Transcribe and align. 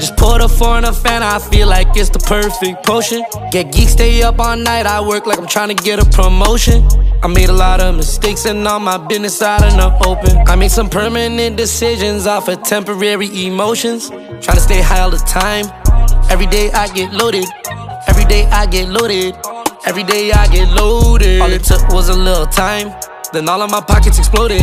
just 0.00 0.16
poured 0.16 0.40
a 0.40 0.48
four 0.48 0.78
in 0.78 0.84
a 0.84 0.92
fan, 0.92 1.22
I 1.22 1.38
feel 1.38 1.68
like 1.68 1.88
it's 1.94 2.08
the 2.08 2.18
perfect 2.18 2.84
potion. 2.84 3.22
Get 3.52 3.70
geek, 3.72 3.88
stay 3.88 4.22
up 4.22 4.38
all 4.38 4.56
night, 4.56 4.86
I 4.86 5.06
work 5.06 5.26
like 5.26 5.38
I'm 5.38 5.46
trying 5.46 5.68
to 5.68 5.74
get 5.74 6.00
a 6.00 6.08
promotion. 6.10 6.82
I 7.22 7.26
made 7.28 7.50
a 7.50 7.52
lot 7.52 7.80
of 7.80 7.96
mistakes 7.96 8.46
and 8.46 8.66
all 8.66 8.80
my 8.80 8.96
business 8.96 9.42
out 9.42 9.62
in 9.62 9.76
the 9.76 9.92
open. 10.06 10.38
I 10.48 10.56
made 10.56 10.70
some 10.70 10.88
permanent 10.88 11.56
decisions 11.58 12.26
off 12.26 12.48
of 12.48 12.62
temporary 12.62 13.28
emotions. 13.46 14.08
Trying 14.08 14.56
to 14.56 14.60
stay 14.60 14.80
high 14.80 15.00
all 15.00 15.10
the 15.10 15.18
time. 15.18 15.66
Every 16.30 16.46
day 16.46 16.70
I 16.72 16.88
get 16.94 17.12
loaded. 17.12 17.44
Every 18.08 18.24
day 18.24 18.46
I 18.46 18.64
get 18.66 18.88
loaded. 18.88 19.36
Every 19.84 20.04
day 20.04 20.32
I 20.32 20.48
get 20.48 20.70
loaded. 20.70 21.42
All 21.42 21.52
it 21.52 21.62
took 21.62 21.86
was 21.88 22.08
a 22.08 22.14
little 22.14 22.46
time. 22.46 22.88
Then 23.34 23.48
all 23.50 23.60
of 23.60 23.70
my 23.70 23.82
pockets 23.82 24.18
exploded. 24.18 24.62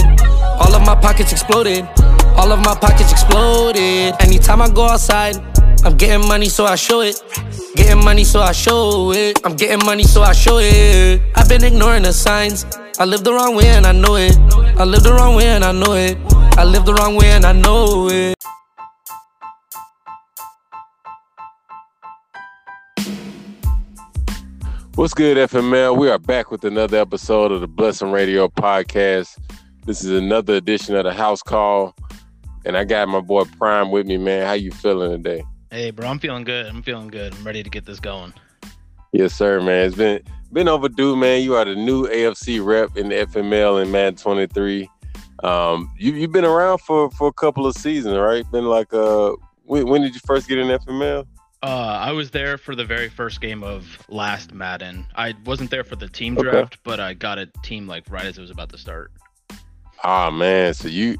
All 0.60 0.74
of 0.74 0.82
my 0.82 0.96
pockets 0.96 1.32
exploded. 1.32 1.88
All 2.38 2.52
of 2.52 2.60
my 2.60 2.76
pockets 2.76 3.12
exploded. 3.12 4.14
Anytime 4.22 4.62
I 4.62 4.70
go 4.70 4.86
outside, 4.86 5.38
I'm 5.84 5.98
getting 5.98 6.28
money, 6.28 6.50
so 6.50 6.66
I 6.66 6.76
show 6.76 7.02
it. 7.02 7.22
Getting 7.76 8.04
money, 8.04 8.24
so 8.24 8.42
I 8.42 8.52
show 8.52 9.12
it. 9.12 9.42
I'm 9.44 9.56
getting 9.56 9.86
money, 9.86 10.04
so 10.04 10.22
I 10.22 10.34
show 10.34 10.60
it. 10.60 11.22
I've 11.36 11.50
been 11.50 11.64
ignoring 11.64 12.04
the 12.04 12.14
signs. 12.14 12.66
I 13.00 13.06
live 13.06 13.24
the 13.24 13.34
wrong 13.34 13.56
way 13.56 13.68
and 13.70 13.86
I 13.86 13.92
know 13.92 14.16
it. 14.16 14.38
I 14.80 14.84
live 14.84 15.04
the 15.04 15.14
wrong 15.14 15.36
way 15.36 15.48
and 15.48 15.64
I 15.64 15.72
know 15.72 15.94
it. 15.94 16.18
I 16.58 16.64
live 16.64 16.86
the 16.86 16.94
wrong 16.94 17.16
way 17.16 17.32
and 17.32 17.46
I 17.46 17.54
know 17.54 18.10
it. 18.10 18.36
What's 24.96 25.14
good, 25.14 25.38
FML? 25.38 25.96
We 25.96 26.10
are 26.10 26.18
back 26.18 26.50
with 26.50 26.66
another 26.66 26.98
episode 26.98 27.52
of 27.52 27.62
the 27.62 27.68
Bless'em 27.68 28.12
Radio 28.12 28.48
podcast. 28.48 29.38
This 29.86 30.04
is 30.04 30.10
another 30.10 30.56
edition 30.56 30.96
of 30.96 31.04
the 31.04 31.14
House 31.14 31.44
Call, 31.44 31.94
and 32.68 32.76
I 32.76 32.84
got 32.84 33.08
my 33.08 33.22
boy 33.22 33.46
Prime 33.58 33.92
with 33.92 34.06
me, 34.06 34.18
man. 34.18 34.46
How 34.46 34.52
you 34.52 34.72
feeling 34.72 35.12
today? 35.12 35.42
Hey, 35.72 35.90
bro, 35.92 36.06
I'm 36.06 36.20
feeling 36.20 36.44
good. 36.44 36.66
I'm 36.66 36.84
feeling 36.84 37.08
good. 37.08 37.34
I'm 37.34 37.44
ready 37.46 37.64
to 37.64 37.70
get 37.70 37.86
this 37.86 38.02
going. 38.02 38.34
Yes, 39.14 39.34
sir, 39.34 39.62
man. 39.62 39.88
It's 39.88 39.96
been 39.96 40.22
been 40.52 40.68
overdue, 40.68 41.16
man. 41.16 41.42
You 41.42 41.56
are 41.56 41.64
the 41.64 41.76
new 41.76 42.08
AFC 42.08 42.64
rep 42.64 42.98
in 42.98 43.08
the 43.08 43.16
FML 43.16 43.82
in 43.82 43.90
Madden 43.90 44.16
23. 44.16 44.90
Um, 45.44 45.94
you 45.98 46.12
you've 46.12 46.34
been 46.34 46.44
around 46.44 46.80
for 46.80 47.10
for 47.12 47.30
a 47.30 47.34
couple 47.34 47.66
of 47.66 47.74
seasons, 47.74 48.18
right? 48.18 48.50
Been 48.52 48.66
like 48.66 48.94
uh, 48.94 49.32
when, 49.64 49.88
when 49.88 50.02
did 50.02 50.14
you 50.14 50.22
first 50.26 50.50
get 50.50 50.58
in 50.58 50.68
FML? 50.68 51.26
Uh, 51.64 52.00
I 52.02 52.12
was 52.12 52.32
there 52.32 52.58
for 52.58 52.76
the 52.76 52.86
very 52.86 53.08
first 53.08 53.40
game 53.40 53.64
of 53.64 54.06
last 54.10 54.54
Madden. 54.54 55.06
I 55.16 55.36
wasn't 55.46 55.72
there 55.72 55.86
for 55.86 55.96
the 55.96 56.10
team 56.10 56.36
draft, 56.36 56.74
okay. 56.74 56.82
but 56.84 57.00
I 57.00 57.14
got 57.14 57.40
a 57.40 57.48
team 57.64 57.88
like 57.88 58.04
right 58.10 58.26
as 58.26 58.38
it 58.38 58.42
was 58.42 58.52
about 58.52 58.70
to 58.70 58.78
start. 58.78 59.12
Ah 60.04 60.30
man, 60.30 60.74
so 60.74 60.90
you 60.90 61.18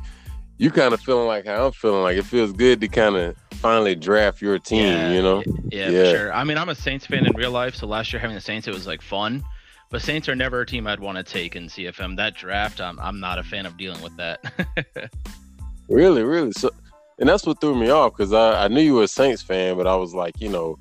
you 0.58 0.72
kind 0.72 0.94
of 0.94 1.02
feeling 1.02 1.28
like 1.28 1.46
how 1.46 1.68
I'm 1.68 1.72
feeling. 1.72 2.04
Like 2.04 2.18
it 2.18 2.26
feels 2.26 2.52
good 2.52 2.82
to 2.82 2.88
kind 2.88 3.16
of 3.16 3.36
finally 3.54 3.96
draft 3.96 4.42
your 4.42 4.60
team. 4.60 4.86
Yeah, 4.86 5.12
you 5.12 5.22
know? 5.22 5.44
Yeah, 5.72 5.90
yeah, 5.90 6.04
for 6.04 6.18
sure. 6.18 6.34
I 6.34 6.44
mean, 6.44 6.58
I'm 6.58 6.70
a 6.70 6.76
Saints 6.76 7.06
fan 7.06 7.26
in 7.26 7.34
real 7.36 7.52
life, 7.52 7.76
so 7.76 7.88
last 7.88 8.12
year 8.12 8.20
having 8.20 8.36
the 8.36 8.42
Saints, 8.42 8.68
it 8.68 8.74
was 8.74 8.88
like 8.88 9.02
fun. 9.02 9.44
But 9.90 10.02
Saints 10.02 10.28
are 10.28 10.36
never 10.36 10.62
a 10.62 10.66
team 10.66 10.86
I'd 10.86 11.00
want 11.00 11.18
to 11.18 11.24
take 11.24 11.56
in 11.56 11.68
CFM. 11.68 12.18
That 12.18 12.36
draft, 12.36 12.82
I'm 12.82 13.00
I'm 13.00 13.20
not 13.20 13.40
a 13.40 13.44
fan 13.44 13.66
of 13.66 13.78
dealing 13.78 14.02
with 14.02 14.16
that. 14.18 15.12
really, 15.88 16.24
really. 16.24 16.52
So 16.52 16.72
and 17.20 17.28
that's 17.28 17.46
what 17.46 17.60
threw 17.62 17.76
me 17.76 17.90
off 17.90 18.16
because 18.16 18.34
I, 18.34 18.66
I 18.66 18.68
knew 18.68 18.82
you 18.82 18.96
were 18.96 19.04
a 19.04 19.08
Saints 19.08 19.42
fan, 19.42 19.78
but 19.78 19.88
I 19.88 19.96
was 19.96 20.14
like, 20.14 20.40
you 20.40 20.50
know, 20.50 20.78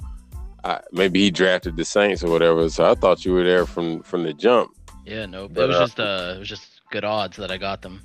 I, 0.64 0.80
maybe 0.92 1.20
he 1.20 1.30
drafted 1.30 1.77
the 1.77 1.84
Saints 1.84 2.22
or 2.24 2.30
whatever. 2.30 2.69
So 2.69 2.91
I 2.91 2.94
thought 2.94 3.24
you 3.24 3.32
were 3.32 3.44
there 3.44 3.66
from 3.66 4.02
from 4.02 4.24
the 4.24 4.32
jump. 4.32 4.72
Yeah, 5.04 5.27
no, 5.27 5.48
but, 5.48 5.64
it 5.64 5.69
was 5.69 5.77
uh, 5.77 5.80
just 5.80 6.00
uh, 6.00 6.32
it 6.34 6.38
was 6.41 6.48
just 6.48 6.80
good 6.91 7.04
odds 7.04 7.36
that 7.36 7.50
I 7.50 7.59
got 7.59 7.82
them. 7.82 8.03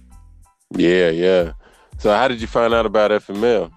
Yeah, 0.75 1.09
yeah. 1.09 1.53
So 2.01 2.09
how 2.09 2.27
did 2.27 2.41
you 2.41 2.47
find 2.47 2.73
out 2.73 2.87
about 2.87 3.11
FML? 3.11 3.71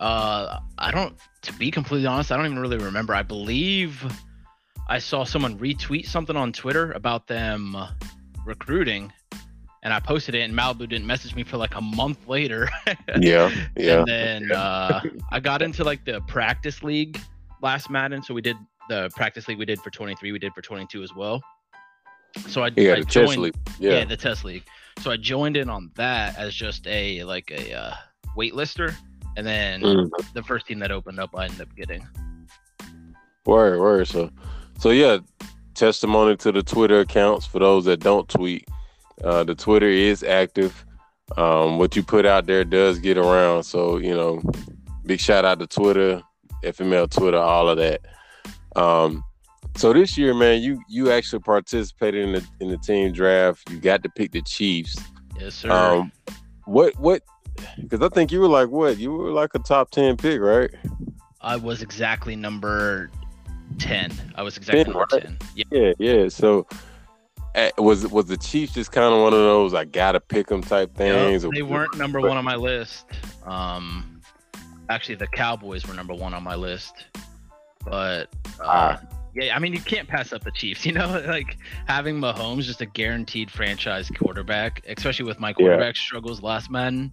Uh, 0.00 0.58
I 0.76 0.90
don't. 0.90 1.16
To 1.42 1.52
be 1.52 1.70
completely 1.70 2.04
honest, 2.04 2.32
I 2.32 2.36
don't 2.36 2.46
even 2.46 2.58
really 2.58 2.78
remember. 2.78 3.14
I 3.14 3.22
believe 3.22 4.04
I 4.88 4.98
saw 4.98 5.22
someone 5.22 5.56
retweet 5.60 6.06
something 6.06 6.34
on 6.34 6.52
Twitter 6.52 6.90
about 6.92 7.28
them 7.28 7.76
recruiting, 8.44 9.12
and 9.84 9.92
I 9.92 10.00
posted 10.00 10.34
it, 10.34 10.40
and 10.40 10.52
Malibu 10.52 10.88
didn't 10.88 11.06
message 11.06 11.36
me 11.36 11.44
for 11.44 11.56
like 11.56 11.76
a 11.76 11.80
month 11.80 12.26
later. 12.26 12.68
yeah, 13.20 13.52
yeah. 13.76 14.00
And 14.00 14.08
then 14.08 14.50
uh, 14.50 15.00
I 15.30 15.38
got 15.38 15.62
into 15.62 15.84
like 15.84 16.04
the 16.04 16.22
practice 16.22 16.82
league 16.82 17.20
last 17.62 17.88
Madden, 17.88 18.24
so 18.24 18.34
we 18.34 18.42
did 18.42 18.56
the 18.88 19.10
practice 19.14 19.46
league 19.46 19.60
we 19.60 19.64
did 19.64 19.80
for 19.80 19.90
23, 19.90 20.32
we 20.32 20.40
did 20.40 20.52
for 20.54 20.60
22 20.60 21.04
as 21.04 21.14
well. 21.14 21.40
So 22.48 22.64
I, 22.64 22.72
yeah, 22.74 22.94
I 22.94 22.98
the 22.98 23.04
joined, 23.04 23.28
test 23.28 23.38
league. 23.38 23.54
Yeah. 23.78 23.90
yeah, 23.92 24.04
the 24.06 24.16
test 24.16 24.44
league. 24.44 24.64
So 25.00 25.10
I 25.10 25.16
joined 25.16 25.56
in 25.56 25.68
on 25.68 25.90
that 25.96 26.36
as 26.38 26.54
just 26.54 26.86
a 26.86 27.24
like 27.24 27.50
a 27.50 27.74
uh, 27.74 27.94
waitlister, 28.36 28.94
and 29.36 29.46
then 29.46 29.82
mm. 29.82 30.32
the 30.32 30.42
first 30.42 30.66
team 30.66 30.78
that 30.80 30.90
opened 30.90 31.20
up, 31.20 31.30
I 31.36 31.44
ended 31.44 31.62
up 31.62 31.76
getting. 31.76 32.06
Word, 33.46 33.80
word. 33.80 34.08
So, 34.08 34.30
so 34.78 34.90
yeah, 34.90 35.18
testimony 35.74 36.36
to 36.38 36.52
the 36.52 36.62
Twitter 36.62 37.00
accounts 37.00 37.46
for 37.46 37.58
those 37.58 37.84
that 37.84 38.00
don't 38.00 38.28
tweet. 38.28 38.66
Uh, 39.22 39.44
the 39.44 39.54
Twitter 39.54 39.88
is 39.88 40.22
active. 40.22 40.84
Um, 41.36 41.78
what 41.78 41.96
you 41.96 42.02
put 42.02 42.26
out 42.26 42.46
there 42.46 42.64
does 42.64 42.98
get 42.98 43.18
around. 43.18 43.64
So, 43.64 43.98
you 43.98 44.14
know, 44.14 44.42
big 45.04 45.20
shout 45.20 45.44
out 45.44 45.58
to 45.60 45.66
Twitter, 45.66 46.22
FML 46.62 47.10
Twitter, 47.10 47.38
all 47.38 47.68
of 47.68 47.78
that. 47.78 48.00
Um, 48.76 49.24
so 49.76 49.92
this 49.92 50.16
year, 50.16 50.34
man, 50.34 50.62
you 50.62 50.82
you 50.88 51.10
actually 51.10 51.40
participated 51.40 52.24
in 52.24 52.32
the 52.32 52.46
in 52.60 52.68
the 52.68 52.78
team 52.78 53.12
draft. 53.12 53.70
You 53.70 53.78
got 53.78 54.02
to 54.02 54.08
pick 54.08 54.32
the 54.32 54.42
Chiefs. 54.42 54.96
Yes, 55.38 55.54
sir. 55.54 55.70
Um, 55.70 56.12
what 56.64 56.98
what? 56.98 57.22
Because 57.80 58.02
I 58.02 58.08
think 58.08 58.32
you 58.32 58.40
were 58.40 58.48
like 58.48 58.68
what? 58.68 58.98
You 58.98 59.12
were 59.12 59.30
like 59.30 59.50
a 59.54 59.58
top 59.58 59.90
ten 59.90 60.16
pick, 60.16 60.40
right? 60.40 60.70
I 61.40 61.56
was 61.56 61.82
exactly 61.82 62.36
number 62.36 63.10
ten. 63.78 64.12
I 64.34 64.42
was 64.42 64.56
exactly 64.56 64.84
10, 64.84 64.92
number 64.92 65.06
right? 65.12 65.22
ten. 65.22 65.38
Yeah. 65.54 65.64
yeah, 65.70 65.92
yeah. 65.98 66.28
So 66.28 66.66
Eh, 67.54 67.70
was 67.78 68.06
was 68.08 68.26
the 68.26 68.36
Chiefs 68.36 68.74
just 68.74 68.90
kind 68.90 69.14
of 69.14 69.20
one 69.20 69.32
of 69.32 69.38
those 69.38 69.74
I 69.74 69.84
gotta 69.84 70.18
pick 70.18 70.48
them 70.48 70.60
type 70.60 70.92
things? 70.96 71.44
Yep, 71.44 71.52
they 71.52 71.62
weren't 71.62 71.96
number 71.96 72.20
one 72.20 72.36
on 72.36 72.44
my 72.44 72.56
list. 72.56 73.06
Um, 73.44 74.20
actually, 74.88 75.14
the 75.14 75.28
Cowboys 75.28 75.86
were 75.86 75.94
number 75.94 76.14
one 76.14 76.34
on 76.34 76.42
my 76.42 76.56
list, 76.56 77.04
but 77.84 78.28
uh, 78.58 78.64
ah. 78.64 79.00
Yeah, 79.34 79.54
I 79.56 79.58
mean 79.58 79.72
you 79.72 79.80
can't 79.80 80.08
pass 80.08 80.32
up 80.32 80.44
the 80.44 80.50
Chiefs. 80.50 80.86
You 80.86 80.92
know, 80.92 81.22
like 81.26 81.56
having 81.86 82.20
Mahomes 82.20 82.62
just 82.62 82.80
a 82.80 82.86
guaranteed 82.86 83.50
franchise 83.50 84.10
quarterback, 84.10 84.84
especially 84.88 85.24
with 85.24 85.40
my 85.40 85.52
quarterback 85.52 85.94
yeah. 85.94 86.00
struggles 86.00 86.42
last 86.42 86.70
Madden. 86.70 87.12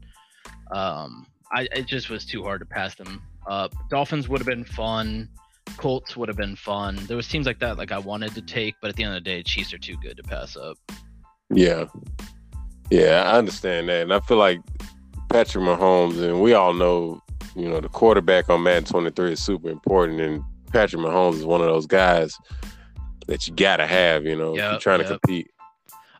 Um, 0.71 1.25
I 1.51 1.67
it 1.71 1.85
just 1.85 2.09
was 2.09 2.25
too 2.25 2.43
hard 2.43 2.59
to 2.61 2.65
pass 2.65 2.95
them 2.95 3.21
up. 3.47 3.73
Dolphins 3.89 4.29
would 4.29 4.39
have 4.39 4.47
been 4.47 4.65
fun. 4.65 5.29
Colts 5.77 6.17
would 6.17 6.27
have 6.27 6.37
been 6.37 6.55
fun. 6.55 6.95
There 7.07 7.17
was 7.17 7.27
teams 7.27 7.45
like 7.45 7.59
that 7.59 7.77
like 7.77 7.91
I 7.91 7.99
wanted 7.99 8.35
to 8.35 8.41
take, 8.41 8.75
but 8.81 8.89
at 8.89 8.95
the 8.95 9.03
end 9.03 9.15
of 9.15 9.23
the 9.23 9.29
day, 9.29 9.43
Chiefs 9.43 9.73
are 9.73 9.77
too 9.77 9.95
good 9.97 10.17
to 10.17 10.23
pass 10.23 10.55
up. 10.55 10.77
Yeah. 11.49 11.85
Yeah, 12.89 13.23
I 13.25 13.37
understand 13.37 13.87
that. 13.89 14.03
And 14.03 14.13
I 14.13 14.19
feel 14.19 14.37
like 14.37 14.59
Patrick 15.29 15.63
Mahomes, 15.63 16.21
and 16.21 16.41
we 16.41 16.53
all 16.53 16.73
know, 16.73 17.21
you 17.55 17.69
know, 17.69 17.79
the 17.79 17.87
quarterback 17.87 18.49
on 18.49 18.63
Madden 18.63 18.83
23 18.83 19.31
is 19.31 19.39
super 19.39 19.69
important. 19.69 20.19
And 20.19 20.43
Patrick 20.71 21.01
Mahomes 21.01 21.35
is 21.35 21.45
one 21.45 21.61
of 21.61 21.67
those 21.67 21.85
guys 21.85 22.37
that 23.27 23.47
you 23.47 23.53
got 23.53 23.77
to 23.77 23.87
have, 23.87 24.25
you 24.25 24.35
know, 24.35 24.55
yep, 24.55 24.65
if 24.65 24.71
you're 24.71 24.79
trying 24.79 24.99
yep. 24.99 25.09
to 25.09 25.19
compete. 25.19 25.51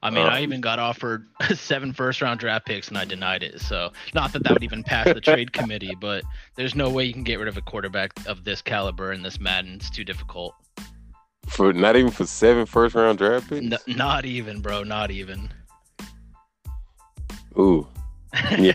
I 0.04 0.10
mean, 0.10 0.26
um, 0.26 0.34
I 0.34 0.42
even 0.42 0.62
got 0.62 0.80
offered 0.80 1.28
seven 1.54 1.94
first 1.94 2.22
round 2.22 2.40
draft 2.40 2.66
picks 2.66 2.88
and 2.88 2.98
I 2.98 3.06
denied 3.06 3.44
it. 3.44 3.62
So, 3.62 3.92
not 4.16 4.34
that 4.34 4.44
that 4.44 4.54
would 4.54 4.64
even 4.64 4.84
pass 4.84 5.06
the 5.06 5.22
trade 5.22 5.54
committee, 5.54 5.96
but 6.00 6.24
there's 6.56 6.76
no 6.76 6.90
way 6.90 7.06
you 7.06 7.14
can 7.14 7.24
get 7.24 7.38
rid 7.38 7.48
of 7.48 7.58
a 7.58 7.62
quarterback 7.62 8.12
of 8.26 8.44
this 8.44 8.62
caliber 8.62 9.12
in 9.14 9.22
this 9.22 9.40
Madden. 9.40 9.74
It's 9.76 9.90
too 9.90 10.04
difficult. 10.04 10.56
For 11.48 11.74
not 11.74 11.96
even 11.96 12.12
for 12.12 12.26
seven 12.26 12.66
first 12.66 12.96
round 12.96 13.20
draft 13.20 13.50
picks? 13.50 13.64
N- 13.64 13.96
not 13.96 14.26
even, 14.26 14.62
bro. 14.62 14.84
Not 14.84 15.12
even. 15.12 15.52
Ooh. 17.60 17.88
yeah. 18.58 18.74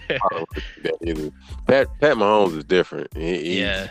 Pat 1.67 1.88
Pat 2.00 2.17
Mahomes 2.17 2.58
is 2.58 2.64
different. 2.64 3.08
He, 3.17 3.61
yeah. 3.61 3.88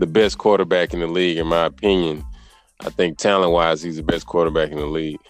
The 0.00 0.06
best 0.06 0.38
quarterback 0.38 0.92
in 0.92 0.98
the 1.00 1.06
league, 1.06 1.38
in 1.38 1.46
my 1.46 1.66
opinion. 1.66 2.24
I 2.80 2.90
think 2.90 3.18
talent 3.18 3.52
wise, 3.52 3.82
he's 3.82 3.96
the 3.96 4.02
best 4.02 4.26
quarterback 4.26 4.70
in 4.70 4.78
the 4.78 4.86
league 4.86 5.20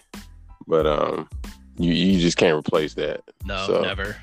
but 0.71 0.87
um, 0.87 1.29
you 1.77 1.91
you 1.91 2.19
just 2.19 2.37
can't 2.37 2.57
replace 2.57 2.93
that. 2.95 3.21
No, 3.45 3.67
so, 3.67 3.81
never. 3.81 4.15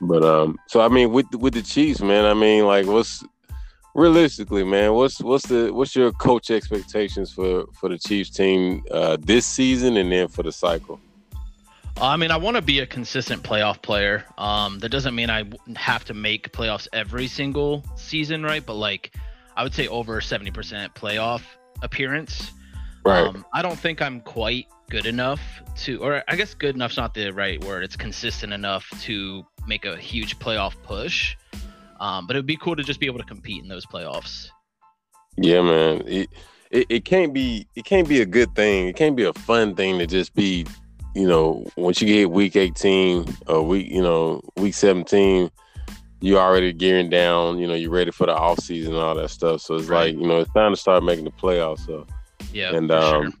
But 0.00 0.22
um, 0.22 0.56
so 0.68 0.80
I 0.80 0.88
mean, 0.88 1.12
with 1.12 1.26
with 1.34 1.54
the 1.54 1.62
Chiefs, 1.62 2.00
man, 2.00 2.24
I 2.24 2.32
mean, 2.32 2.64
like, 2.64 2.86
what's 2.86 3.24
realistically, 3.94 4.62
man, 4.62 4.94
what's 4.94 5.20
what's 5.20 5.46
the 5.46 5.72
what's 5.72 5.96
your 5.96 6.12
coach 6.12 6.50
expectations 6.50 7.32
for 7.32 7.66
for 7.74 7.88
the 7.88 7.98
Chiefs 7.98 8.30
team 8.30 8.84
uh, 8.92 9.16
this 9.20 9.46
season 9.46 9.96
and 9.96 10.12
then 10.12 10.28
for 10.28 10.44
the 10.44 10.52
cycle? 10.52 11.00
I 12.00 12.16
mean, 12.16 12.30
I 12.30 12.36
want 12.36 12.54
to 12.54 12.62
be 12.62 12.78
a 12.78 12.86
consistent 12.86 13.42
playoff 13.42 13.82
player. 13.82 14.24
Um, 14.38 14.78
that 14.78 14.90
doesn't 14.90 15.16
mean 15.16 15.30
I 15.30 15.42
have 15.74 16.04
to 16.04 16.14
make 16.14 16.52
playoffs 16.52 16.86
every 16.92 17.26
single 17.26 17.84
season, 17.96 18.44
right? 18.44 18.64
But 18.64 18.74
like, 18.74 19.16
I 19.58 19.64
would 19.64 19.74
say 19.74 19.88
over 19.88 20.20
seventy 20.20 20.52
percent 20.52 20.94
playoff 20.94 21.42
appearance. 21.82 22.52
Right. 23.04 23.26
Um, 23.26 23.44
I 23.52 23.60
don't 23.60 23.78
think 23.78 24.00
I'm 24.00 24.20
quite 24.20 24.66
good 24.88 25.04
enough 25.04 25.40
to, 25.78 26.02
or 26.02 26.22
I 26.28 26.36
guess 26.36 26.54
good 26.54 26.74
enough's 26.74 26.96
not 26.96 27.12
the 27.12 27.30
right 27.30 27.62
word. 27.64 27.82
It's 27.84 27.96
consistent 27.96 28.52
enough 28.52 28.88
to 29.02 29.44
make 29.66 29.84
a 29.84 29.96
huge 29.96 30.38
playoff 30.38 30.74
push. 30.82 31.36
Um, 32.00 32.26
but 32.26 32.36
it 32.36 32.38
would 32.38 32.46
be 32.46 32.56
cool 32.56 32.76
to 32.76 32.84
just 32.84 33.00
be 33.00 33.06
able 33.06 33.18
to 33.18 33.24
compete 33.24 33.62
in 33.62 33.68
those 33.68 33.84
playoffs. 33.84 34.48
Yeah, 35.36 35.62
man. 35.62 36.02
It, 36.06 36.28
it 36.70 36.86
it 36.88 37.04
can't 37.04 37.34
be 37.34 37.66
it 37.74 37.84
can't 37.84 38.08
be 38.08 38.20
a 38.20 38.26
good 38.26 38.54
thing. 38.54 38.86
It 38.86 38.96
can't 38.96 39.16
be 39.16 39.24
a 39.24 39.32
fun 39.32 39.74
thing 39.74 39.98
to 39.98 40.06
just 40.06 40.34
be, 40.34 40.66
you 41.14 41.26
know, 41.26 41.66
once 41.76 42.00
you 42.00 42.06
get 42.06 42.30
week 42.30 42.54
18 42.54 43.26
or 43.48 43.62
week, 43.62 43.90
you 43.90 44.02
know, 44.02 44.40
week 44.56 44.74
17, 44.74 45.50
you 46.20 46.38
already 46.38 46.72
gearing 46.72 47.08
down, 47.08 47.58
you 47.58 47.66
know, 47.66 47.74
you're 47.74 47.90
ready 47.90 48.10
for 48.10 48.26
the 48.26 48.34
off 48.34 48.58
season 48.60 48.94
and 48.94 49.02
all 49.02 49.14
that 49.14 49.30
stuff. 49.30 49.60
So 49.60 49.76
it's 49.76 49.88
Right. 49.88 50.14
like, 50.14 50.20
you 50.20 50.26
know, 50.26 50.40
it's 50.40 50.52
time 50.52 50.72
to 50.72 50.76
start 50.76 51.04
making 51.04 51.24
the 51.24 51.30
playoffs. 51.30 51.86
So 51.86 52.06
Yeah, 52.52 52.74
And, 52.74 52.90
um, 52.90 53.24
sure. 53.24 53.32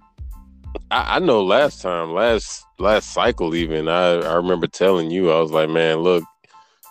I, 0.90 1.16
I 1.16 1.18
know 1.18 1.42
last 1.42 1.82
time, 1.82 2.12
last 2.12 2.64
last 2.78 3.12
cycle 3.12 3.54
even, 3.54 3.88
I, 3.88 4.20
I 4.20 4.34
remember 4.34 4.66
telling 4.66 5.10
you, 5.10 5.30
I 5.32 5.40
was 5.40 5.50
like, 5.50 5.68
man, 5.68 5.98
look, 5.98 6.22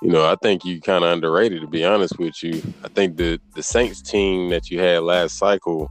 you 0.01 0.09
know, 0.09 0.25
I 0.29 0.35
think 0.35 0.65
you 0.65 0.81
kind 0.81 1.03
of 1.03 1.11
underrated 1.11 1.61
to 1.61 1.67
be 1.67 1.85
honest 1.85 2.19
with 2.19 2.41
you. 2.43 2.61
I 2.83 2.89
think 2.89 3.17
the 3.17 3.39
the 3.55 3.63
Saints 3.63 4.01
team 4.01 4.49
that 4.49 4.69
you 4.69 4.79
had 4.79 5.03
last 5.03 5.37
cycle, 5.37 5.89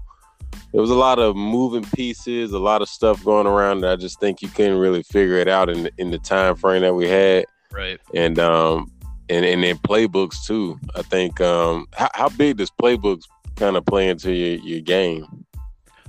there 0.72 0.80
was 0.80 0.90
a 0.90 0.94
lot 0.94 1.18
of 1.18 1.36
moving 1.36 1.84
pieces, 1.94 2.52
a 2.52 2.58
lot 2.58 2.82
of 2.82 2.88
stuff 2.88 3.24
going 3.24 3.46
around 3.46 3.80
that 3.80 3.92
I 3.92 3.96
just 3.96 4.20
think 4.20 4.42
you 4.42 4.48
couldn't 4.48 4.78
really 4.78 5.02
figure 5.04 5.36
it 5.38 5.48
out 5.48 5.70
in 5.70 5.88
in 5.98 6.10
the 6.10 6.18
time 6.18 6.54
frame 6.56 6.82
that 6.82 6.94
we 6.94 7.08
had. 7.08 7.46
Right. 7.72 7.98
And 8.14 8.38
um 8.38 8.90
and 9.28 9.44
and 9.44 9.62
then 9.62 9.76
playbooks 9.78 10.44
too. 10.44 10.78
I 10.94 11.02
think 11.02 11.40
um 11.40 11.86
how, 11.94 12.08
how 12.14 12.28
big 12.28 12.58
does 12.58 12.70
playbooks 12.70 13.22
kind 13.56 13.76
of 13.76 13.84
play 13.86 14.08
into 14.08 14.32
your, 14.32 14.58
your 14.60 14.80
game? 14.80 15.44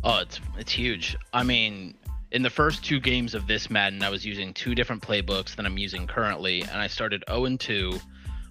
Oh, 0.04 0.20
it's 0.20 0.40
it's 0.58 0.72
huge. 0.72 1.18
I 1.34 1.44
mean, 1.44 1.96
in 2.32 2.42
the 2.42 2.50
first 2.50 2.84
two 2.84 3.00
games 3.00 3.34
of 3.34 3.48
this 3.48 3.70
Madden, 3.70 4.04
I 4.04 4.10
was 4.10 4.26
using 4.26 4.54
two 4.54 4.76
different 4.76 5.02
playbooks 5.02 5.56
than 5.56 5.66
I'm 5.66 5.78
using 5.78 6.08
currently, 6.08 6.62
and 6.62 6.80
I 6.80 6.88
started 6.88 7.24
0 7.30 7.46
and 7.46 7.60
2. 7.60 8.00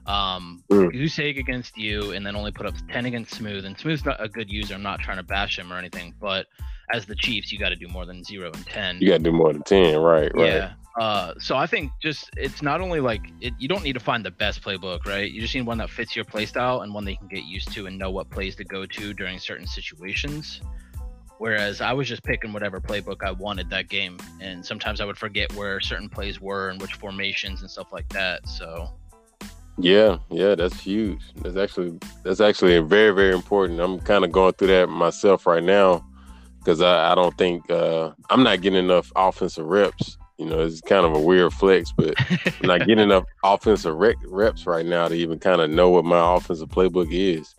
Um, 0.06 0.62
Mm. 0.70 0.92
goose 0.92 1.18
egg 1.18 1.36
against 1.36 1.76
you, 1.76 2.12
and 2.12 2.24
then 2.24 2.36
only 2.36 2.52
put 2.52 2.64
up 2.64 2.74
10 2.92 3.06
against 3.06 3.34
Smooth. 3.34 3.64
And 3.64 3.76
Smooth's 3.76 4.04
not 4.04 4.22
a 4.22 4.28
good 4.28 4.48
user. 4.50 4.74
I'm 4.74 4.82
not 4.82 5.00
trying 5.00 5.16
to 5.16 5.24
bash 5.24 5.58
him 5.58 5.72
or 5.72 5.78
anything, 5.78 6.14
but 6.20 6.46
as 6.92 7.06
the 7.06 7.14
Chiefs, 7.14 7.52
you 7.52 7.58
got 7.58 7.70
to 7.70 7.76
do 7.76 7.88
more 7.88 8.06
than 8.06 8.22
zero 8.22 8.50
and 8.52 8.66
10. 8.66 8.98
You 9.00 9.08
got 9.08 9.18
to 9.18 9.22
do 9.22 9.32
more 9.32 9.52
than 9.52 9.62
ten, 9.62 9.96
right? 9.98 10.30
Right. 10.34 10.46
Yeah. 10.46 10.72
Uh, 10.98 11.34
so 11.38 11.56
I 11.56 11.66
think 11.66 11.92
just 12.00 12.30
it's 12.38 12.62
not 12.62 12.80
only 12.80 13.00
like 13.00 13.20
it, 13.42 13.52
you 13.58 13.68
don't 13.68 13.84
need 13.84 13.92
to 13.92 14.00
find 14.00 14.24
the 14.24 14.30
best 14.30 14.62
playbook, 14.62 15.04
right? 15.04 15.30
You 15.30 15.42
just 15.42 15.54
need 15.54 15.66
one 15.66 15.78
that 15.78 15.90
fits 15.90 16.16
your 16.16 16.24
playstyle 16.24 16.82
and 16.82 16.94
one 16.94 17.04
that 17.04 17.12
you 17.12 17.18
can 17.18 17.28
get 17.28 17.44
used 17.44 17.70
to 17.72 17.86
and 17.86 17.98
know 17.98 18.10
what 18.10 18.30
plays 18.30 18.56
to 18.56 18.64
go 18.64 18.86
to 18.86 19.12
during 19.12 19.38
certain 19.38 19.66
situations. 19.66 20.62
Whereas 21.38 21.82
I 21.82 21.92
was 21.92 22.08
just 22.08 22.22
picking 22.22 22.54
whatever 22.54 22.80
playbook 22.80 23.22
I 23.22 23.30
wanted 23.30 23.68
that 23.68 23.90
game, 23.90 24.16
and 24.40 24.64
sometimes 24.64 25.02
I 25.02 25.04
would 25.04 25.18
forget 25.18 25.52
where 25.54 25.80
certain 25.80 26.08
plays 26.08 26.40
were 26.40 26.70
and 26.70 26.80
which 26.80 26.94
formations 26.94 27.60
and 27.60 27.70
stuff 27.70 27.92
like 27.92 28.08
that. 28.10 28.48
So 28.48 28.88
Yeah, 29.76 30.16
yeah, 30.30 30.54
that's 30.54 30.80
huge. 30.80 31.20
That's 31.42 31.58
actually 31.58 31.98
that's 32.22 32.40
actually 32.40 32.78
very 32.78 33.10
very 33.10 33.34
important. 33.34 33.80
I'm 33.80 34.00
kind 34.00 34.24
of 34.24 34.32
going 34.32 34.54
through 34.54 34.68
that 34.68 34.88
myself 34.88 35.46
right 35.46 35.62
now 35.62 36.06
because 36.66 36.80
I, 36.80 37.12
I 37.12 37.14
don't 37.14 37.36
think 37.38 37.70
uh, 37.70 38.10
I'm 38.28 38.42
not 38.42 38.60
getting 38.60 38.84
enough 38.84 39.12
offensive 39.14 39.64
reps. 39.64 40.18
You 40.36 40.46
know, 40.46 40.60
it's 40.66 40.80
kind 40.80 41.06
of 41.06 41.14
a 41.14 41.20
weird 41.20 41.52
flex, 41.52 41.92
but 41.96 42.14
I'm 42.18 42.66
not 42.66 42.80
getting 42.80 42.98
enough 43.04 43.24
offensive 43.44 43.94
rec- 43.94 44.16
reps 44.26 44.66
right 44.66 44.84
now 44.84 45.06
to 45.06 45.14
even 45.14 45.38
kind 45.38 45.60
of 45.60 45.70
know 45.70 45.90
what 45.90 46.04
my 46.04 46.34
offensive 46.36 46.68
playbook 46.68 47.08
is. 47.12 47.54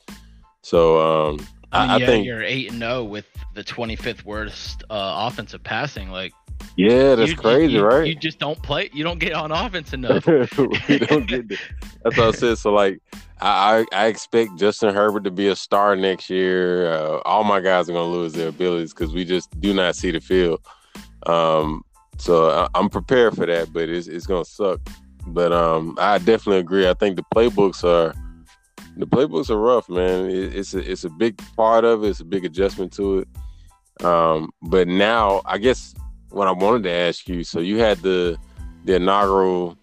So 0.61 0.99
um, 0.99 1.39
I, 1.71 1.81
mean, 1.81 1.89
I, 1.89 1.93
I 1.93 1.97
yeah, 1.99 2.05
think 2.05 2.25
you're 2.25 2.43
eight 2.43 2.69
and 2.69 2.79
zero 2.79 3.05
with 3.05 3.25
the 3.53 3.63
25th 3.63 4.25
worst 4.25 4.83
uh, 4.89 5.27
offensive 5.31 5.63
passing. 5.63 6.09
Like 6.09 6.33
yeah, 6.75 7.15
that's 7.15 7.31
you- 7.31 7.37
crazy, 7.37 7.73
you- 7.73 7.85
right? 7.85 8.07
You 8.07 8.15
just 8.15 8.39
don't 8.39 8.61
play. 8.61 8.89
You 8.93 9.03
don't 9.03 9.19
get 9.19 9.33
on 9.33 9.51
offense 9.51 9.93
enough. 9.93 10.25
we 10.27 10.99
don't 10.99 11.27
get 11.27 11.47
that. 11.49 11.59
That's 12.03 12.17
what 12.17 12.27
I 12.27 12.31
said. 12.31 12.57
So 12.57 12.73
like, 12.73 13.01
I 13.41 13.85
I 13.91 14.03
I 14.03 14.05
expect 14.07 14.57
Justin 14.57 14.93
Herbert 14.93 15.23
to 15.25 15.31
be 15.31 15.47
a 15.47 15.55
star 15.55 15.95
next 15.95 16.29
year. 16.29 16.91
Uh, 16.91 17.19
all 17.25 17.43
my 17.43 17.59
guys 17.59 17.89
are 17.89 17.93
gonna 17.93 18.05
lose 18.11 18.33
their 18.33 18.49
abilities 18.49 18.93
because 18.93 19.13
we 19.13 19.25
just 19.25 19.59
do 19.59 19.73
not 19.73 19.95
see 19.95 20.11
the 20.11 20.19
field. 20.19 20.61
Um, 21.25 21.83
so 22.17 22.49
I, 22.49 22.67
I'm 22.75 22.89
prepared 22.89 23.35
for 23.35 23.45
that, 23.45 23.71
but 23.73 23.89
it's 23.89 24.07
it's 24.07 24.25
gonna 24.27 24.45
suck. 24.45 24.79
But 25.27 25.51
um, 25.51 25.95
I 25.99 26.19
definitely 26.19 26.59
agree. 26.59 26.87
I 26.87 26.93
think 26.93 27.15
the 27.17 27.25
playbooks 27.35 27.83
are 27.83 28.13
the 28.95 29.05
playbooks 29.05 29.49
are 29.49 29.57
rough, 29.57 29.89
man. 29.89 30.29
It, 30.29 30.55
it's 30.55 30.73
a 30.73 30.91
it's 30.91 31.03
a 31.03 31.09
big 31.09 31.37
part 31.55 31.85
of 31.85 32.03
it. 32.03 32.09
It's 32.09 32.19
a 32.21 32.25
big 32.25 32.45
adjustment 32.45 32.93
to 32.93 33.19
it. 33.19 33.27
Um, 34.05 34.51
but 34.61 34.87
now 34.87 35.41
I 35.45 35.57
guess 35.57 35.93
what 36.37 36.47
I 36.47 36.51
wanted 36.51 36.83
to 36.83 36.91
ask 36.91 37.27
you. 37.27 37.43
So 37.43 37.59
you 37.59 37.79
had 37.79 37.97
the 37.99 38.37
the 38.85 38.95
inaugural 38.95 39.77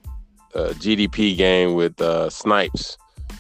uh, 0.55 0.69
GDP 0.75 1.37
game 1.37 1.75
with 1.75 2.01
uh, 2.01 2.31
Snipes 2.31 2.97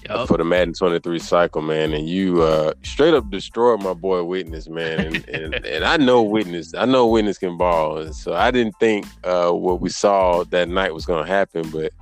Yup. 0.08 0.28
for 0.28 0.36
the 0.36 0.44
Madden 0.44 0.74
23 0.74 1.18
cycle, 1.18 1.62
man, 1.62 1.94
and 1.94 2.08
you 2.08 2.42
uh, 2.42 2.74
straight 2.82 3.14
up 3.14 3.30
destroyed 3.30 3.82
my 3.82 3.94
boy 3.94 4.24
Witness, 4.24 4.68
man, 4.68 5.00
and, 5.00 5.28
and 5.28 5.54
and 5.54 5.84
I 5.84 5.96
know 5.96 6.22
Witness, 6.22 6.74
I 6.74 6.84
know 6.84 7.06
Witness 7.06 7.38
can 7.38 7.56
ball, 7.56 7.98
and 7.98 8.14
so 8.14 8.34
I 8.34 8.50
didn't 8.50 8.76
think 8.78 9.06
uh, 9.22 9.52
what 9.52 9.80
we 9.80 9.88
saw 9.88 10.44
that 10.44 10.68
night 10.68 10.92
was 10.92 11.06
going 11.06 11.24
to 11.24 11.30
happen, 11.30 11.70
but 11.70 11.92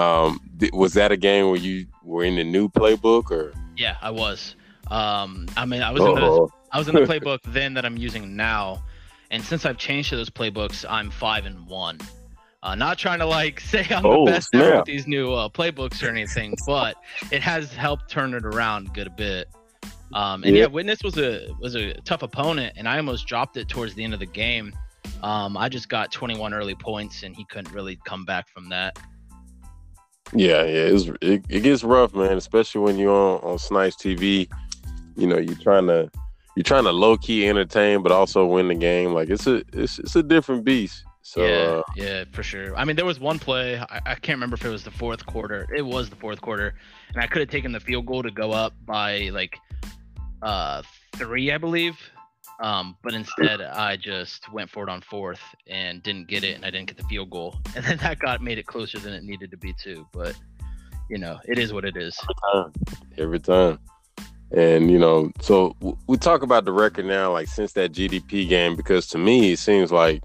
um, 0.00 0.40
th- 0.58 0.72
was 0.72 0.94
that 0.94 1.12
a 1.12 1.16
game 1.16 1.48
where 1.48 1.58
you 1.58 1.86
were 2.02 2.24
in 2.24 2.36
the 2.36 2.44
new 2.44 2.68
playbook 2.68 3.30
or? 3.30 3.52
Yeah, 3.76 3.96
I 4.00 4.10
was. 4.10 4.54
Um, 4.90 5.48
I 5.56 5.66
mean, 5.66 5.82
I 5.82 5.90
was 5.90 6.02
in 6.02 6.14
the 6.14 6.48
I 6.72 6.78
was 6.78 6.88
in 6.88 6.94
the 6.94 7.02
playbook 7.02 7.40
then 7.46 7.74
that 7.74 7.84
I'm 7.84 7.96
using 7.96 8.36
now, 8.36 8.82
and 9.30 9.42
since 9.42 9.64
I've 9.64 9.78
changed 9.78 10.10
to 10.10 10.16
those 10.16 10.30
playbooks, 10.30 10.84
I'm 10.88 11.10
five 11.10 11.46
and 11.46 11.66
one. 11.66 11.98
Uh, 12.62 12.74
not 12.74 12.98
trying 12.98 13.18
to 13.20 13.26
like 13.26 13.60
say 13.72 13.86
I'm 13.90 14.04
Oh, 14.04 14.24
the 14.24 14.32
best 14.32 14.54
ever 14.54 14.76
with 14.76 14.86
these 14.86 15.06
new 15.06 15.32
uh, 15.32 15.48
playbooks 15.48 16.02
or 16.02 16.08
anything, 16.10 16.54
but 16.66 16.96
it 17.30 17.42
has 17.42 17.72
helped 17.72 18.10
turn 18.10 18.34
it 18.34 18.44
around 18.44 18.88
a 18.88 18.90
good 18.90 19.14
bit. 19.16 19.48
Um, 20.12 20.42
and 20.44 20.54
Yeah. 20.54 20.62
yeah. 20.62 20.66
Witness 20.68 21.02
was 21.02 21.18
a 21.18 21.48
was 21.60 21.74
a 21.76 21.94
tough 22.02 22.22
opponent, 22.22 22.74
and 22.76 22.88
I 22.88 22.96
almost 22.96 23.26
dropped 23.26 23.56
it 23.56 23.68
towards 23.68 23.94
the 23.94 24.04
end 24.04 24.14
of 24.14 24.20
the 24.20 24.26
game. 24.26 24.72
Um, 25.22 25.56
I 25.56 25.68
just 25.68 25.88
got 25.88 26.10
21 26.12 26.52
early 26.54 26.74
points, 26.74 27.22
and 27.22 27.34
he 27.36 27.44
couldn't 27.44 27.72
really 27.72 27.98
come 28.04 28.24
back 28.24 28.48
from 28.48 28.68
that. 28.70 28.98
Yeah, 30.32 30.62
yeah, 30.64 30.86
it's, 30.92 31.04
it, 31.22 31.44
it 31.48 31.60
gets 31.60 31.84
rough, 31.84 32.14
man. 32.14 32.36
Especially 32.36 32.80
when 32.80 32.98
you're 32.98 33.12
on 33.14 33.40
on 33.42 33.58
Snipes 33.58 33.96
TV. 33.96 34.48
You 35.16 35.26
know, 35.28 35.38
you're 35.38 35.54
trying 35.56 35.86
to 35.86 36.10
you're 36.56 36.64
trying 36.64 36.84
to 36.84 36.92
low 36.92 37.16
key 37.18 37.46
entertain, 37.46 38.02
but 38.02 38.10
also 38.10 38.46
win 38.46 38.68
the 38.68 38.74
game. 38.74 39.12
Like 39.12 39.28
it's 39.28 39.46
a 39.46 39.62
it's 39.72 39.98
it's 39.98 40.16
a 40.16 40.22
different 40.22 40.64
beast. 40.64 41.04
So 41.20 41.44
yeah, 41.44 41.54
uh, 41.54 41.82
yeah, 41.96 42.24
for 42.32 42.42
sure. 42.42 42.74
I 42.76 42.84
mean, 42.84 42.96
there 42.96 43.04
was 43.04 43.20
one 43.20 43.38
play. 43.38 43.78
I, 43.78 44.00
I 44.06 44.14
can't 44.14 44.36
remember 44.36 44.54
if 44.54 44.64
it 44.64 44.70
was 44.70 44.82
the 44.82 44.90
fourth 44.90 45.26
quarter. 45.26 45.66
It 45.76 45.82
was 45.82 46.08
the 46.08 46.16
fourth 46.16 46.40
quarter, 46.40 46.74
and 47.12 47.22
I 47.22 47.26
could 47.26 47.40
have 47.40 47.50
taken 47.50 47.72
the 47.72 47.80
field 47.80 48.06
goal 48.06 48.22
to 48.22 48.30
go 48.30 48.52
up 48.52 48.72
by 48.84 49.28
like 49.32 49.58
uh 50.40 50.82
three, 51.16 51.52
I 51.52 51.58
believe. 51.58 51.98
Um, 52.58 52.96
but 53.02 53.12
instead, 53.12 53.60
I 53.60 53.96
just 53.96 54.50
went 54.50 54.70
for 54.70 54.84
it 54.84 54.88
on 54.88 55.02
fourth 55.02 55.42
and 55.66 56.02
didn't 56.02 56.26
get 56.28 56.42
it, 56.42 56.56
and 56.56 56.64
I 56.64 56.70
didn't 56.70 56.86
get 56.86 56.96
the 56.96 57.04
field 57.04 57.28
goal, 57.28 57.54
and 57.76 57.84
then 57.84 57.98
that 57.98 58.18
got 58.18 58.40
made 58.40 58.56
it 58.56 58.64
closer 58.66 58.98
than 58.98 59.12
it 59.12 59.24
needed 59.24 59.50
to 59.50 59.58
be 59.58 59.74
too. 59.74 60.06
But 60.12 60.34
you 61.10 61.18
know, 61.18 61.38
it 61.44 61.58
is 61.58 61.74
what 61.74 61.84
it 61.84 61.98
is. 61.98 62.16
time, 62.52 62.72
every 63.18 63.40
time. 63.40 63.78
And 64.52 64.90
you 64.90 64.98
know, 64.98 65.30
so 65.40 65.74
w- 65.80 65.98
we 66.06 66.16
talk 66.16 66.42
about 66.42 66.64
the 66.64 66.72
record 66.72 67.06
now, 67.06 67.32
like 67.32 67.48
since 67.48 67.72
that 67.72 67.92
GDP 67.92 68.48
game, 68.48 68.76
because 68.76 69.06
to 69.08 69.18
me 69.18 69.52
it 69.52 69.58
seems 69.58 69.90
like 69.90 70.22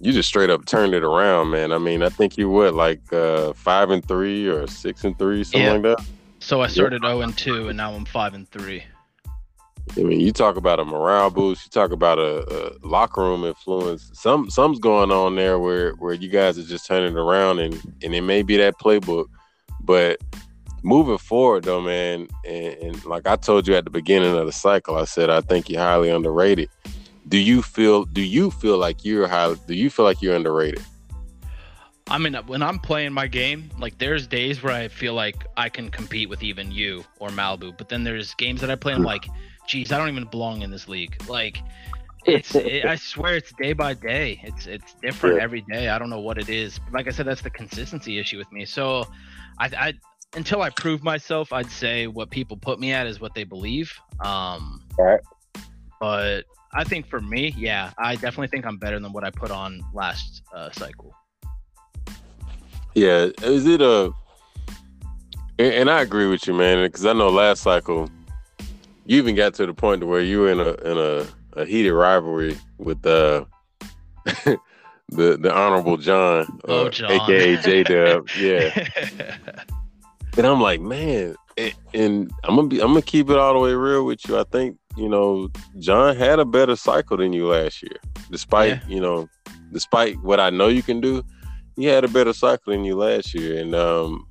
you 0.00 0.12
just 0.12 0.28
straight 0.28 0.50
up 0.50 0.66
turned 0.66 0.94
it 0.94 1.04
around, 1.04 1.50
man. 1.50 1.70
I 1.72 1.78
mean, 1.78 2.02
I 2.02 2.08
think 2.08 2.36
you 2.36 2.50
would 2.50 2.74
like 2.74 3.00
uh, 3.12 3.52
five 3.52 3.90
and 3.90 4.04
three 4.06 4.48
or 4.48 4.66
six 4.66 5.04
and 5.04 5.16
three, 5.18 5.44
something 5.44 5.62
Yeah. 5.62 5.72
like 5.72 5.82
that. 5.82 6.04
So 6.40 6.60
I 6.60 6.66
started 6.66 7.02
0 7.02 7.20
and 7.20 7.38
2, 7.38 7.68
and 7.68 7.76
now 7.76 7.92
I'm 7.92 8.04
5 8.04 8.34
and 8.34 8.48
3. 8.48 8.82
I 9.96 10.00
mean, 10.00 10.18
you 10.18 10.32
talk 10.32 10.56
about 10.56 10.80
a 10.80 10.84
morale 10.84 11.30
boost. 11.30 11.66
You 11.66 11.70
talk 11.70 11.92
about 11.92 12.18
a, 12.18 12.74
a 12.82 12.86
locker 12.86 13.20
room 13.20 13.44
influence. 13.44 14.10
Some 14.14 14.50
something's 14.50 14.80
going 14.80 15.12
on 15.12 15.36
there 15.36 15.60
where 15.60 15.92
where 15.94 16.14
you 16.14 16.28
guys 16.28 16.58
are 16.58 16.64
just 16.64 16.86
turning 16.86 17.16
around, 17.16 17.60
and 17.60 17.74
and 18.02 18.12
it 18.14 18.22
may 18.22 18.42
be 18.42 18.56
that 18.56 18.74
playbook, 18.80 19.26
but 19.80 20.18
moving 20.82 21.18
forward 21.18 21.64
though, 21.64 21.80
man, 21.80 22.28
and, 22.44 22.74
and 22.74 23.04
like 23.04 23.26
I 23.26 23.36
told 23.36 23.66
you 23.66 23.74
at 23.74 23.84
the 23.84 23.90
beginning 23.90 24.36
of 24.36 24.46
the 24.46 24.52
cycle, 24.52 24.96
I 24.96 25.04
said 25.04 25.30
I 25.30 25.40
think 25.40 25.68
you're 25.68 25.80
highly 25.80 26.10
underrated. 26.10 26.68
Do 27.28 27.38
you 27.38 27.62
feel? 27.62 28.04
Do 28.04 28.20
you 28.20 28.50
feel 28.50 28.78
like 28.78 29.04
you're 29.04 29.28
highly? 29.28 29.56
Do 29.66 29.74
you 29.74 29.90
feel 29.90 30.04
like 30.04 30.20
you're 30.20 30.34
underrated? 30.34 30.84
I 32.08 32.18
mean, 32.18 32.34
when 32.46 32.62
I'm 32.62 32.78
playing 32.78 33.12
my 33.12 33.26
game, 33.26 33.70
like 33.78 33.98
there's 33.98 34.26
days 34.26 34.62
where 34.62 34.72
I 34.72 34.88
feel 34.88 35.14
like 35.14 35.46
I 35.56 35.68
can 35.68 35.88
compete 35.88 36.28
with 36.28 36.42
even 36.42 36.70
you 36.70 37.04
or 37.20 37.28
Malibu, 37.28 37.76
but 37.78 37.88
then 37.88 38.04
there's 38.04 38.34
games 38.34 38.60
that 38.60 38.70
I 38.70 38.74
play. 38.74 38.92
I'm 38.92 39.00
hmm. 39.00 39.06
like, 39.06 39.26
geez, 39.66 39.92
I 39.92 39.98
don't 39.98 40.08
even 40.08 40.24
belong 40.24 40.62
in 40.62 40.70
this 40.70 40.88
league. 40.88 41.16
Like, 41.28 41.62
it's 42.26 42.54
it, 42.54 42.84
I 42.84 42.96
swear 42.96 43.36
it's 43.36 43.52
day 43.52 43.72
by 43.72 43.94
day. 43.94 44.40
It's 44.42 44.66
it's 44.66 44.94
different 44.94 45.36
Yeah. 45.36 45.42
every 45.42 45.62
day. 45.62 45.88
I 45.88 45.98
don't 45.98 46.10
know 46.10 46.20
what 46.20 46.38
it 46.38 46.48
is. 46.48 46.80
Like 46.90 47.06
I 47.06 47.12
said, 47.12 47.26
that's 47.26 47.42
the 47.42 47.50
consistency 47.50 48.18
issue 48.18 48.36
with 48.36 48.50
me. 48.50 48.64
So, 48.64 49.06
I, 49.58 49.66
I 49.66 49.94
until 50.34 50.62
I 50.62 50.70
prove 50.70 51.02
myself, 51.02 51.52
I'd 51.52 51.70
say 51.70 52.06
what 52.06 52.30
people 52.30 52.56
put 52.56 52.80
me 52.80 52.92
at 52.92 53.06
is 53.06 53.20
what 53.20 53.34
they 53.34 53.44
believe. 53.44 53.92
Um, 54.20 54.82
Right. 54.98 55.20
But 56.00 56.44
I 56.74 56.84
think 56.84 57.06
for 57.06 57.20
me, 57.20 57.54
yeah, 57.56 57.92
I 57.98 58.14
definitely 58.14 58.48
think 58.48 58.66
I'm 58.66 58.76
better 58.76 58.98
than 58.98 59.12
what 59.12 59.24
I 59.24 59.30
put 59.30 59.50
on 59.50 59.82
last 59.94 60.42
uh, 60.54 60.70
cycle. 60.72 61.14
Yeah, 62.94 63.28
is 63.42 63.66
it 63.66 63.80
a 63.80 64.12
And, 65.58 65.72
and 65.74 65.90
I 65.90 66.00
agree 66.02 66.26
with 66.26 66.46
you, 66.46 66.54
man, 66.54 66.84
because 66.84 67.06
I 67.06 67.12
know 67.12 67.28
last 67.28 67.62
cycle 67.62 68.10
you 69.06 69.18
even 69.18 69.34
got 69.34 69.54
to 69.54 69.66
the 69.66 69.74
point 69.74 70.00
to 70.00 70.06
where 70.06 70.20
you 70.20 70.40
were 70.40 70.50
in 70.50 70.60
a 70.60 70.72
in 70.90 70.98
a, 70.98 71.60
a 71.60 71.64
heated 71.64 71.92
rivalry 71.92 72.58
with 72.78 73.04
uh 73.06 73.44
the 74.24 74.58
the 75.08 75.52
honorable 75.54 75.96
John, 75.96 76.46
Oh, 76.68 76.86
uh, 76.86 76.90
John. 76.90 77.30
aka 77.30 77.56
J 77.58 77.84
Dub. 77.84 78.28
Yeah. 78.36 78.88
And 80.36 80.46
I'm 80.46 80.60
like, 80.60 80.80
man, 80.80 81.34
and, 81.58 81.74
and 81.92 82.30
I'm 82.44 82.56
gonna 82.56 82.68
be 82.68 82.80
I'm 82.80 82.88
gonna 82.88 83.02
keep 83.02 83.28
it 83.30 83.36
all 83.36 83.52
the 83.54 83.60
way 83.60 83.74
real 83.74 84.04
with 84.06 84.26
you. 84.28 84.38
I 84.38 84.44
think, 84.44 84.78
you 84.96 85.08
know, 85.08 85.48
John 85.78 86.16
had 86.16 86.38
a 86.38 86.44
better 86.44 86.76
cycle 86.76 87.16
than 87.18 87.32
you 87.32 87.48
last 87.48 87.82
year. 87.82 87.96
Despite, 88.30 88.70
Yeah. 88.70 88.80
you 88.88 89.00
know, 89.00 89.28
despite 89.72 90.18
what 90.22 90.40
I 90.40 90.48
know 90.50 90.68
you 90.68 90.82
can 90.82 91.00
do, 91.00 91.22
he 91.76 91.84
had 91.84 92.04
a 92.04 92.08
better 92.08 92.32
cycle 92.32 92.72
than 92.72 92.84
you 92.84 92.96
last 92.96 93.34
year. 93.34 93.58
And 93.60 93.74
um 93.74 94.26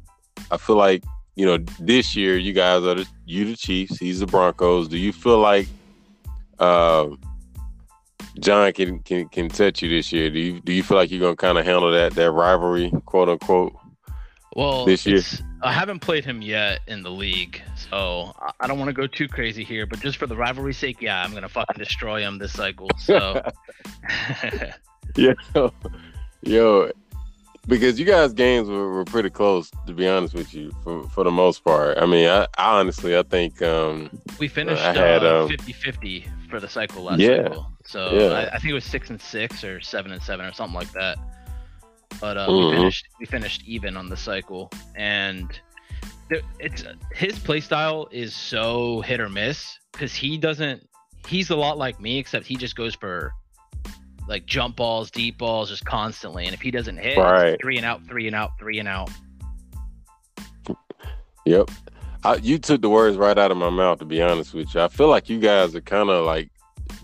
I 0.49 0.57
feel 0.57 0.75
like, 0.75 1.03
you 1.35 1.45
know, 1.45 1.57
this 1.79 2.15
year 2.15 2.37
you 2.37 2.53
guys 2.53 2.83
are 2.83 2.95
the 2.95 3.07
you 3.25 3.45
the 3.45 3.55
Chiefs, 3.55 3.97
he's 3.99 4.19
the 4.21 4.25
Broncos. 4.27 4.87
Do 4.87 4.97
you 4.97 5.13
feel 5.13 5.37
like 5.39 5.67
um 6.59 7.19
John 8.39 8.71
can 8.73 8.99
can 8.99 9.27
can 9.29 9.49
touch 9.49 9.81
you 9.83 9.89
this 9.89 10.11
year? 10.11 10.29
Do 10.31 10.39
you 10.39 10.59
do 10.61 10.73
you 10.73 10.81
feel 10.83 10.97
like 10.97 11.11
you're 11.11 11.19
gonna 11.19 11.35
kind 11.35 11.57
of 11.59 11.65
handle 11.65 11.91
that 11.91 12.13
that 12.15 12.31
rivalry, 12.31 12.91
quote 13.05 13.29
unquote? 13.29 13.73
Well, 14.55 14.85
this 14.85 15.05
year? 15.05 15.21
I 15.61 15.71
haven't 15.71 15.99
played 15.99 16.25
him 16.25 16.41
yet 16.41 16.79
in 16.87 17.03
the 17.03 17.11
league, 17.11 17.61
so 17.89 18.33
I- 18.59 18.67
don't 18.67 18.79
want 18.79 18.89
to 18.89 18.93
go 18.93 19.07
too 19.07 19.27
crazy 19.27 19.63
here. 19.63 19.85
But 19.85 19.99
just 20.01 20.17
for 20.17 20.27
the 20.27 20.35
rivalry's 20.35 20.77
sake, 20.77 21.01
yeah, 21.01 21.23
I'm 21.23 21.33
gonna 21.33 21.47
fucking 21.49 21.77
destroy 21.77 22.21
him 22.21 22.37
this 22.37 22.53
cycle. 22.53 22.89
So, 22.97 23.41
Yo, 25.15 25.33
yo, 26.41 26.91
because 27.67 27.99
you 27.99 28.05
guys' 28.05 28.33
games 28.33 28.69
were, 28.69 28.91
were 28.93 29.05
pretty 29.05 29.29
close, 29.29 29.69
to 29.87 29.93
be 29.93 30.07
honest 30.07 30.33
with 30.33 30.53
you, 30.53 30.71
for 30.83 31.07
for 31.09 31.23
the 31.23 31.31
most 31.31 31.63
part. 31.63 31.97
I 31.97 32.05
mean, 32.05 32.27
I, 32.29 32.43
I 32.57 32.79
honestly, 32.79 33.17
I 33.17 33.23
think, 33.23 33.61
um, 33.61 34.09
we 34.39 34.47
finished 34.47 34.81
I 34.81 34.93
had, 34.93 35.23
uh, 35.23 35.43
um, 35.43 35.49
50-50 35.49 36.25
for 36.49 36.59
the 36.59 36.67
cycle 36.67 37.03
last 37.03 37.19
Yeah. 37.19 37.43
cycle. 37.43 37.71
So 37.85 38.11
Yeah. 38.13 38.27
I, 38.37 38.55
I 38.55 38.59
think 38.59 38.71
it 38.71 38.73
was 38.73 38.85
six 38.85 39.09
and 39.09 39.19
six 39.21 39.63
or 39.63 39.81
seven 39.81 40.11
and 40.11 40.21
seven 40.23 40.45
or 40.45 40.53
something 40.53 40.75
like 40.75 40.91
that. 40.93 41.17
But 42.19 42.37
uh, 42.37 42.47
Mhm. 42.47 42.71
we 42.71 42.75
finished 42.77 43.05
we 43.19 43.25
finished 43.25 43.63
even 43.65 43.95
on 43.97 44.07
the 44.09 44.17
cycle, 44.17 44.69
and 44.95 45.49
there, 46.29 46.41
it's 46.59 46.83
his 47.13 47.37
play 47.39 47.59
style 47.61 48.07
is 48.11 48.33
so 48.35 49.01
hit 49.01 49.19
or 49.19 49.29
miss 49.29 49.77
because 49.91 50.13
he 50.13 50.37
doesn't. 50.37 50.87
He's 51.27 51.49
a 51.49 51.55
lot 51.55 51.77
like 51.77 51.99
me, 51.99 52.17
except 52.19 52.45
he 52.45 52.55
just 52.55 52.75
goes 52.75 52.95
for 52.95 53.31
like 54.27 54.45
jump 54.45 54.75
balls, 54.75 55.09
deep 55.11 55.37
balls, 55.37 55.69
just 55.69 55.83
constantly. 55.85 56.45
And 56.45 56.53
if 56.53 56.61
he 56.61 56.71
doesn't 56.71 56.97
hit, 56.97 57.17
Right. 57.17 57.57
three 57.61 57.77
and 57.77 57.85
out, 57.85 58.05
three 58.07 58.27
and 58.27 58.35
out, 58.35 58.51
three 58.59 58.79
and 58.79 58.87
out. 58.87 59.09
yep, 61.45 61.69
I, 62.23 62.35
you 62.35 62.57
took 62.59 62.81
the 62.81 62.89
words 62.89 63.17
right 63.17 63.37
out 63.37 63.51
of 63.51 63.57
my 63.57 63.69
mouth. 63.69 63.99
To 63.99 64.05
be 64.05 64.21
honest 64.21 64.53
with 64.53 64.73
you, 64.75 64.81
I 64.81 64.87
feel 64.87 65.07
like 65.07 65.29
you 65.29 65.39
guys 65.39 65.75
are 65.75 65.81
kind 65.81 66.09
of 66.09 66.25
like 66.25 66.49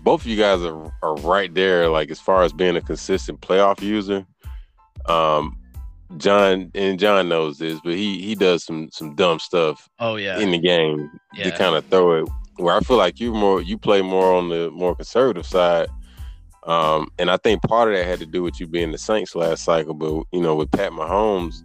both 0.00 0.20
of 0.22 0.26
you 0.26 0.36
guys 0.36 0.62
are 0.62 0.92
are 1.02 1.14
right 1.16 1.52
there, 1.52 1.88
like 1.88 2.10
as 2.10 2.20
far 2.20 2.42
as 2.42 2.52
being 2.52 2.76
a 2.76 2.80
consistent 2.80 3.40
playoff 3.40 3.82
user. 3.82 4.24
Um, 5.08 5.56
John 6.16 6.70
and 6.74 6.98
John 6.98 7.28
knows 7.28 7.58
this, 7.58 7.80
but 7.84 7.94
he 7.94 8.20
he 8.20 8.34
does 8.34 8.64
some 8.64 8.88
some 8.92 9.14
dumb 9.14 9.38
stuff 9.38 9.88
Oh 9.98 10.16
yeah, 10.16 10.38
in 10.38 10.50
the 10.50 10.58
game 10.58 11.10
to 11.34 11.50
kind 11.52 11.76
of 11.76 11.84
throw 11.86 12.22
it 12.22 12.28
where 12.58 12.74
I 12.74 12.80
feel 12.80 12.96
like 12.96 13.20
you 13.20 13.32
more 13.32 13.62
you 13.62 13.78
play 13.78 14.02
more 14.02 14.34
on 14.34 14.48
the 14.48 14.70
more 14.70 14.94
conservative 14.94 15.46
side. 15.46 15.88
Um, 16.64 17.08
and 17.18 17.30
I 17.30 17.38
think 17.38 17.62
part 17.62 17.88
of 17.88 17.96
that 17.96 18.04
had 18.04 18.18
to 18.18 18.26
do 18.26 18.42
with 18.42 18.60
you 18.60 18.66
being 18.66 18.92
the 18.92 18.98
Saints 18.98 19.34
last 19.34 19.64
cycle, 19.64 19.94
but 19.94 20.24
you 20.32 20.42
know, 20.42 20.54
with 20.54 20.70
Pat 20.70 20.92
Mahomes, 20.92 21.62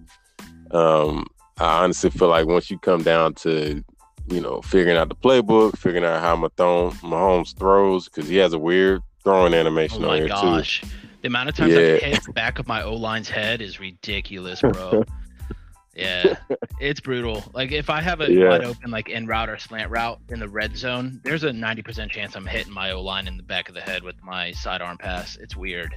um, 0.71 1.25
I 1.59 1.83
honestly 1.83 2.09
feel 2.09 2.29
like 2.29 2.45
once 2.45 2.71
you 2.71 2.77
come 2.77 3.03
down 3.03 3.33
to, 3.35 3.83
you 4.29 4.39
know, 4.39 4.61
figuring 4.61 4.97
out 4.97 5.09
the 5.09 5.15
playbook, 5.15 5.77
figuring 5.77 6.05
out 6.05 6.21
how 6.21 6.37
Mahomes, 6.37 6.93
Mahomes 7.01 7.57
throws, 7.57 8.05
because 8.05 8.29
he 8.29 8.37
has 8.37 8.53
a 8.53 8.59
weird 8.59 9.01
throwing 9.23 9.53
Oh 9.53 9.57
animation 9.57 10.05
on 10.05 10.17
here 10.17 10.27
gosh. 10.27 10.83
The 11.23 11.27
amount 11.27 11.49
of 11.49 11.55
times 11.55 11.71
Yeah. 11.73 11.79
I've 11.79 12.01
hit 12.01 12.23
the 12.25 12.33
back 12.33 12.59
of 12.59 12.67
my 12.67 12.83
O 12.83 12.93
line's 12.93 13.29
head 13.29 13.61
is 13.61 13.79
ridiculous, 13.79 14.59
bro. 14.61 15.03
yeah, 15.95 16.35
it's 16.81 16.99
brutal. 16.99 17.43
Like 17.53 17.71
if 17.71 17.89
I 17.89 18.01
have 18.01 18.19
a 18.21 18.29
Yeah. 18.31 18.49
wide 18.49 18.63
open 18.65 18.91
like 18.91 19.07
in 19.09 19.25
route 19.25 19.49
or 19.49 19.57
slant 19.57 19.89
route 19.89 20.19
in 20.29 20.39
the 20.39 20.49
red 20.49 20.75
zone, 20.75 21.21
there's 21.23 21.43
a 21.45 21.53
ninety 21.53 21.81
percent 21.81 22.11
chance 22.11 22.35
I'm 22.35 22.45
hitting 22.45 22.73
my 22.73 22.91
O 22.91 23.01
line 23.01 23.27
in 23.27 23.37
the 23.37 23.43
back 23.43 23.69
of 23.69 23.75
the 23.75 23.81
head 23.81 24.03
with 24.03 24.21
my 24.21 24.51
sidearm 24.51 24.97
pass. 24.97 25.37
It's 25.37 25.55
weird. 25.55 25.95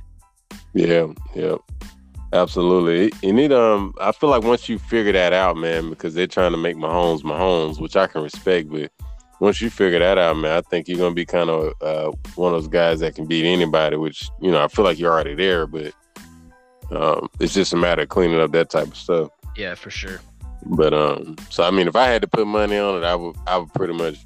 Yeah, 0.74 1.08
yeah. 1.34 1.56
Absolutely. 2.32 3.12
You 3.22 3.32
need 3.32 3.52
um 3.52 3.94
I 4.00 4.12
feel 4.12 4.30
like 4.30 4.44
once 4.44 4.68
you 4.68 4.78
figure 4.78 5.12
that 5.12 5.32
out, 5.32 5.56
man, 5.56 5.90
because 5.90 6.14
they're 6.14 6.26
trying 6.28 6.52
to 6.52 6.56
make 6.58 6.76
Mahomes 6.76 7.22
Mahomes, 7.22 7.80
which 7.80 7.96
I 7.96 8.06
can 8.06 8.22
respect, 8.22 8.70
but 8.70 8.92
once 9.40 9.60
you 9.60 9.70
figure 9.70 9.98
that 9.98 10.18
out, 10.18 10.36
man, 10.36 10.56
I 10.56 10.60
think 10.62 10.88
you're 10.88 10.98
gonna 10.98 11.14
be 11.14 11.26
kind 11.26 11.50
of 11.50 11.72
uh, 11.80 12.10
one 12.36 12.54
of 12.54 12.60
those 12.62 12.68
guys 12.68 13.00
that 13.00 13.14
can 13.14 13.26
beat 13.26 13.44
anybody. 13.44 13.96
Which 13.96 14.28
you 14.40 14.50
know, 14.50 14.62
I 14.62 14.68
feel 14.68 14.84
like 14.84 14.98
you're 14.98 15.12
already 15.12 15.34
there, 15.34 15.66
but 15.66 15.92
um, 16.90 17.28
it's 17.40 17.54
just 17.54 17.72
a 17.72 17.76
matter 17.76 18.02
of 18.02 18.08
cleaning 18.08 18.40
up 18.40 18.52
that 18.52 18.70
type 18.70 18.88
of 18.88 18.96
stuff. 18.96 19.30
Yeah, 19.56 19.74
for 19.74 19.90
sure. 19.90 20.20
But 20.64 20.94
um, 20.94 21.36
so 21.50 21.64
I 21.64 21.70
mean, 21.70 21.86
if 21.88 21.96
I 21.96 22.06
had 22.06 22.22
to 22.22 22.28
put 22.28 22.46
money 22.46 22.78
on 22.78 23.02
it, 23.02 23.04
I 23.06 23.14
would 23.14 23.36
I 23.46 23.58
would 23.58 23.72
pretty 23.74 23.94
much 23.94 24.16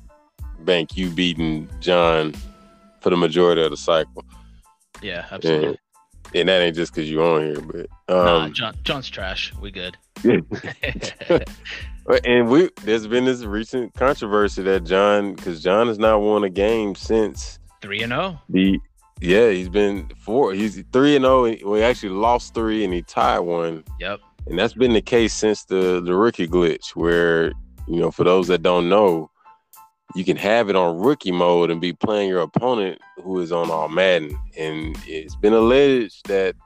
bank 0.61 0.97
you 0.97 1.11
beating 1.11 1.69
John 1.81 2.35
for 3.01 3.11
the 3.11 3.17
majority 3.17 3.63
of 3.63 3.71
the 3.71 3.77
cycle, 3.79 4.25
Yeah, 5.01 5.25
absolutely. 5.31 5.79
and 6.35 6.49
that 6.51 6.61
ain't 6.61 6.77
just 6.77 6.95
because 6.95 7.11
you're 7.11 7.25
on 7.25 7.47
here, 7.47 7.61
but 7.63 7.87
nah, 8.09 8.45
um, 8.45 8.53
John 8.53 8.77
John's 8.85 9.09
trash. 9.09 9.53
We 9.61 9.71
good. 9.71 9.97
and 12.25 12.49
we 12.49 12.71
there's 12.83 13.07
been 13.07 13.25
this 13.25 13.43
recent 13.45 13.95
controversy 13.95 14.63
that 14.63 14.85
John 14.85 15.35
because 15.35 15.63
John 15.63 15.87
has 15.89 15.99
not 15.99 16.21
won 16.21 16.45
a 16.45 16.51
game 16.51 16.95
since 16.95 17.59
Three 17.83 18.03
and 18.03 18.13
oh. 18.13 18.17
zero. 18.17 18.41
the 18.49 18.79
yeah 19.21 19.51
he's 19.51 19.69
been 19.69 20.11
four 20.19 20.55
he's 20.55 20.83
three 20.93 21.17
and 21.17 21.25
oh, 21.27 21.47
zero 21.47 21.59
well 21.65 21.75
he 21.77 21.83
actually 21.83 22.11
lost 22.11 22.55
three 22.55 22.85
and 22.85 22.93
he 22.93 23.03
tied 23.03 23.41
one 23.41 23.85
Yep. 24.01 24.21
and 24.47 24.59
that's 24.59 24.75
been 24.75 24.93
the 24.93 25.03
case 25.03 25.33
since 25.35 25.65
the 25.65 26.01
the 26.01 26.15
rookie 26.15 26.49
glitch 26.49 26.95
where 26.97 27.49
you 27.87 28.01
know 28.01 28.11
for 28.11 28.25
those 28.25 28.49
that 28.49 28.63
don't 28.63 28.89
know 28.89 29.31
you 30.17 30.25
can 30.25 30.37
have 30.37 30.69
it 30.71 30.77
on 30.77 30.99
rookie 30.99 31.31
mode 31.33 31.71
and 31.71 31.81
be 31.81 31.93
playing 31.93 32.29
your 32.29 32.41
opponent 32.41 32.99
who 33.23 33.39
is 33.41 33.53
on 33.53 33.71
all 33.71 33.89
Madden 33.89 34.37
and 34.57 34.97
it's 35.07 35.37
been 35.37 35.53
alleged 35.53 36.27
that 36.29 36.57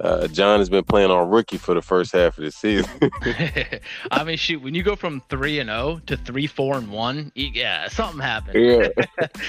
uh, 0.00 0.28
John 0.28 0.58
has 0.58 0.68
been 0.68 0.84
playing 0.84 1.10
on 1.10 1.28
rookie 1.30 1.56
for 1.58 1.74
the 1.74 1.82
first 1.82 2.12
half 2.12 2.36
of 2.38 2.44
the 2.44 2.50
season. 2.50 2.90
I 4.10 4.24
mean, 4.24 4.36
shoot, 4.36 4.60
when 4.62 4.74
you 4.74 4.82
go 4.82 4.94
from 4.96 5.22
three 5.28 5.58
and 5.58 5.68
zero 5.70 6.00
to 6.06 6.16
three, 6.16 6.46
four, 6.46 6.76
and 6.76 6.90
one, 6.90 7.32
yeah, 7.34 7.88
something 7.88 8.20
happened. 8.20 8.62
yeah, 8.62 8.88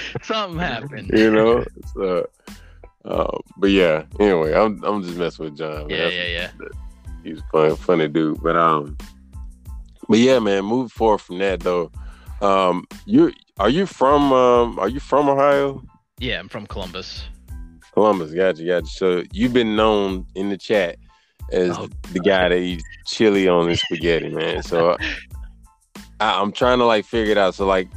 Something 0.22 0.58
happened. 0.58 1.10
you 1.12 1.30
know. 1.30 1.64
So, 1.94 2.28
uh, 3.04 3.38
but 3.56 3.70
yeah. 3.70 4.04
Anyway, 4.18 4.54
I'm 4.54 4.82
I'm 4.84 5.02
just 5.02 5.16
messing 5.18 5.44
with 5.46 5.56
John. 5.58 5.86
man. 5.86 5.90
Yeah, 5.90 5.96
That's- 5.96 6.14
yeah, 6.14 6.50
yeah. 6.62 6.68
he's 7.22 7.40
funny, 7.52 7.76
funny 7.76 8.08
dude. 8.08 8.42
But 8.42 8.56
um, 8.56 8.96
but 10.08 10.18
yeah, 10.18 10.38
man. 10.38 10.64
Move 10.64 10.90
forward 10.92 11.18
from 11.18 11.38
that 11.38 11.60
though, 11.60 11.90
um, 12.40 12.86
you 13.04 13.32
are 13.58 13.68
you 13.70 13.84
from 13.86 14.32
um, 14.32 14.78
are 14.78 14.88
you 14.88 15.00
from 15.00 15.28
Ohio? 15.28 15.82
Yeah, 16.18 16.38
I'm 16.40 16.48
from 16.48 16.66
Columbus. 16.66 17.24
Columbus, 17.98 18.30
gotcha, 18.30 18.62
gotcha. 18.62 18.86
So 18.86 19.24
you've 19.32 19.52
been 19.52 19.74
known 19.74 20.24
in 20.36 20.50
the 20.50 20.56
chat 20.56 20.98
as 21.50 21.76
Oh, 21.76 21.88
the 22.12 22.20
guy 22.20 22.48
that 22.48 22.56
eats 22.56 22.84
chili 23.06 23.48
on 23.48 23.68
his 23.68 23.80
spaghetti, 23.80 24.28
man. 24.34 24.62
So 24.62 24.96
I, 26.20 26.40
I'm 26.40 26.52
trying 26.52 26.78
to 26.78 26.84
like 26.84 27.04
figure 27.04 27.32
it 27.32 27.38
out. 27.38 27.56
So 27.56 27.66
like, 27.66 27.88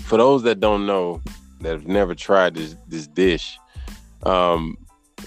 for 0.00 0.18
those 0.18 0.42
that 0.42 0.58
don't 0.58 0.86
know, 0.86 1.22
that 1.60 1.70
have 1.70 1.86
never 1.86 2.16
tried 2.16 2.54
this 2.54 2.74
this 2.88 3.06
dish, 3.06 3.56
um, 4.24 4.76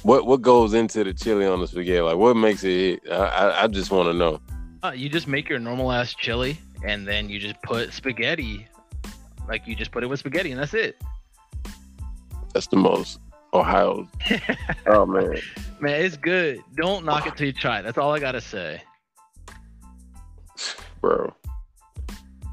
what 0.04 0.26
what 0.26 0.42
goes 0.42 0.74
into 0.74 1.06
the 1.06 1.14
chili 1.14 1.46
on 1.46 1.62
the 1.62 1.68
spaghetti? 1.68 2.02
Like, 2.02 2.18
what 2.18 2.36
makes 2.36 2.66
it? 2.66 3.00
I 3.10 3.16
I, 3.16 3.64
I 3.64 3.68
just 3.68 3.92
want 3.92 4.10
to 4.10 4.14
know. 4.14 4.42
Uh, 4.84 4.92
you 4.92 5.08
just 5.08 5.26
make 5.26 5.48
your 5.48 5.60
normal 5.60 5.90
ass 5.90 6.14
chili, 6.16 6.58
and 6.86 7.08
then 7.08 7.30
you 7.30 7.40
just 7.40 7.62
put 7.62 7.94
spaghetti, 7.94 8.68
like 9.48 9.66
you 9.66 9.74
just 9.74 9.92
put 9.92 10.04
it 10.04 10.08
with 10.08 10.20
spaghetti, 10.20 10.52
and 10.52 10.60
that's 10.60 10.74
it. 10.74 11.02
That's 12.54 12.68
the 12.68 12.76
most 12.76 13.18
Ohio. 13.54 14.08
oh 14.88 15.06
man, 15.06 15.38
Man, 15.80 16.06
it's 16.06 16.16
good. 16.16 16.62
Don't 16.76 17.06
knock 17.06 17.26
it 17.28 17.36
till 17.36 17.48
you 17.48 17.54
try. 17.54 17.80
it. 17.80 17.84
That's 17.84 17.98
all 17.98 18.14
I 18.14 18.20
gotta 18.20 18.42
say. 18.42 18.84
bro. 21.02 21.34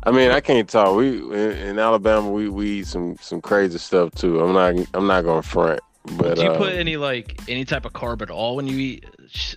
I 0.04 0.10
mean, 0.10 0.30
I 0.30 0.40
can't 0.40 0.68
talk. 0.68 0.96
We 0.96 1.18
in, 1.18 1.78
Alabama, 1.78 2.30
we, 2.30 2.48
we 2.48 2.80
eat 2.80 2.86
some 2.86 3.16
some 3.20 3.40
crazy 3.40 3.78
stuff 3.78 4.12
too. 4.12 4.40
I'm 4.40 4.54
not 4.54 4.86
I'm 4.94 5.06
not 5.06 5.24
gonna 5.24 5.42
front, 5.42 5.80
but 6.16 6.36
Do 6.36 6.44
you 6.44 6.50
uh, 6.50 6.56
put 6.56 6.72
any 6.72 6.96
like 6.96 7.38
any 7.48 7.64
type 7.64 7.84
of 7.84 7.92
carb 7.92 8.22
at 8.22 8.30
all 8.30 8.56
when 8.56 8.66
you 8.66 8.78
eat 8.78 9.04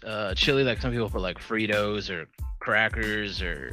uh, 0.06 0.34
chili? 0.36 0.64
Like 0.64 0.82
some 0.82 0.92
people 0.92 1.10
put 1.10 1.22
like 1.22 1.40
Fritos 1.40 2.10
or 2.10 2.28
crackers 2.60 3.42
or 3.42 3.72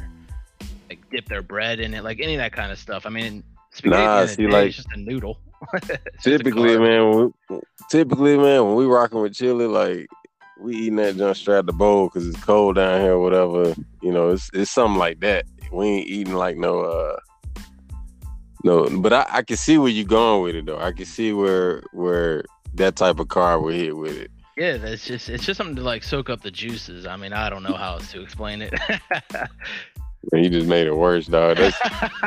like 0.88 1.00
dip 1.10 1.26
their 1.26 1.42
bread 1.42 1.80
in 1.80 1.92
it, 1.94 2.04
like 2.04 2.20
any 2.20 2.34
of 2.34 2.38
that 2.38 2.52
kind 2.52 2.70
of 2.70 2.78
stuff. 2.78 3.06
I 3.06 3.10
mean, 3.10 3.42
spaghetti 3.72 4.04
Nah, 4.04 4.04
at 4.04 4.14
the 4.14 4.20
end 4.20 4.22
of 4.22 4.28
the 4.28 4.34
see, 4.34 4.46
day, 4.46 4.52
like- 4.52 4.66
it's 4.68 4.76
just 4.76 4.92
a 4.92 4.96
noodle. 4.98 5.40
Typically, 6.22 6.78
man, 6.78 7.10
when 7.10 7.32
we, 7.50 7.58
typically, 7.90 8.36
man, 8.38 8.64
when 8.64 8.74
we 8.76 8.86
rocking 8.86 9.20
with 9.20 9.34
chili, 9.34 9.66
like 9.66 10.06
we 10.60 10.76
eating 10.76 10.96
that 10.96 11.16
junk 11.16 11.36
straight 11.36 11.56
out 11.58 11.66
the 11.66 11.72
bowl 11.72 12.06
because 12.08 12.28
it's 12.28 12.42
cold 12.44 12.76
down 12.76 13.00
here, 13.00 13.14
or 13.14 13.20
whatever. 13.20 13.74
You 14.00 14.12
know, 14.12 14.28
it's 14.30 14.50
it's 14.54 14.70
something 14.70 14.98
like 14.98 15.18
that. 15.20 15.46
we 15.72 15.86
ain't 15.86 16.06
eating 16.08 16.34
like 16.34 16.56
no 16.56 16.80
uh 16.80 17.16
no. 18.62 18.88
But 19.00 19.12
I, 19.12 19.26
I 19.28 19.42
can 19.42 19.56
see 19.56 19.78
where 19.78 19.88
you're 19.90 20.04
going 20.06 20.42
with 20.44 20.54
it 20.54 20.66
though. 20.66 20.78
I 20.78 20.92
can 20.92 21.06
see 21.06 21.32
where 21.32 21.82
where 21.92 22.44
that 22.74 22.94
type 22.94 23.18
of 23.18 23.26
car 23.28 23.60
would 23.60 23.74
hit 23.74 23.96
with 23.96 24.16
it. 24.16 24.30
Yeah, 24.56 24.76
that's 24.76 25.04
just 25.06 25.28
it's 25.28 25.44
just 25.44 25.58
something 25.58 25.76
to 25.76 25.82
like 25.82 26.04
soak 26.04 26.30
up 26.30 26.42
the 26.42 26.50
juices. 26.52 27.04
I 27.06 27.16
mean, 27.16 27.32
I 27.32 27.50
don't 27.50 27.64
know 27.64 27.74
how 27.74 27.94
else 27.94 28.12
to 28.12 28.20
explain 28.22 28.62
it. 28.62 28.74
Man, 30.32 30.44
you 30.44 30.50
just 30.50 30.66
made 30.66 30.86
it 30.86 30.96
worse, 30.96 31.26
dog. 31.26 31.56
That's, 31.56 31.76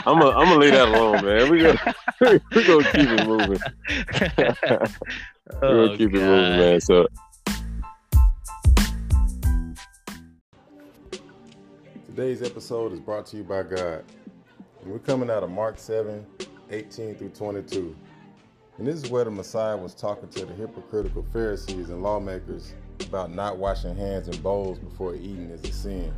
I'm 0.05 0.19
gonna 0.19 0.29
I'm 0.29 0.45
gonna 0.45 0.59
leave 0.59 0.71
that 0.71 0.87
alone, 0.87 1.25
man. 1.25 1.51
We 1.51 1.59
gonna 1.59 1.95
we 2.55 2.63
gonna 2.63 2.83
keep 2.91 3.09
it 3.09 3.27
moving. 3.27 3.59
We're 5.61 5.67
oh, 5.67 5.85
gonna 5.85 5.97
keep 5.97 6.13
God. 6.13 6.21
it 6.21 6.25
moving, 6.25 6.59
man. 6.59 6.81
So 6.81 7.07
Today's 12.05 12.41
episode 12.41 12.91
is 12.93 12.99
brought 12.99 13.25
to 13.27 13.37
you 13.37 13.43
by 13.43 13.63
God. 13.63 14.03
And 14.81 14.91
we're 14.91 14.99
coming 14.99 15.29
out 15.29 15.43
of 15.43 15.49
Mark 15.49 15.77
7, 15.77 16.25
18 16.69 17.15
through 17.15 17.29
22. 17.29 17.95
And 18.77 18.85
this 18.85 19.01
is 19.01 19.09
where 19.09 19.23
the 19.23 19.31
Messiah 19.31 19.77
was 19.77 19.93
talking 19.93 20.27
to 20.29 20.45
the 20.45 20.53
hypocritical 20.53 21.25
Pharisees 21.31 21.89
and 21.89 22.03
lawmakers 22.03 22.73
about 22.99 23.33
not 23.33 23.57
washing 23.57 23.95
hands 23.95 24.27
in 24.27 24.41
bowls 24.41 24.77
before 24.77 25.15
eating 25.15 25.49
is 25.51 25.63
a 25.63 25.71
sin, 25.71 26.13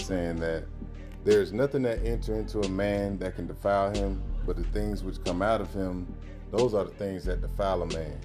saying 0.00 0.36
that 0.36 0.64
there 1.24 1.40
is 1.40 1.52
nothing 1.52 1.82
that 1.82 2.04
enter 2.04 2.34
into 2.34 2.60
a 2.60 2.68
man 2.68 3.18
that 3.18 3.36
can 3.36 3.46
defile 3.46 3.90
him, 3.94 4.22
but 4.46 4.56
the 4.56 4.64
things 4.64 5.02
which 5.02 5.22
come 5.24 5.40
out 5.40 5.60
of 5.60 5.72
him, 5.72 6.06
those 6.50 6.74
are 6.74 6.84
the 6.84 6.90
things 6.90 7.24
that 7.24 7.40
defile 7.40 7.82
a 7.82 7.86
man. 7.86 8.18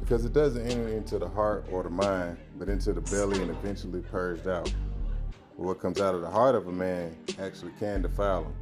Because 0.00 0.24
it 0.24 0.32
doesn't 0.32 0.66
enter 0.66 0.88
into 0.88 1.18
the 1.18 1.28
heart 1.28 1.64
or 1.70 1.82
the 1.82 1.90
mind, 1.90 2.36
but 2.58 2.68
into 2.68 2.92
the 2.92 3.00
belly 3.00 3.40
and 3.40 3.50
eventually 3.50 4.00
purged 4.00 4.48
out. 4.48 4.72
But 5.56 5.66
what 5.66 5.80
comes 5.80 6.00
out 6.00 6.14
of 6.14 6.20
the 6.20 6.30
heart 6.30 6.54
of 6.54 6.66
a 6.66 6.72
man 6.72 7.16
actually 7.38 7.72
can 7.78 8.02
defile 8.02 8.44
him. 8.44 8.54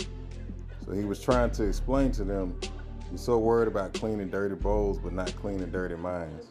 So 0.84 0.92
he 0.92 1.04
was 1.04 1.20
trying 1.20 1.50
to 1.52 1.64
explain 1.64 2.12
to 2.12 2.24
them, 2.24 2.58
you're 3.10 3.18
so 3.18 3.38
worried 3.38 3.68
about 3.68 3.94
cleaning 3.94 4.30
dirty 4.30 4.54
bowls, 4.54 4.98
but 4.98 5.12
not 5.12 5.34
cleaning 5.36 5.70
dirty 5.70 5.96
minds. 5.96 6.46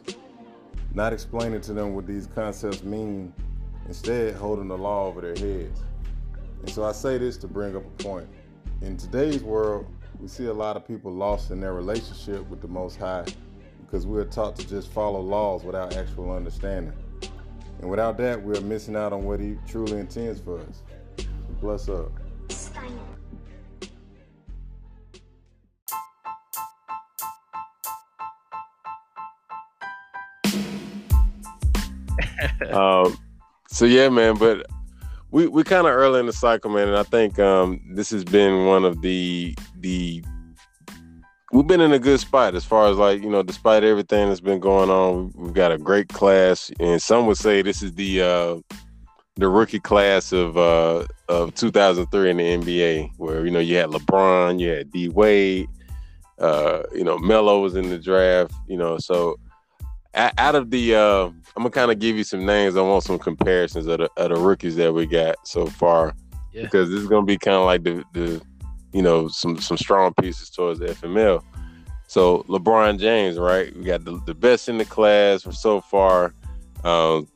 Not 0.94 1.12
explaining 1.12 1.60
to 1.62 1.72
them 1.72 1.94
what 1.94 2.06
these 2.06 2.26
concepts 2.26 2.82
mean, 2.82 3.32
instead 3.86 4.34
holding 4.34 4.68
the 4.68 4.76
law 4.76 5.06
over 5.06 5.20
their 5.20 5.36
heads. 5.36 5.80
And 6.60 6.70
so 6.70 6.84
I 6.84 6.92
say 6.92 7.18
this 7.18 7.36
to 7.38 7.46
bring 7.46 7.76
up 7.76 7.84
a 7.84 8.02
point. 8.02 8.28
In 8.82 8.96
today's 8.96 9.42
world, 9.42 9.86
we 10.20 10.28
see 10.28 10.46
a 10.46 10.52
lot 10.52 10.76
of 10.76 10.86
people 10.86 11.12
lost 11.12 11.50
in 11.50 11.60
their 11.60 11.74
relationship 11.74 12.46
with 12.48 12.60
the 12.60 12.68
Most 12.68 12.96
High 12.96 13.24
because 13.84 14.06
we 14.06 14.18
are 14.18 14.24
taught 14.24 14.56
to 14.56 14.68
just 14.68 14.92
follow 14.92 15.20
laws 15.20 15.64
without 15.64 15.96
actual 15.96 16.32
understanding. 16.32 16.92
And 17.80 17.88
without 17.88 18.16
that, 18.18 18.42
we're 18.42 18.60
missing 18.60 18.96
out 18.96 19.12
on 19.12 19.24
what 19.24 19.40
He 19.40 19.56
truly 19.66 19.98
intends 19.98 20.40
for 20.40 20.60
us. 20.60 20.82
Bless 21.60 21.88
up. 21.88 22.10
um 32.72 33.16
so 33.78 33.84
yeah, 33.84 34.08
man, 34.08 34.36
but 34.36 34.66
we 35.30 35.46
we 35.46 35.62
kind 35.62 35.86
of 35.86 35.92
early 35.92 36.18
in 36.18 36.26
the 36.26 36.32
cycle, 36.32 36.68
man, 36.68 36.88
and 36.88 36.96
I 36.96 37.04
think 37.04 37.38
um 37.38 37.80
this 37.94 38.10
has 38.10 38.24
been 38.24 38.66
one 38.66 38.84
of 38.84 39.02
the 39.02 39.54
the 39.78 40.24
we've 41.52 41.66
been 41.68 41.80
in 41.80 41.92
a 41.92 41.98
good 42.00 42.18
spot 42.18 42.56
as 42.56 42.64
far 42.64 42.88
as 42.88 42.96
like 42.96 43.22
you 43.22 43.30
know 43.30 43.44
despite 43.44 43.84
everything 43.84 44.28
that's 44.28 44.40
been 44.40 44.58
going 44.58 44.90
on 44.90 45.32
we've 45.36 45.54
got 45.54 45.70
a 45.70 45.78
great 45.78 46.08
class 46.08 46.72
and 46.80 47.00
some 47.00 47.26
would 47.26 47.36
say 47.36 47.62
this 47.62 47.80
is 47.80 47.94
the 47.94 48.20
uh 48.20 48.56
the 49.36 49.48
rookie 49.48 49.80
class 49.80 50.32
of 50.32 50.58
uh 50.58 51.06
of 51.28 51.54
2003 51.54 52.30
in 52.30 52.36
the 52.36 52.42
nba 52.58 53.08
where 53.16 53.46
you 53.46 53.50
know 53.50 53.60
you 53.60 53.76
had 53.76 53.88
lebron 53.88 54.60
you 54.60 54.68
had 54.68 54.90
d 54.90 55.08
wade 55.08 55.68
uh 56.40 56.82
you 56.92 57.04
know 57.04 57.16
melo 57.18 57.60
was 57.60 57.76
in 57.76 57.88
the 57.88 57.98
draft 57.98 58.52
you 58.66 58.76
know 58.76 58.98
so 58.98 59.38
out 60.18 60.54
of 60.54 60.70
the 60.70 60.94
uh 60.94 61.24
i'm 61.26 61.34
gonna 61.56 61.70
kind 61.70 61.90
of 61.90 61.98
give 61.98 62.16
you 62.16 62.24
some 62.24 62.44
names 62.44 62.76
i 62.76 62.80
want 62.80 63.04
some 63.04 63.18
comparisons 63.18 63.86
of 63.86 63.98
the, 63.98 64.10
of 64.16 64.30
the 64.30 64.36
rookies 64.36 64.74
that 64.76 64.92
we 64.92 65.06
got 65.06 65.36
so 65.46 65.66
far 65.66 66.14
Yeah. 66.52 66.62
because 66.62 66.90
this 66.90 67.00
is 67.00 67.06
gonna 67.08 67.24
be 67.26 67.38
kind 67.38 67.56
of 67.56 67.64
like 67.66 67.84
the 67.84 68.04
the 68.12 68.42
you 68.92 69.02
know 69.02 69.28
some 69.28 69.58
some 69.60 69.76
strong 69.76 70.14
pieces 70.14 70.48
towards 70.50 70.80
the 70.80 70.86
FML. 70.86 71.42
So 72.06 72.42
LeBron 72.48 72.98
James, 72.98 73.38
right? 73.38 73.74
We 73.76 73.84
got 73.84 74.02
the, 74.02 74.18
the 74.24 74.32
best 74.34 74.70
in 74.70 74.78
the 74.78 74.86
class 74.86 75.42
for 75.42 75.52
so 75.52 75.82
far. 75.82 76.32
Um, 76.84 77.28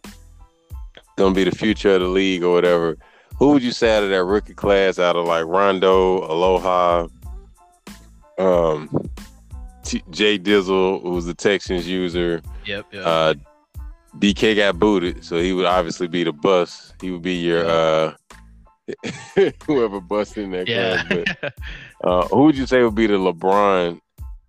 gonna 1.18 1.35
be 1.35 1.45
the 1.45 1.51
future 1.55 1.95
of 1.97 2.01
the 2.01 2.09
league 2.09 2.42
or 2.42 2.55
whatever. 2.55 2.97
Who 3.38 3.51
would 3.51 3.62
you 3.62 3.71
say 3.73 3.95
out 3.95 4.03
of 4.03 4.09
that 4.09 4.25
rookie 4.25 4.55
class, 4.55 4.99
out 4.99 5.14
of 5.14 5.27
like 5.27 5.45
Rondo, 5.45 6.25
Aloha, 6.25 7.09
um, 8.38 8.88
T- 9.85 10.03
Jay 10.11 10.38
Dizzle, 10.38 11.03
who 11.03 11.11
was 11.11 11.27
the 11.27 11.35
Texans 11.35 11.87
user, 11.88 12.40
Yep. 12.66 12.87
Yep. 12.92 13.03
uh, 13.07 13.35
DK 14.18 14.57
got 14.57 14.79
booted, 14.79 15.25
so 15.25 15.40
he 15.40 15.53
would 15.53 15.64
obviously 15.64 16.07
be 16.07 16.23
the 16.25 16.33
bus. 16.33 16.92
He 17.01 17.11
would 17.11 17.23
be 17.23 17.35
your 17.35 17.64
uh, 17.66 18.12
whoever 19.66 20.01
busted 20.01 20.45
in 20.45 20.51
that 20.53 20.68
yeah. 20.68 21.03
class. 21.05 21.25
But 21.40 21.55
uh, 22.05 22.27
who 22.29 22.45
would 22.45 22.57
you 22.57 22.66
say 22.66 22.83
would 22.83 22.95
be 22.95 23.07
the 23.07 23.14
LeBron 23.14 24.01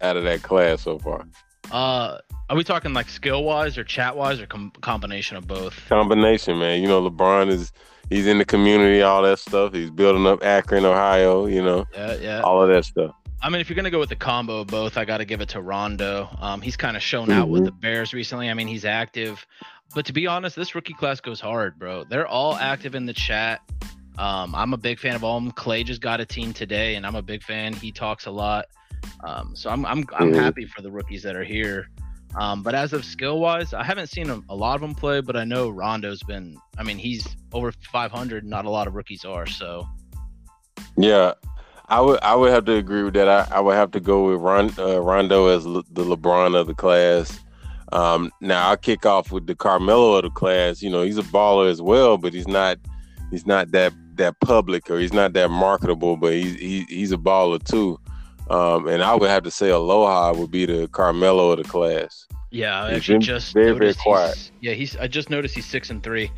out 0.02 0.18
of 0.18 0.24
that 0.26 0.42
class 0.44 0.82
so 0.82 1.00
far? 1.00 1.26
uh, 1.72 2.18
are 2.50 2.58
we 2.58 2.64
talking 2.64 2.94
like 2.94 3.08
skill 3.10 3.44
wise 3.44 3.78
or 3.78 3.84
chat 3.86 4.16
wise 4.18 4.40
or 4.42 4.46
com- 4.46 4.72
combination 4.82 5.38
of 5.38 5.48
both? 5.48 5.80
Combination, 5.88 6.60
man. 6.60 6.82
You 6.82 6.88
know, 6.88 7.10
LeBron 7.10 7.48
is 7.50 7.72
he's 8.10 8.28
in 8.28 8.38
the 8.38 8.46
community, 8.46 9.02
all 9.02 9.24
that 9.24 9.40
stuff. 9.40 9.74
He's 9.74 9.90
building 9.90 10.28
up 10.28 10.44
Akron, 10.44 10.84
Ohio. 10.86 11.46
You 11.48 11.64
know, 11.64 11.86
Yeah. 11.96 12.16
Yeah. 12.16 12.42
all 12.42 12.62
of 12.62 12.68
that 12.70 12.84
stuff. 12.86 13.16
I 13.44 13.50
mean, 13.50 13.60
if 13.60 13.70
you're 13.70 13.76
gonna 13.76 13.92
go 13.92 14.00
with 14.00 14.10
the 14.10 14.16
combo 14.16 14.62
of 14.62 14.68
both, 14.68 14.98
I 14.98 15.04
got 15.06 15.18
to 15.18 15.26
give 15.26 15.42
it 15.42 15.50
to 15.50 15.62
Rondo. 15.62 16.30
Um, 16.40 16.62
he's 16.62 16.78
kind 16.78 16.96
of 16.96 17.04
shown 17.04 17.30
out 17.30 17.50
with 17.50 17.64
Mhm. 17.64 17.66
the 17.66 17.72
Bears 17.74 18.14
recently. 18.14 18.50
I 18.50 18.54
mean, 18.54 18.68
he's 18.68 18.86
active, 18.86 19.46
but 19.94 20.06
to 20.06 20.14
be 20.14 20.28
honest, 20.28 20.56
this 20.56 20.76
rookie 20.76 20.94
class 20.94 21.20
goes 21.20 21.42
hard, 21.42 21.78
bro. 21.78 22.06
They're 22.06 22.26
all 22.28 22.56
active 22.56 22.96
in 22.96 23.06
the 23.06 23.12
chat. 23.14 23.60
Um, 24.18 24.56
I'm 24.56 24.74
a 24.74 24.78
big 24.78 24.98
fan 25.00 25.16
of 25.16 25.24
all 25.26 25.38
of 25.38 25.44
them. 25.44 25.52
Clay 25.52 25.84
just 25.84 26.00
got 26.02 26.22
a 26.22 26.26
team 26.26 26.54
today, 26.54 26.96
and 26.96 27.06
I'm 27.06 27.16
a 27.16 27.22
big 27.22 27.44
fan. 27.44 27.74
He 27.74 27.92
talks 27.92 28.28
a 28.28 28.32
lot, 28.32 28.66
um, 29.26 29.54
so 29.56 29.70
I'm 29.70 29.86
I'm 29.86 30.06
I'm 30.16 30.32
Mhm. 30.32 30.36
happy 30.36 30.66
for 30.66 30.82
the 30.82 30.92
rookies 30.92 31.22
that 31.24 31.36
are 31.36 31.44
here. 31.44 31.90
Um, 32.36 32.64
but 32.64 32.74
as 32.74 32.94
of 32.94 33.04
skill 33.04 33.40
wise, 33.40 33.74
I 33.74 33.84
haven't 33.84 34.08
seen 34.08 34.30
a, 34.30 34.40
a 34.50 34.56
lot 34.56 34.76
of 34.76 34.82
them 34.82 34.96
play, 34.96 35.20
but 35.22 35.36
I 35.36 35.44
know 35.44 35.70
Rondo's 35.70 36.24
been. 36.24 36.58
I 36.78 36.84
mean, 36.84 36.98
he's 36.98 37.28
over 37.52 37.72
500. 37.92 38.44
Not 38.46 38.66
a 38.66 38.70
lot 38.70 38.88
of 38.88 38.96
rookies 38.96 39.26
are. 39.26 39.46
So 39.46 39.86
Yeah, 40.98 41.34
I 41.90 42.02
would 42.02 42.20
I 42.22 42.36
would 42.36 42.52
have 42.52 42.66
to 42.66 42.74
agree 42.74 43.04
with 43.04 43.14
that. 43.16 43.28
I, 43.28 43.58
I 43.58 43.60
would 43.60 43.76
have 43.76 43.92
to 43.92 44.00
go 44.00 44.30
with 44.30 44.42
Ron, 44.42 44.74
uh, 44.78 45.00
Rondo 45.00 45.48
as 45.48 45.66
Le, 45.66 45.84
the 45.92 46.04
LeBron 46.04 46.56
of 46.56 46.68
the 46.68 46.74
class. 46.74 47.40
Um, 47.92 48.32
now 48.42 48.70
I'll 48.70 48.78
kick 48.78 49.06
off 49.06 49.32
with 49.32 49.46
the 49.46 49.56
Carmelo 49.56 50.16
of 50.16 50.24
the 50.24 50.30
class. 50.30 50.82
You 50.82 50.90
know, 50.90 51.04
he's 51.04 51.18
a 51.18 51.24
baller 51.24 51.70
as 51.70 51.82
well, 51.82 52.18
but 52.18 52.34
he's 52.34 52.48
not 52.48 52.78
he's 53.32 53.46
not 53.46 53.72
that 53.72 53.94
that 54.16 54.40
public 54.40 54.90
or 54.90 55.00
he's 55.00 55.14
not 55.14 55.34
that 55.34 55.50
marketable, 55.50 56.18
but 56.18 56.34
he's 56.34 56.56
he, 56.56 56.86
he's 56.90 57.12
a 57.12 57.18
baller 57.18 57.64
too. 57.64 58.00
Um, 58.50 58.88
and 58.88 59.04
I 59.04 59.16
would 59.16 59.30
have 59.30 59.44
to 59.44 59.52
say 59.52 59.70
Aloha 59.70 60.34
would 60.34 60.52
be 60.52 60.66
the 60.66 60.88
Carmelo 60.90 61.52
of 61.52 61.58
the 61.58 61.64
class. 61.64 62.28
Yeah, 62.52 62.84
I 62.84 62.94
actually 62.94 63.20
just 63.20 63.54
very, 63.54 63.72
very 63.78 63.94
quiet. 63.94 64.52
Yeah, 64.62 64.74
he's. 64.74 64.96
I 64.98 65.08
just 65.08 65.30
noticed 65.30 65.56
he's 65.56 65.66
six 65.66 65.90
and 65.90 66.04
three. 66.04 66.30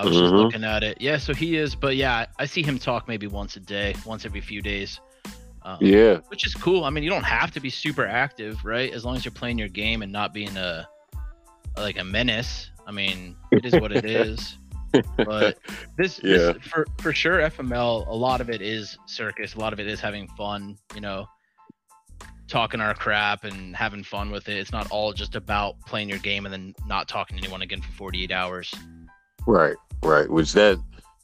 I 0.00 0.04
was 0.06 0.16
just 0.16 0.32
Mhm. 0.32 0.36
looking 0.44 0.64
at 0.64 0.82
it. 0.82 0.98
Yeah, 1.00 1.18
so 1.18 1.34
he 1.34 1.56
is. 1.56 1.74
But 1.74 1.96
yeah, 1.96 2.26
I 2.38 2.46
see 2.46 2.62
him 2.62 2.78
talk 2.78 3.06
maybe 3.06 3.26
once 3.26 3.56
a 3.56 3.60
day, 3.60 3.94
once 4.06 4.24
every 4.24 4.40
few 4.40 4.62
days. 4.62 5.00
Um, 5.62 5.76
Yeah, 5.80 6.18
which 6.28 6.46
is 6.46 6.54
cool. 6.54 6.84
I 6.84 6.90
mean, 6.90 7.04
you 7.04 7.10
don't 7.10 7.22
have 7.24 7.50
to 7.52 7.60
be 7.60 7.68
super 7.68 8.06
active, 8.06 8.64
right? 8.64 8.92
As 8.92 9.04
long 9.04 9.16
as 9.16 9.24
you're 9.24 9.32
playing 9.32 9.58
your 9.58 9.68
game 9.68 10.00
and 10.02 10.10
not 10.10 10.32
being 10.32 10.56
a 10.56 10.88
like 11.76 11.98
a 11.98 12.04
menace. 12.04 12.70
I 12.86 12.92
mean, 12.92 13.36
it 13.52 13.64
is 13.64 13.74
what 13.74 13.92
it 13.92 14.04
is. 14.04 14.56
But 15.16 15.58
this, 15.96 16.18
Yeah. 16.22 16.52
this 16.52 16.56
for 16.62 16.86
for 16.98 17.12
sure, 17.12 17.40
FML. 17.40 18.06
A 18.08 18.14
lot 18.14 18.40
of 18.40 18.48
it 18.50 18.60
is 18.62 18.98
circus. 19.06 19.54
A 19.54 19.58
lot 19.58 19.72
of 19.72 19.78
it 19.80 19.86
is 19.86 20.00
having 20.00 20.26
fun. 20.28 20.76
You 20.94 21.00
know, 21.02 21.28
talking 22.48 22.80
our 22.80 22.94
crap 22.94 23.44
and 23.44 23.76
having 23.76 24.02
fun 24.02 24.30
with 24.30 24.48
it. 24.48 24.56
It's 24.56 24.72
not 24.72 24.90
all 24.90 25.12
just 25.12 25.36
about 25.36 25.78
playing 25.86 26.08
your 26.08 26.18
game 26.18 26.44
and 26.46 26.52
then 26.52 26.74
not 26.86 27.06
talking 27.06 27.36
to 27.36 27.42
anyone 27.44 27.62
again 27.62 27.80
for 27.80 27.92
48 27.92 28.32
hours. 28.32 28.74
Right, 29.46 29.76
right. 30.02 30.28
Which 30.28 30.52
that 30.52 30.82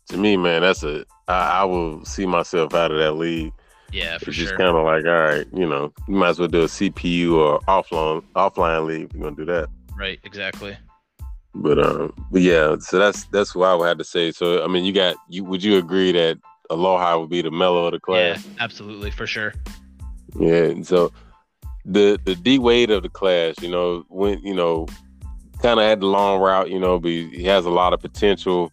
to 0.08 0.16
me, 0.16 0.36
man, 0.36 0.62
that's 0.62 0.82
a 0.82 1.04
I, 1.28 1.60
I 1.60 1.64
will 1.64 2.04
see 2.04 2.26
myself 2.26 2.74
out 2.74 2.90
of 2.90 2.98
that 2.98 3.12
league. 3.12 3.52
Yeah, 3.92 4.18
for 4.18 4.30
it's 4.30 4.36
sure. 4.36 4.46
just 4.46 4.56
kind 4.56 4.76
of 4.76 4.84
like, 4.84 5.04
all 5.04 5.22
right, 5.22 5.46
you 5.52 5.66
know, 5.66 5.92
you 6.08 6.14
might 6.16 6.30
as 6.30 6.38
well 6.38 6.48
do 6.48 6.62
a 6.62 6.66
CPU 6.66 7.34
or 7.34 7.60
offline 7.60 8.22
offline 8.34 8.86
league 8.86 9.04
if 9.04 9.14
you're 9.14 9.22
gonna 9.22 9.36
do 9.36 9.44
that. 9.46 9.68
right, 9.96 10.18
exactly. 10.24 10.76
But 11.54 11.78
um, 11.78 12.12
but 12.30 12.42
yeah, 12.42 12.76
so 12.80 12.98
that's 12.98 13.24
that's 13.26 13.54
what 13.54 13.68
I 13.68 13.74
would 13.74 13.88
have 13.88 13.98
to 13.98 14.04
say. 14.04 14.30
So 14.32 14.62
I 14.62 14.66
mean, 14.66 14.84
you 14.84 14.92
got 14.92 15.16
you. 15.28 15.44
Would 15.44 15.62
you 15.62 15.78
agree 15.78 16.12
that 16.12 16.38
Aloha 16.68 17.18
would 17.18 17.30
be 17.30 17.42
the 17.42 17.50
Melo 17.50 17.86
of 17.86 17.92
the 17.92 18.00
class? 18.00 18.44
Yeah, 18.44 18.52
absolutely, 18.62 19.10
for 19.10 19.26
sure. 19.26 19.54
Yeah. 20.38 20.64
and 20.64 20.86
so 20.86 21.12
the 21.86 22.20
the 22.24 22.34
D 22.34 22.58
Wade 22.58 22.90
of 22.90 23.02
the 23.02 23.08
class, 23.08 23.54
you 23.62 23.70
know, 23.70 24.04
when 24.08 24.40
you 24.40 24.54
know, 24.54 24.86
kind 25.62 25.80
of 25.80 25.86
had 25.86 26.00
the 26.00 26.06
long 26.06 26.40
route, 26.40 26.70
you 26.70 26.78
know, 26.78 26.98
but 26.98 27.10
he, 27.10 27.44
has 27.44 27.64
a 27.66 27.70
lot 27.70 27.92
of 27.92 28.00
potential. 28.00 28.70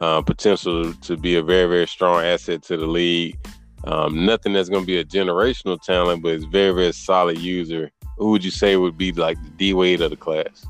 uh, 0.00 0.22
potential 0.22 0.94
to 0.94 1.16
be 1.16 1.36
a 1.36 1.42
very, 1.42 1.68
very 1.68 1.86
strong 1.86 2.24
asset 2.24 2.62
to 2.62 2.76
the 2.76 2.86
league. 2.86 3.36
Um, 3.84 4.24
nothing 4.24 4.52
that's 4.52 4.68
going 4.68 4.82
to 4.82 4.86
be 4.86 4.98
a 4.98 5.04
generational 5.04 5.80
talent, 5.80 6.22
but 6.22 6.32
it's 6.32 6.44
very, 6.44 6.72
very 6.72 6.92
solid 6.92 7.38
user. 7.38 7.90
Who 8.18 8.30
would 8.30 8.44
you 8.44 8.50
say 8.50 8.76
would 8.76 8.98
be 8.98 9.12
like 9.12 9.42
the 9.42 9.50
D 9.50 9.74
Wade 9.74 10.00
of 10.00 10.10
the 10.10 10.16
class? 10.16 10.66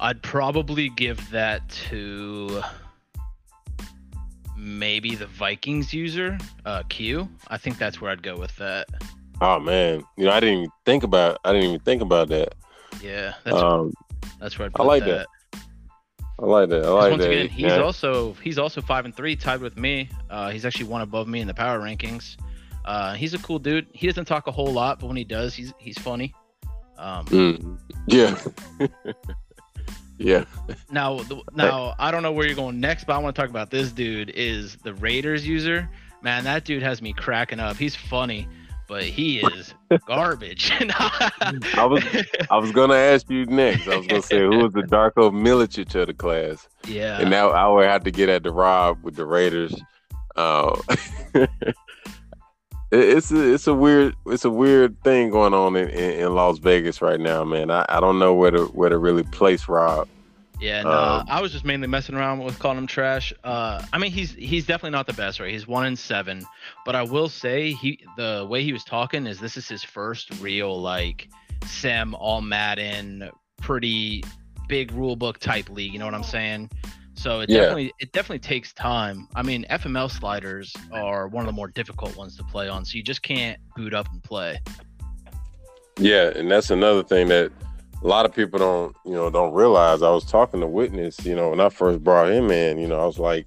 I'd 0.00 0.22
probably 0.22 0.88
give 0.88 1.30
that 1.30 1.68
to 1.88 2.62
maybe 4.56 5.14
the 5.14 5.26
Vikings 5.26 5.92
user, 5.92 6.38
uh, 6.64 6.82
Q. 6.88 7.28
I 7.48 7.58
think 7.58 7.78
that's 7.78 8.00
where 8.00 8.10
I'd 8.10 8.22
go 8.22 8.36
with 8.36 8.56
that. 8.56 8.88
Oh 9.40 9.58
man, 9.58 10.04
you 10.16 10.26
know 10.26 10.32
I 10.32 10.40
didn't 10.40 10.58
even 10.58 10.70
think 10.84 11.02
about 11.02 11.38
I 11.44 11.52
didn't 11.52 11.68
even 11.68 11.80
think 11.80 12.02
about 12.02 12.28
that. 12.28 12.54
Yeah, 13.02 13.34
that's 13.44 13.56
um, 13.56 13.92
that's 14.40 14.58
where 14.58 14.66
I'd 14.66 14.80
I 14.80 14.84
like 14.84 15.04
that. 15.04 15.26
that. 15.52 15.60
I 16.38 16.46
like 16.46 16.68
that. 16.70 16.84
I 16.84 16.88
like 16.88 17.10
once 17.10 17.22
that. 17.22 17.30
Again, 17.30 17.48
he's 17.48 17.66
yeah. 17.66 17.82
also 17.82 18.34
he's 18.34 18.58
also 18.58 18.80
five 18.80 19.04
and 19.04 19.14
three, 19.14 19.36
tied 19.36 19.60
with 19.60 19.76
me. 19.76 20.08
Uh, 20.30 20.50
he's 20.50 20.64
actually 20.64 20.86
one 20.86 21.02
above 21.02 21.28
me 21.28 21.40
in 21.40 21.46
the 21.46 21.54
power 21.54 21.78
rankings. 21.78 22.36
Uh, 22.84 23.14
he's 23.14 23.34
a 23.34 23.38
cool 23.38 23.58
dude. 23.58 23.86
He 23.92 24.06
doesn't 24.06 24.24
talk 24.24 24.46
a 24.46 24.52
whole 24.52 24.72
lot, 24.72 25.00
but 25.00 25.06
when 25.06 25.16
he 25.16 25.24
does, 25.24 25.54
he's 25.54 25.72
he's 25.78 25.98
funny. 25.98 26.34
Um, 26.96 27.24
mm. 27.26 27.78
Yeah. 28.06 28.38
yeah. 30.18 30.44
Now, 30.90 31.18
the, 31.20 31.42
now 31.54 31.94
I 31.98 32.10
don't 32.10 32.22
know 32.22 32.32
where 32.32 32.46
you're 32.46 32.56
going 32.56 32.80
next, 32.80 33.04
but 33.04 33.14
I 33.14 33.18
want 33.18 33.34
to 33.34 33.40
talk 33.40 33.50
about 33.50 33.70
this 33.70 33.92
dude. 33.92 34.30
Is 34.30 34.76
the 34.76 34.94
Raiders 34.94 35.46
user? 35.46 35.88
Man, 36.22 36.44
that 36.44 36.64
dude 36.64 36.82
has 36.82 37.00
me 37.00 37.12
cracking 37.12 37.60
up. 37.60 37.76
He's 37.76 37.96
funny 37.96 38.46
but 38.90 39.04
he 39.04 39.38
is 39.38 39.72
garbage. 40.04 40.72
I 40.80 41.86
was 41.88 42.04
I 42.50 42.58
was 42.58 42.72
gonna 42.72 42.96
ask 42.96 43.30
you 43.30 43.46
next. 43.46 43.86
I 43.86 43.98
was 43.98 44.06
gonna 44.08 44.22
say 44.22 44.40
who 44.40 44.58
was 44.58 44.72
the 44.72 44.82
Darko 44.82 45.30
Milicic 45.30 45.94
of 45.94 46.08
the 46.08 46.14
class. 46.14 46.68
Yeah. 46.88 47.20
And 47.20 47.30
now 47.30 47.50
I 47.50 47.68
would 47.68 47.86
have 47.86 48.02
to 48.02 48.10
get 48.10 48.28
at 48.28 48.42
the 48.42 48.50
Rob 48.50 48.98
with 49.02 49.14
the 49.14 49.24
Raiders. 49.24 49.74
Uh, 50.36 50.80
it's 52.92 53.32
a, 53.32 53.52
it's 53.52 53.66
a 53.66 53.74
weird 53.74 54.14
it's 54.26 54.44
a 54.44 54.50
weird 54.50 54.96
thing 55.02 55.28
going 55.28 55.52
on 55.52 55.74
in, 55.74 55.88
in, 55.88 56.20
in 56.20 56.34
Las 56.34 56.58
Vegas 56.58 57.02
right 57.02 57.18
now, 57.18 57.42
man. 57.44 57.70
I, 57.70 57.84
I 57.88 57.98
don't 57.98 58.20
know 58.20 58.32
where 58.32 58.52
to 58.52 58.66
where 58.66 58.88
to 58.88 58.96
really 58.96 59.24
place 59.24 59.68
Rob. 59.68 60.08
Yeah, 60.60 60.82
no, 60.82 60.90
um, 60.90 61.26
I 61.28 61.40
was 61.40 61.52
just 61.52 61.64
mainly 61.64 61.88
messing 61.88 62.14
around 62.14 62.40
with 62.44 62.58
calling 62.58 62.76
him 62.76 62.86
trash. 62.86 63.32
Uh, 63.42 63.82
I 63.92 63.98
mean, 63.98 64.12
he's 64.12 64.34
he's 64.34 64.66
definitely 64.66 64.90
not 64.90 65.06
the 65.06 65.14
best, 65.14 65.40
right? 65.40 65.50
He's 65.50 65.66
one 65.66 65.86
in 65.86 65.96
seven, 65.96 66.44
but 66.84 66.94
I 66.94 67.02
will 67.02 67.30
say 67.30 67.72
he 67.72 68.04
the 68.16 68.46
way 68.48 68.62
he 68.62 68.72
was 68.72 68.84
talking 68.84 69.26
is 69.26 69.40
this 69.40 69.56
is 69.56 69.66
his 69.66 69.82
first 69.82 70.30
real 70.40 70.78
like 70.80 71.28
sim 71.66 72.14
all 72.14 72.42
Madden, 72.42 73.30
pretty 73.62 74.22
big 74.68 74.92
rule 74.92 75.16
book 75.16 75.38
type 75.38 75.70
league. 75.70 75.92
You 75.94 75.98
know 75.98 76.04
what 76.04 76.14
I'm 76.14 76.22
saying? 76.22 76.70
So 77.14 77.40
it 77.40 77.48
yeah. 77.48 77.60
definitely 77.60 77.92
it 77.98 78.12
definitely 78.12 78.40
takes 78.40 78.74
time. 78.74 79.28
I 79.34 79.42
mean, 79.42 79.64
FML 79.70 80.10
sliders 80.10 80.74
are 80.92 81.26
one 81.26 81.42
of 81.42 81.46
the 81.46 81.52
more 81.52 81.68
difficult 81.68 82.16
ones 82.16 82.36
to 82.36 82.44
play 82.44 82.68
on, 82.68 82.84
so 82.84 82.96
you 82.96 83.02
just 83.02 83.22
can't 83.22 83.58
boot 83.76 83.94
up 83.94 84.10
and 84.12 84.22
play. 84.22 84.60
Yeah, 85.98 86.32
and 86.34 86.50
that's 86.50 86.70
another 86.70 87.02
thing 87.02 87.28
that 87.28 87.50
a 88.02 88.06
lot 88.06 88.24
of 88.24 88.34
people 88.34 88.58
don't, 88.58 88.96
you 89.04 89.12
know, 89.12 89.30
don't 89.30 89.52
realize. 89.52 90.02
I 90.02 90.10
was 90.10 90.24
talking 90.24 90.60
to 90.60 90.66
Witness, 90.66 91.24
you 91.24 91.34
know, 91.34 91.50
when 91.50 91.60
I 91.60 91.68
first 91.68 92.02
brought 92.02 92.30
him 92.30 92.50
in, 92.50 92.78
you 92.78 92.86
know, 92.86 93.00
I 93.00 93.06
was 93.06 93.18
like, 93.18 93.46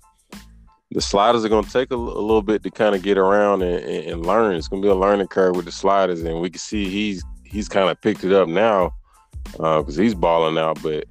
the 0.91 1.01
sliders 1.01 1.43
are 1.43 1.49
going 1.49 1.63
to 1.63 1.71
take 1.71 1.91
a, 1.91 1.95
a, 1.95 1.97
little 1.97 2.43
bit 2.43 2.61
to 2.63 2.69
kind 2.69 2.93
of 2.93 3.01
get 3.01 3.17
around 3.17 3.63
and, 3.63 3.83
and, 3.83 4.11
and, 4.11 4.25
learn. 4.25 4.55
It's 4.55 4.67
going 4.67 4.81
to 4.81 4.85
be 4.85 4.91
a 4.91 4.95
learning 4.95 5.27
curve 5.27 5.55
with 5.55 5.65
the 5.65 5.71
sliders, 5.71 6.21
and 6.21 6.39
we 6.39 6.51
can 6.51 6.59
see 6.59 6.87
he's 6.87 7.23
he's 7.43 7.67
kind 7.67 7.89
of 7.89 7.99
picked 7.99 8.23
it 8.23 8.31
up 8.31 8.47
now 8.47 8.93
because 9.53 9.97
uh, 9.97 10.01
he's 10.01 10.13
balling 10.13 10.57
out. 10.57 10.81
But 10.83 11.05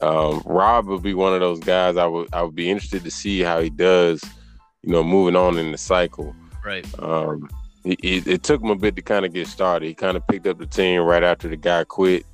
um, 0.00 0.42
Rob 0.46 0.86
would 0.86 1.02
be 1.02 1.14
one 1.14 1.34
of 1.34 1.40
those 1.40 1.58
guys 1.58 1.96
I 1.96 2.06
would 2.06 2.28
I 2.32 2.42
would 2.42 2.54
be 2.54 2.70
interested 2.70 3.02
to 3.04 3.10
see 3.10 3.40
how 3.40 3.60
he 3.60 3.70
does, 3.70 4.22
you 4.82 4.92
know, 4.92 5.02
moving 5.02 5.36
on 5.36 5.58
in 5.58 5.72
the 5.72 5.78
cycle. 5.78 6.34
Right. 6.64 6.86
Um, 7.00 7.48
it, 7.84 7.98
it, 8.02 8.26
it 8.26 8.42
took 8.42 8.62
him 8.62 8.70
a 8.70 8.76
bit 8.76 8.94
to 8.96 9.02
kind 9.02 9.24
of 9.24 9.32
get 9.32 9.48
started. 9.48 9.86
He 9.86 9.94
kind 9.94 10.16
of 10.16 10.26
picked 10.28 10.46
up 10.46 10.58
the 10.58 10.66
team 10.66 11.00
right 11.02 11.24
after 11.24 11.48
the 11.48 11.56
guy 11.56 11.84
quit. 11.84 12.24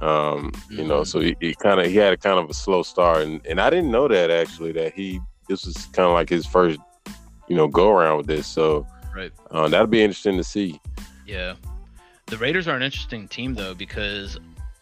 Um, 0.00 0.52
you 0.68 0.84
know, 0.84 1.04
so 1.04 1.20
he, 1.20 1.36
he 1.40 1.54
kind 1.54 1.80
of 1.80 1.86
he 1.86 1.96
had 1.96 2.12
a 2.12 2.16
kind 2.16 2.38
of 2.38 2.50
a 2.50 2.54
slow 2.54 2.82
start, 2.82 3.22
and, 3.22 3.44
and 3.46 3.60
I 3.60 3.70
didn't 3.70 3.90
know 3.90 4.08
that 4.08 4.30
actually 4.30 4.72
that 4.72 4.92
he 4.92 5.20
this 5.48 5.64
was 5.64 5.76
kind 5.86 6.06
of 6.06 6.12
like 6.12 6.28
his 6.28 6.46
first, 6.46 6.78
you 7.48 7.56
know, 7.56 7.66
go 7.66 7.90
around 7.90 8.18
with 8.18 8.26
this. 8.26 8.46
So 8.46 8.86
right, 9.14 9.32
uh, 9.50 9.68
that'll 9.68 9.86
be 9.86 10.02
interesting 10.02 10.36
to 10.36 10.44
see. 10.44 10.80
Yeah, 11.26 11.54
the 12.26 12.36
Raiders 12.36 12.68
are 12.68 12.76
an 12.76 12.82
interesting 12.82 13.26
team 13.26 13.54
though 13.54 13.74
because 13.74 14.38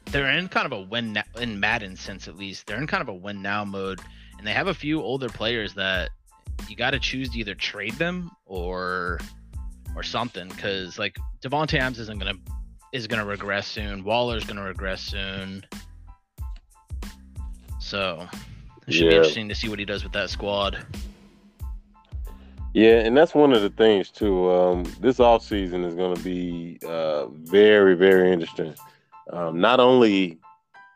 they're 0.07 0.31
in 0.31 0.49
kind 0.49 0.67
of 0.67 0.73
a 0.73 0.81
win 0.81 1.13
now, 1.13 1.23
in 1.41 1.61
Madden 1.61 1.97
sense 1.97 2.27
at 2.27 2.37
least. 2.37 2.67
They're 2.67 2.79
in 2.79 2.87
kind 2.87 3.03
of 3.03 3.09
a 3.09 3.15
win 3.15 3.41
now 3.41 3.65
mode, 3.65 4.01
and 4.39 4.47
they 4.47 4.53
have 4.53 4.67
a 4.67 4.75
few 4.75 5.01
older 5.01 5.29
players 5.29 5.75
that 5.75 6.11
you 6.69 6.77
got 6.77 6.91
to 6.91 6.99
choose 6.99 7.31
to 7.31 7.39
either 7.39 7.55
trade 7.55 7.95
them 7.95 8.31
or 8.47 9.21
or 9.95 10.03
something 10.03 10.49
because 10.49 10.99
like 10.99 11.17
Davante 11.41 11.79
Adams 11.79 11.99
isn't 12.01 12.19
gonna 12.19 12.35
is 12.95 13.09
going 13.09 13.21
to 13.21 13.27
regress 13.27 13.67
soon. 13.67 14.05
Waller's 14.05 14.45
going 14.45 14.57
to 14.57 14.63
regress 14.63 15.01
soon. 15.01 15.67
So 17.81 18.27
it 18.87 18.95
should 18.95 19.07
yeah. 19.07 19.11
be 19.11 19.17
interesting 19.17 19.49
to 19.49 19.55
see 19.55 19.69
what 19.69 19.81
he 19.81 19.85
does 19.85 20.05
with 20.05 20.13
that 20.13 20.31
squad. 20.31 20.79
Yeah, 22.73 23.01
and 23.01 23.17
that's 23.17 23.35
one 23.35 23.53
of 23.53 23.63
the 23.63 23.71
things 23.71 24.11
too. 24.11 24.49
Um, 24.51 24.85
this 25.01 25.19
off 25.19 25.43
season 25.43 25.85
is 25.85 25.95
going 25.95 26.15
to 26.17 26.23
be 26.23 26.79
uh, 26.87 27.27
very, 27.27 27.97
very 27.97 28.33
interesting. 28.33 28.75
Um, 29.33 29.61
not 29.61 29.81
only, 29.81 30.39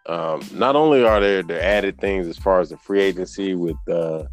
um, 0.07 0.41
not 0.53 0.77
only 0.77 1.05
are 1.05 1.19
there 1.19 1.43
the 1.43 1.63
added 1.63 2.01
things 2.01 2.29
as 2.29 2.39
far 2.39 2.61
as 2.61 2.71
the 2.71 2.79
free 2.79 3.01
agency 3.01 3.55
with, 3.55 3.77
uh, 3.89 4.25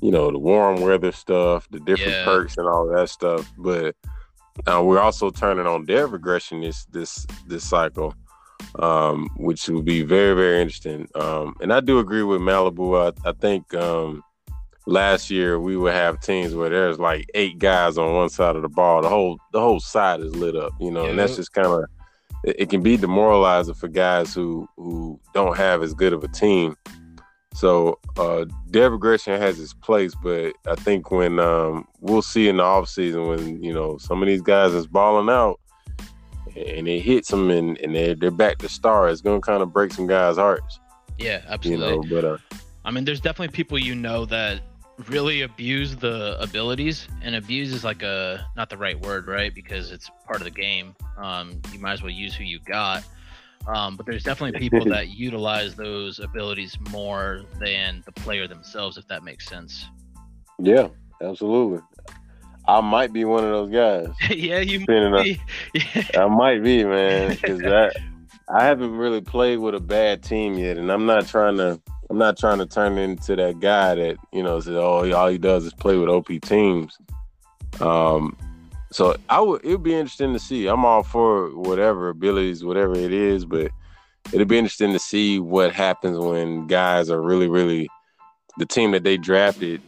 you 0.00 0.10
know, 0.10 0.30
the 0.30 0.38
warm 0.38 0.80
weather 0.80 1.12
stuff, 1.12 1.68
the 1.70 1.80
different 1.80 2.12
yeah. 2.12 2.24
perks 2.24 2.56
and 2.56 2.66
all 2.66 2.86
that 2.88 3.10
stuff, 3.10 3.52
but 3.58 3.94
uh, 4.66 4.82
we're 4.84 5.00
also 5.00 5.30
turning 5.30 5.66
on 5.66 5.84
their 5.84 6.06
regression 6.06 6.60
this 6.60 6.84
this 6.86 7.26
this 7.46 7.68
cycle, 7.68 8.14
um, 8.78 9.28
which 9.36 9.68
will 9.68 9.82
be 9.82 10.02
very 10.02 10.34
very 10.34 10.60
interesting. 10.60 11.08
Um, 11.14 11.54
and 11.60 11.72
I 11.72 11.80
do 11.80 11.98
agree 11.98 12.22
with 12.22 12.40
Malibu. 12.40 13.12
I, 13.24 13.28
I 13.28 13.32
think 13.32 13.72
um, 13.74 14.22
last 14.86 15.30
year 15.30 15.58
we 15.58 15.76
would 15.76 15.92
have 15.92 16.20
teams 16.20 16.54
where 16.54 16.68
there's 16.68 16.98
like 16.98 17.26
eight 17.34 17.58
guys 17.58 17.98
on 17.98 18.14
one 18.14 18.28
side 18.28 18.56
of 18.56 18.62
the 18.62 18.68
ball. 18.68 19.02
The 19.02 19.08
whole 19.08 19.38
the 19.52 19.60
whole 19.60 19.80
side 19.80 20.20
is 20.20 20.34
lit 20.36 20.56
up, 20.56 20.72
you 20.80 20.90
know, 20.90 21.04
yeah. 21.04 21.10
and 21.10 21.18
that's 21.18 21.36
just 21.36 21.52
kind 21.52 21.68
of 21.68 21.84
it, 22.44 22.56
it, 22.60 22.70
can 22.70 22.82
be 22.82 22.96
demoralizing 22.96 23.74
for 23.74 23.88
guys 23.88 24.34
who 24.34 24.68
who 24.76 25.20
don't 25.34 25.56
have 25.56 25.82
as 25.82 25.94
good 25.94 26.12
of 26.12 26.24
a 26.24 26.28
team. 26.28 26.76
So 27.54 27.98
uh 28.16 28.46
dev 28.70 28.92
regression 28.92 29.40
has 29.40 29.60
its 29.60 29.74
place, 29.74 30.14
but 30.14 30.54
I 30.66 30.74
think 30.74 31.10
when 31.10 31.38
um 31.38 31.86
we'll 32.00 32.22
see 32.22 32.48
in 32.48 32.56
the 32.56 32.62
off 32.62 32.88
season 32.88 33.28
when, 33.28 33.62
you 33.62 33.72
know, 33.72 33.98
some 33.98 34.22
of 34.22 34.28
these 34.28 34.42
guys 34.42 34.72
is 34.72 34.86
balling 34.86 35.28
out 35.28 35.60
and 36.56 36.88
it 36.88 37.00
hits 37.00 37.28
them 37.28 37.50
and, 37.50 37.78
and 37.78 37.94
they're 37.94 38.14
they're 38.14 38.30
back 38.30 38.58
to 38.58 38.68
star, 38.68 39.08
it's 39.08 39.20
gonna 39.20 39.40
kind 39.40 39.62
of 39.62 39.72
break 39.72 39.92
some 39.92 40.06
guys' 40.06 40.36
hearts. 40.36 40.80
Yeah, 41.18 41.42
absolutely. 41.46 41.88
You 41.88 42.02
know, 42.02 42.08
but 42.08 42.24
uh 42.24 42.38
I 42.84 42.90
mean 42.90 43.04
there's 43.04 43.20
definitely 43.20 43.52
people 43.54 43.78
you 43.78 43.94
know 43.94 44.24
that 44.26 44.62
really 45.08 45.42
abuse 45.42 45.96
the 45.96 46.40
abilities 46.40 47.08
and 47.22 47.34
abuse 47.34 47.72
is 47.72 47.84
like 47.84 48.02
a 48.02 48.46
not 48.56 48.70
the 48.70 48.78
right 48.78 48.98
word, 49.00 49.26
right? 49.26 49.54
Because 49.54 49.90
it's 49.90 50.10
part 50.26 50.38
of 50.40 50.44
the 50.44 50.50
game. 50.50 50.94
Um 51.18 51.60
you 51.72 51.78
might 51.78 51.92
as 51.92 52.02
well 52.02 52.10
use 52.12 52.34
who 52.34 52.44
you 52.44 52.60
got 52.60 53.04
um, 53.66 53.96
but 53.96 54.06
there's 54.06 54.22
definitely 54.22 54.58
people 54.68 54.84
that 54.86 55.08
utilize 55.08 55.74
those 55.74 56.18
abilities 56.18 56.76
more 56.90 57.42
than 57.60 58.02
the 58.06 58.12
player 58.12 58.46
themselves, 58.46 58.96
if 58.96 59.06
that 59.08 59.22
makes 59.22 59.46
sense. 59.46 59.86
Yeah, 60.58 60.88
absolutely. 61.20 61.80
I 62.66 62.80
might 62.80 63.12
be 63.12 63.24
one 63.24 63.44
of 63.44 63.50
those 63.50 63.70
guys. 63.70 64.14
yeah, 64.36 64.60
you 64.60 64.80
might 64.80 65.24
be. 65.24 65.40
I 66.16 66.26
might 66.26 66.62
be, 66.62 66.84
man, 66.84 67.30
because 67.30 67.62
I, 67.62 67.90
I 68.48 68.64
haven't 68.64 68.96
really 68.96 69.20
played 69.20 69.58
with 69.58 69.74
a 69.74 69.80
bad 69.80 70.22
team 70.22 70.54
yet, 70.54 70.78
and 70.78 70.90
I'm 70.90 71.06
not 71.06 71.26
trying 71.26 71.56
to. 71.56 71.80
I'm 72.10 72.18
not 72.18 72.36
trying 72.36 72.58
to 72.58 72.66
turn 72.66 72.98
into 72.98 73.36
that 73.36 73.58
guy 73.60 73.94
that 73.94 74.16
you 74.32 74.42
know 74.42 74.60
says, 74.60 74.76
"Oh, 74.76 75.10
all 75.12 75.28
he 75.28 75.38
does 75.38 75.64
is 75.64 75.72
play 75.72 75.96
with 75.96 76.08
OP 76.08 76.28
teams." 76.42 76.98
Um, 77.80 78.36
so 78.92 79.16
I 79.28 79.40
would 79.40 79.64
it 79.64 79.70
would 79.70 79.82
be 79.82 79.94
interesting 79.94 80.32
to 80.32 80.38
see. 80.38 80.66
I'm 80.66 80.84
all 80.84 81.02
for 81.02 81.48
whatever 81.56 82.08
abilities, 82.08 82.64
whatever 82.64 82.94
it 82.94 83.12
is, 83.12 83.44
but 83.44 83.70
it'd 84.32 84.48
be 84.48 84.58
interesting 84.58 84.92
to 84.92 84.98
see 84.98 85.38
what 85.38 85.72
happens 85.72 86.18
when 86.18 86.66
guys 86.66 87.10
are 87.10 87.20
really, 87.20 87.48
really 87.48 87.88
the 88.58 88.66
team 88.66 88.92
that 88.92 89.04
they 89.04 89.16
drafted 89.16 89.80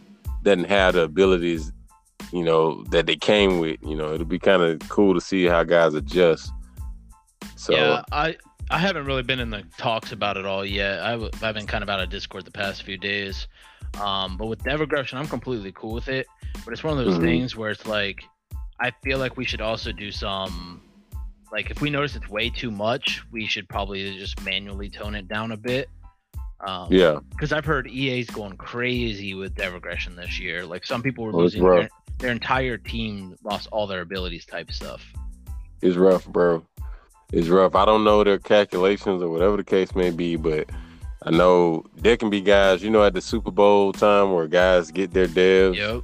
doesn't 0.42 0.64
have 0.64 0.94
the 0.94 1.02
abilities, 1.02 1.72
you 2.32 2.42
know, 2.42 2.82
that 2.84 3.06
they 3.06 3.16
came 3.16 3.58
with. 3.58 3.78
You 3.82 3.94
know, 3.94 4.12
it'll 4.12 4.26
be 4.26 4.38
kind 4.38 4.62
of 4.62 4.80
cool 4.88 5.14
to 5.14 5.20
see 5.20 5.44
how 5.44 5.62
guys 5.64 5.94
adjust. 5.94 6.50
So 7.56 7.74
yeah, 7.74 8.02
I 8.12 8.36
I 8.70 8.78
haven't 8.78 9.04
really 9.06 9.22
been 9.22 9.40
in 9.40 9.50
the 9.50 9.64
talks 9.76 10.12
about 10.12 10.36
it 10.36 10.46
all 10.46 10.64
yet. 10.64 11.00
I've, 11.00 11.28
I've 11.42 11.54
been 11.54 11.66
kind 11.66 11.82
of 11.82 11.90
out 11.90 12.00
of 12.00 12.08
Discord 12.08 12.44
the 12.44 12.50
past 12.50 12.82
few 12.82 12.96
days. 12.96 13.46
Um, 14.00 14.36
but 14.36 14.46
with 14.46 14.62
dev 14.64 14.80
regression, 14.80 15.18
I'm 15.18 15.28
completely 15.28 15.72
cool 15.72 15.92
with 15.92 16.08
it. 16.08 16.26
But 16.64 16.72
it's 16.72 16.82
one 16.82 16.98
of 16.98 17.04
those 17.04 17.14
mm-hmm. 17.14 17.24
things 17.24 17.56
where 17.56 17.70
it's 17.70 17.86
like 17.86 18.24
I 18.80 18.90
feel 19.02 19.18
like 19.18 19.36
we 19.36 19.44
should 19.44 19.60
also 19.60 19.92
do 19.92 20.10
some 20.10 20.80
like 21.52 21.70
if 21.70 21.80
we 21.80 21.88
notice 21.90 22.16
it's 22.16 22.28
way 22.28 22.50
too 22.50 22.70
much, 22.70 23.22
we 23.30 23.46
should 23.46 23.68
probably 23.68 24.18
just 24.18 24.42
manually 24.44 24.90
tone 24.90 25.14
it 25.14 25.28
down 25.28 25.52
a 25.52 25.56
bit. 25.56 25.88
Um, 26.66 26.88
Yeah, 26.90 27.18
because 27.30 27.52
I've 27.52 27.64
heard 27.64 27.86
EA's 27.86 28.28
going 28.30 28.56
crazy 28.56 29.34
with 29.34 29.54
dev 29.54 29.72
regression 29.74 30.16
this 30.16 30.40
year. 30.40 30.64
Like 30.66 30.84
some 30.84 31.02
people 31.02 31.24
were 31.24 31.32
Oh, 31.32 31.38
losing 31.38 31.62
their, 31.62 31.88
their 32.18 32.32
entire 32.32 32.76
team, 32.78 33.36
lost 33.44 33.68
all 33.70 33.86
their 33.86 34.00
abilities 34.00 34.44
type 34.46 34.72
stuff. 34.72 35.04
it's 35.82 35.96
rough, 35.96 36.26
bro. 36.26 36.64
It's 37.32 37.48
rough. 37.48 37.74
I 37.74 37.84
don't 37.84 38.04
know 38.04 38.24
their 38.24 38.38
calculations 38.38 39.22
or 39.22 39.28
whatever 39.28 39.56
the 39.56 39.64
case 39.64 39.94
may 39.94 40.10
be, 40.10 40.36
but 40.36 40.70
I 41.22 41.30
know 41.30 41.84
there 41.96 42.16
can 42.16 42.30
be 42.30 42.40
guys, 42.40 42.82
you 42.82 42.90
know, 42.90 43.04
at 43.04 43.14
the 43.14 43.20
Super 43.20 43.50
Bowl 43.50 43.92
time 43.92 44.32
where 44.32 44.46
guys 44.46 44.90
get 44.90 45.12
their 45.12 45.26
devs, 45.28 45.76
Yep. 45.76 46.02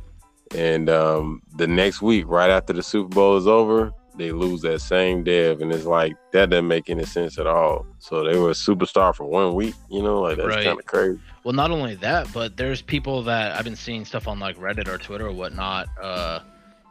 And 0.55 0.89
um, 0.91 1.43
the 1.57 1.67
next 1.67 2.03
week, 2.03 2.25
right 2.29 2.51
after 2.51 2.73
the 2.73 2.83
Super 2.83 3.09
Bowl 3.15 3.37
is 3.37 3.47
over, 3.47 3.93
they 4.17 4.33
lose 4.33 4.61
that 4.63 4.81
same 4.81 5.23
dev, 5.23 5.61
and 5.61 5.73
it's 5.73 5.85
like 5.87 6.15
that 6.33 6.51
doesn't 6.51 6.67
make 6.69 6.91
any 6.91 7.05
sense 7.05 7.39
at 7.39 7.47
all. 7.47 7.87
So 8.01 8.25
they 8.25 8.37
were 8.39 8.51
a 8.51 8.55
superstar 8.55 9.15
for 9.15 9.25
one 9.25 9.55
week, 9.55 9.75
you 9.89 10.03
know, 10.03 10.21
like 10.21 10.37
that's 10.37 10.49
Right. 10.49 10.65
kind 10.65 10.79
of 10.79 10.85
crazy. 10.87 11.21
Well, 11.45 11.55
not 11.55 11.71
only 11.71 11.95
that, 11.97 12.31
but 12.35 12.57
there's 12.57 12.83
people 12.83 13.23
that 13.23 13.57
I've 13.57 13.65
been 13.65 13.77
seeing 13.77 14.05
stuff 14.05 14.29
on 14.29 14.39
like 14.39 14.57
Reddit 14.59 14.89
or 14.89 14.99
Twitter 14.99 15.27
or 15.29 15.33
whatnot, 15.33 15.87
uh, 16.03 16.41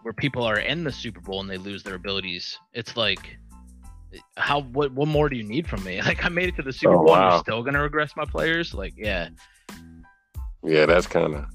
where 0.02 0.14
people 0.14 0.44
are 0.44 0.58
in 0.60 0.84
the 0.84 0.92
Super 0.92 1.20
Bowl 1.20 1.42
and 1.42 1.50
they 1.50 1.58
lose 1.58 1.84
their 1.84 1.96
abilities. 1.96 2.58
It's 2.74 2.96
like, 2.98 3.38
how 4.38 4.62
what 4.62 4.92
what 4.94 5.08
more 5.08 5.30
do 5.30 5.36
you 5.36 5.44
need 5.44 5.68
from 5.68 5.84
me? 5.84 6.02
Like 6.06 6.26
I 6.26 6.30
made 6.30 6.50
it 6.50 6.56
to 6.56 6.64
the 6.64 6.74
Super 6.74 6.96
Oh, 6.96 7.06
Bowl 7.06 7.16
and 7.16 7.32
you're 7.32 7.40
still 7.42 7.62
gonna 7.64 7.82
regress 7.84 8.16
my 8.16 8.26
players? 8.26 8.74
Like 8.74 8.94
yeah. 8.98 9.30
Yeah, 10.64 10.86
that's 10.88 11.06
kind 11.08 11.36
of 11.36 11.46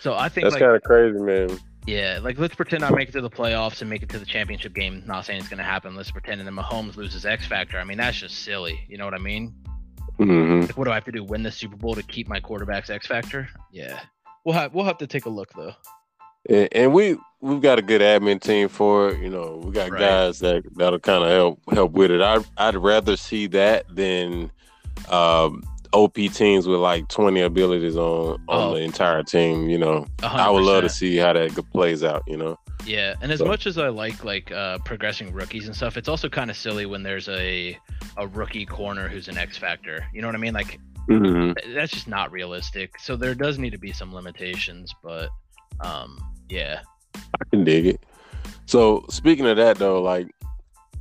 So 0.00 0.14
I 0.14 0.28
think 0.28 0.44
that's 0.44 0.54
like 0.54 0.62
kind 0.62 0.76
of 0.76 0.82
crazy, 0.82 1.18
man. 1.18 1.58
yeah, 1.86 2.20
like 2.22 2.38
let's 2.38 2.54
pretend 2.54 2.84
I 2.84 2.90
make 2.90 3.08
it 3.08 3.12
to 3.12 3.20
the 3.20 3.30
playoffs 3.30 3.80
and 3.80 3.90
make 3.90 4.02
it 4.02 4.08
to 4.10 4.18
the 4.18 4.26
championship 4.26 4.74
game. 4.74 5.02
Not 5.06 5.24
saying 5.24 5.40
it's 5.40 5.48
gonna 5.48 5.62
happen. 5.62 5.94
Let's 5.96 6.10
pretend 6.10 6.40
and 6.40 6.46
then 6.46 6.54
Mahomes 6.56 6.96
loses 6.96 7.26
X 7.26 7.46
factor. 7.46 7.78
I 7.78 7.84
mean 7.84 7.98
that's 7.98 8.18
just 8.18 8.40
silly. 8.44 8.80
You 8.88 8.98
know 8.98 9.04
what 9.04 9.14
I 9.14 9.18
mean? 9.18 9.54
hmm 10.18 10.60
Like 10.62 10.76
what 10.76 10.84
do 10.84 10.90
I 10.90 10.94
have 10.94 11.04
to 11.06 11.12
do? 11.12 11.24
Win 11.24 11.42
the 11.42 11.50
Super 11.52 11.76
Bowl 11.76 11.94
to 11.94 12.02
keep 12.02 12.28
my 12.28 12.40
quarterback's 12.40 12.90
X 12.90 13.06
factor? 13.06 13.48
Yeah. 13.72 14.00
We'll 14.44 14.54
have 14.54 14.74
we'll 14.74 14.84
have 14.84 14.98
to 14.98 15.06
take 15.06 15.26
a 15.26 15.30
look 15.30 15.52
though. 15.54 15.74
And, 16.48 16.68
and 16.72 16.92
we 16.94 17.16
we've 17.40 17.60
got 17.60 17.78
a 17.78 17.82
good 17.82 18.00
admin 18.00 18.40
team 18.40 18.68
for 18.68 19.10
it. 19.10 19.20
You 19.20 19.28
know, 19.30 19.60
we 19.64 19.72
got 19.72 19.90
Right. 19.90 20.00
guys 20.00 20.38
that 20.40 20.62
that'll 20.76 20.98
kind 21.00 21.24
of 21.24 21.30
help 21.30 21.60
help 21.72 21.92
with 21.92 22.10
it. 22.10 22.20
I 22.22 22.38
I'd 22.56 22.76
rather 22.76 23.16
see 23.16 23.46
that 23.48 23.84
than 23.94 24.50
um, 25.10 25.62
OP 25.92 26.14
teams 26.14 26.66
with 26.66 26.80
like 26.80 27.08
twenty 27.08 27.40
abilities 27.40 27.96
on 27.96 28.40
on 28.48 28.70
Oh. 28.70 28.74
the 28.74 28.80
entire 28.80 29.22
team. 29.22 29.68
You 29.68 29.78
know, 29.78 30.06
I 30.22 30.50
would 30.50 30.64
love 30.64 30.82
to 30.82 30.88
see 30.88 31.16
how 31.16 31.32
that 31.32 31.54
plays 31.72 32.04
out. 32.04 32.22
You 32.26 32.36
know, 32.36 32.58
Yeah, 32.86 33.14
and 33.20 33.30
as 33.32 33.38
So- 33.40 33.44
much 33.46 33.66
as 33.66 33.78
I 33.78 33.88
like 33.88 34.24
like 34.24 34.50
uh, 34.52 34.78
progressing 34.78 35.32
rookies 35.32 35.66
and 35.66 35.74
stuff, 35.76 35.96
it's 35.96 36.08
also 36.08 36.28
kind 36.28 36.50
of 36.50 36.56
silly 36.56 36.86
when 36.86 37.02
there's 37.02 37.28
a 37.28 37.78
a 38.16 38.26
rookie 38.26 38.66
corner 38.66 39.08
who's 39.08 39.28
an 39.28 39.38
X 39.38 39.56
factor. 39.56 40.06
You 40.12 40.22
know 40.22 40.28
what 40.28 40.34
I 40.34 40.38
mean? 40.38 40.54
Like 40.54 40.78
mm-hmm. 41.08 41.74
that's 41.74 41.92
just 41.92 42.08
not 42.08 42.32
realistic. 42.32 42.98
So 42.98 43.16
there 43.16 43.34
does 43.34 43.58
need 43.58 43.70
to 43.70 43.78
be 43.78 43.92
some 43.92 44.14
limitations, 44.14 44.94
but 45.02 45.28
um, 45.80 46.18
yeah, 46.48 46.80
I 47.14 47.44
can 47.50 47.64
dig 47.64 47.86
it. 47.86 48.04
So 48.66 49.04
speaking 49.08 49.46
of 49.46 49.56
that 49.56 49.78
though, 49.78 50.02
like 50.02 50.28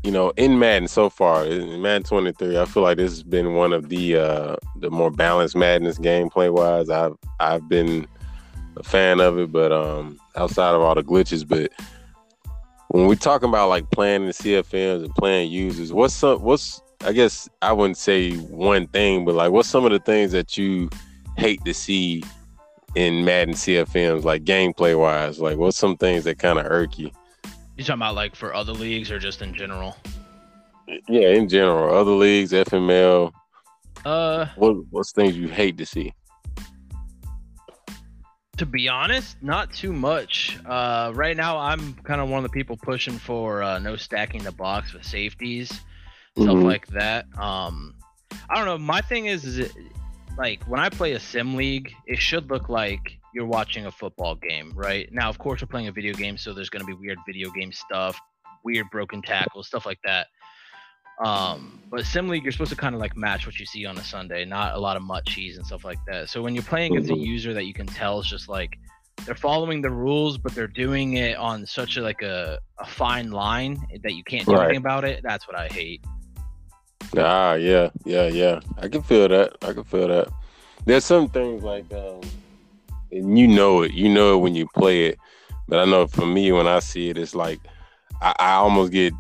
you 0.08 0.14
know, 0.14 0.32
in 0.38 0.58
Madden 0.58 0.88
so 0.88 1.10
far, 1.10 1.46
in 1.46 1.82
Madden 1.82 2.04
23, 2.04 2.58
I 2.58 2.64
feel 2.64 2.82
like 2.82 2.96
this 2.96 3.12
has 3.12 3.24
been 3.24 3.56
one 3.56 3.74
of 3.74 3.90
the 3.90 4.16
uh 4.16 4.56
the 4.78 4.90
more 4.90 5.12
balanced 5.12 5.58
Maddens 5.58 6.00
gameplay 6.00 6.50
wise. 6.50 6.90
I've 6.90 7.18
I've 7.42 7.68
been 7.68 8.08
a 8.78 8.84
fan 8.84 9.20
of 9.20 9.38
it, 9.38 9.52
but 9.52 9.74
um 9.74 10.18
outside 10.38 10.76
of 10.76 10.82
all 10.82 10.96
the 10.96 11.04
glitches, 11.04 11.46
but 11.46 11.74
when 12.88 13.06
we're 13.06 13.16
talking 13.16 13.50
about 13.50 13.68
like 13.68 13.92
playing 13.92 14.28
the 14.28 14.32
CFMs 14.32 15.04
and 15.04 15.14
playing 15.16 15.52
users, 15.52 15.92
what's 15.92 16.14
some 16.14 16.42
what's 16.42 16.82
I 17.04 17.12
guess 17.12 17.50
I 17.62 17.74
wouldn't 17.74 17.98
say 17.98 18.38
one 18.38 18.88
thing, 18.88 19.26
but 19.26 19.36
like 19.36 19.52
what's 19.52 19.68
some 19.68 19.84
of 19.84 19.92
the 19.92 20.00
things 20.00 20.32
that 20.32 20.58
you 20.58 20.90
hate 21.36 21.66
to 21.66 21.74
see 21.74 22.24
in 22.96 23.26
Madden 23.26 23.56
CFMs, 23.56 24.24
like 24.24 24.46
gameplay 24.46 24.98
wise? 24.98 25.42
Like 25.42 25.58
what's 25.58 25.76
some 25.76 25.98
things 25.98 26.24
that 26.24 26.40
kind 26.40 26.60
of 26.60 26.66
irk 26.66 26.98
you? 26.98 27.12
You 27.78 27.84
talking 27.84 28.02
about 28.02 28.16
like 28.16 28.36
for 28.36 28.54
other 28.54 28.74
leagues 28.74 29.12
or 29.12 29.20
just 29.20 29.42
in 29.42 29.54
general? 29.54 29.96
Yeah, 31.08 31.30
in 31.30 31.48
general, 31.50 31.96
other 31.96 32.12
leagues, 32.12 32.52
FML, 32.54 33.32
Uh, 34.06 34.46
what 34.56 34.76
what's 34.90 35.12
things 35.12 35.36
you 35.38 35.48
hate 35.48 35.78
to 35.78 35.86
see? 35.86 36.14
to 38.58 38.66
be 38.66 38.88
honest, 38.90 39.38
not 39.44 39.72
too 39.72 39.94
much. 39.94 40.58
Uh, 40.66 41.12
right 41.14 41.38
now, 41.38 41.60
I'm 41.60 41.94
kind 42.04 42.20
of 42.20 42.28
one 42.28 42.44
of 42.44 42.50
the 42.50 42.54
people 42.56 42.76
pushing 42.76 43.20
for 43.20 43.62
uh, 43.62 43.78
no 43.78 43.96
stacking 43.96 44.42
the 44.44 44.52
box 44.52 44.94
with 44.94 45.04
safeties, 45.06 45.70
stuff 45.70 46.56
Mhm. 46.56 46.64
like 46.64 46.88
that. 46.88 47.26
Um, 47.38 47.94
I 48.50 48.56
don't 48.56 48.66
know. 48.66 48.80
My 48.80 49.02
thing 49.02 49.28
is, 49.28 49.46
is 49.46 49.60
it, 49.60 49.72
like 50.40 50.64
when 50.64 50.80
I 50.80 50.90
play 50.90 51.12
a 51.12 51.20
sim 51.20 51.54
league, 51.56 51.92
it 52.08 52.18
should 52.20 52.50
look 52.50 52.68
like 52.68 53.20
you're 53.38 53.46
watching 53.46 53.86
a 53.86 53.92
football 53.92 54.34
game, 54.34 54.74
right? 54.76 55.08
Now, 55.14 55.30
of 55.30 55.38
course, 55.38 55.62
we're 55.62 55.68
playing 55.68 55.88
a 55.90 55.92
video 55.92 56.12
game, 56.16 56.38
so 56.38 56.54
there's 56.54 56.72
going 56.72 56.80
to 56.82 56.88
be 56.88 56.94
weird 56.94 57.20
video 57.28 57.52
game 57.52 57.72
stuff, 57.72 58.20
weird 58.66 58.90
broken 58.90 59.22
tackles, 59.22 59.68
stuff 59.68 59.86
like 59.86 60.00
that. 60.04 60.26
Um, 61.24 61.84
but 61.92 62.04
sim 62.04 62.28
league, 62.30 62.42
you're 62.42 62.52
supposed 62.52 62.72
to 62.72 62.76
kind 62.76 62.96
of 62.96 63.02
like 63.02 63.16
match 63.16 63.46
what 63.46 63.60
you 63.60 63.66
see 63.68 63.86
on 63.86 63.96
a 64.00 64.04
Sunday, 64.04 64.44
not 64.44 64.74
a 64.74 64.80
lot 64.80 64.98
of 64.98 65.04
mutt 65.04 65.24
cheese 65.28 65.58
and 65.58 65.66
stuff 65.68 65.86
like 65.86 66.00
that. 66.08 66.30
So 66.30 66.42
when 66.42 66.56
you're 66.56 66.64
playing 66.64 66.94
against 66.94 67.12
a 67.12 67.14
Mhm. 67.14 67.28
user 67.28 67.54
that 67.54 67.66
you 67.66 67.76
can 67.76 67.86
tell 67.86 68.20
is 68.20 68.26
just 68.28 68.50
like 68.50 68.76
they're 69.26 69.36
following 69.36 69.84
the 69.84 69.92
rules, 69.92 70.40
but 70.40 70.56
they're 70.56 70.66
doing 70.68 71.14
it 71.14 71.38
on 71.38 71.64
such 71.68 71.98
a 71.98 72.02
like 72.02 72.24
a, 72.24 72.58
a 72.80 72.86
fine 72.88 73.30
line 73.30 73.78
that 74.02 74.14
you 74.16 74.24
can't 74.24 74.48
do 74.48 74.56
Right. 74.56 74.64
anything 74.64 74.78
about 74.78 75.06
it. 75.06 75.22
That's 75.22 75.48
what 75.48 75.56
I 75.56 75.68
hate. 75.68 76.04
Ah, 77.16 77.54
yeah, 77.54 77.90
yeah, 78.04 78.28
yeah. 78.28 78.62
I 78.78 78.88
can 78.88 79.04
feel 79.04 79.28
that. 79.28 79.58
I 79.62 79.74
can 79.74 79.84
feel 79.84 80.08
that. 80.08 80.30
There's 80.86 81.04
some 81.06 81.28
things 81.30 81.64
like, 81.64 81.92
um, 81.94 82.22
and 83.12 83.38
you 83.38 83.48
know 83.48 83.82
it. 83.82 83.94
You 83.94 84.10
know 84.10 84.36
it 84.38 84.42
when 84.42 84.56
you 84.56 84.68
play 84.76 85.06
it. 85.08 85.20
But 85.68 85.80
I 85.80 85.86
know 85.86 86.08
for 86.08 86.26
me, 86.26 86.52
when 86.52 86.68
I 86.68 86.80
see 86.80 87.10
it, 87.10 87.18
it's 87.18 87.36
like 87.36 87.60
I, 88.22 88.34
I 88.40 88.52
almost 88.54 88.92
get 88.92 89.14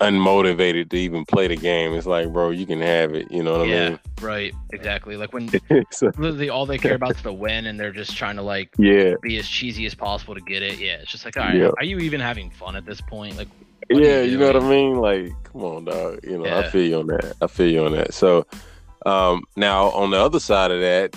unmotivated 0.00 0.90
to 0.90 0.96
even 0.96 1.24
play 1.24 1.48
the 1.48 1.56
game. 1.56 1.92
It's 1.94 2.06
like, 2.06 2.32
bro, 2.32 2.50
you 2.50 2.66
can 2.66 2.80
have 2.80 3.14
it. 3.14 3.30
You 3.30 3.42
know 3.42 3.58
what 3.58 3.68
yeah, 3.68 3.76
I 3.76 3.88
mean? 3.90 4.00
Yeah, 4.18 4.24
right, 4.24 4.54
exactly. 4.72 5.16
Like 5.16 5.32
when 5.32 5.48
so, 5.90 6.06
literally 6.18 6.48
all 6.48 6.66
they 6.66 6.78
care 6.78 6.94
about 6.94 7.16
is 7.16 7.22
the 7.22 7.32
win, 7.32 7.66
and 7.66 7.78
they're 7.78 7.92
just 7.92 8.16
trying 8.16 8.36
to 8.36 8.42
like 8.42 8.74
yeah, 8.78 9.14
be 9.22 9.38
as 9.38 9.48
cheesy 9.48 9.86
as 9.86 9.94
possible 9.94 10.34
to 10.34 10.40
get 10.40 10.62
it. 10.62 10.78
Yeah, 10.78 10.94
it's 10.94 11.10
just 11.10 11.24
like, 11.24 11.36
all 11.36 11.44
right, 11.44 11.56
Yeah. 11.56 11.70
are 11.78 11.84
you 11.84 11.98
even 11.98 12.20
having 12.20 12.50
fun 12.50 12.76
at 12.76 12.86
this 12.86 13.00
point? 13.00 13.36
Like, 13.36 13.48
yeah. 13.90 14.20
you 14.20 14.32
You 14.32 14.38
know 14.38 14.52
what 14.52 14.62
I 14.62 14.68
mean? 14.68 14.96
Like, 14.96 15.32
come 15.44 15.62
on, 15.64 15.84
dog. 15.86 16.20
You 16.22 16.38
know, 16.38 16.58
I 16.58 16.68
feel 16.68 16.82
you 16.84 17.00
on 17.00 17.06
that. 17.08 17.34
I 17.40 17.46
feel 17.46 17.70
you 17.70 17.84
on 17.84 17.92
that. 17.92 18.14
So, 18.14 18.46
um, 19.06 19.42
now 19.56 19.86
on 19.90 20.10
the 20.10 20.18
other 20.18 20.40
side 20.40 20.70
of 20.70 20.80
that, 20.80 21.16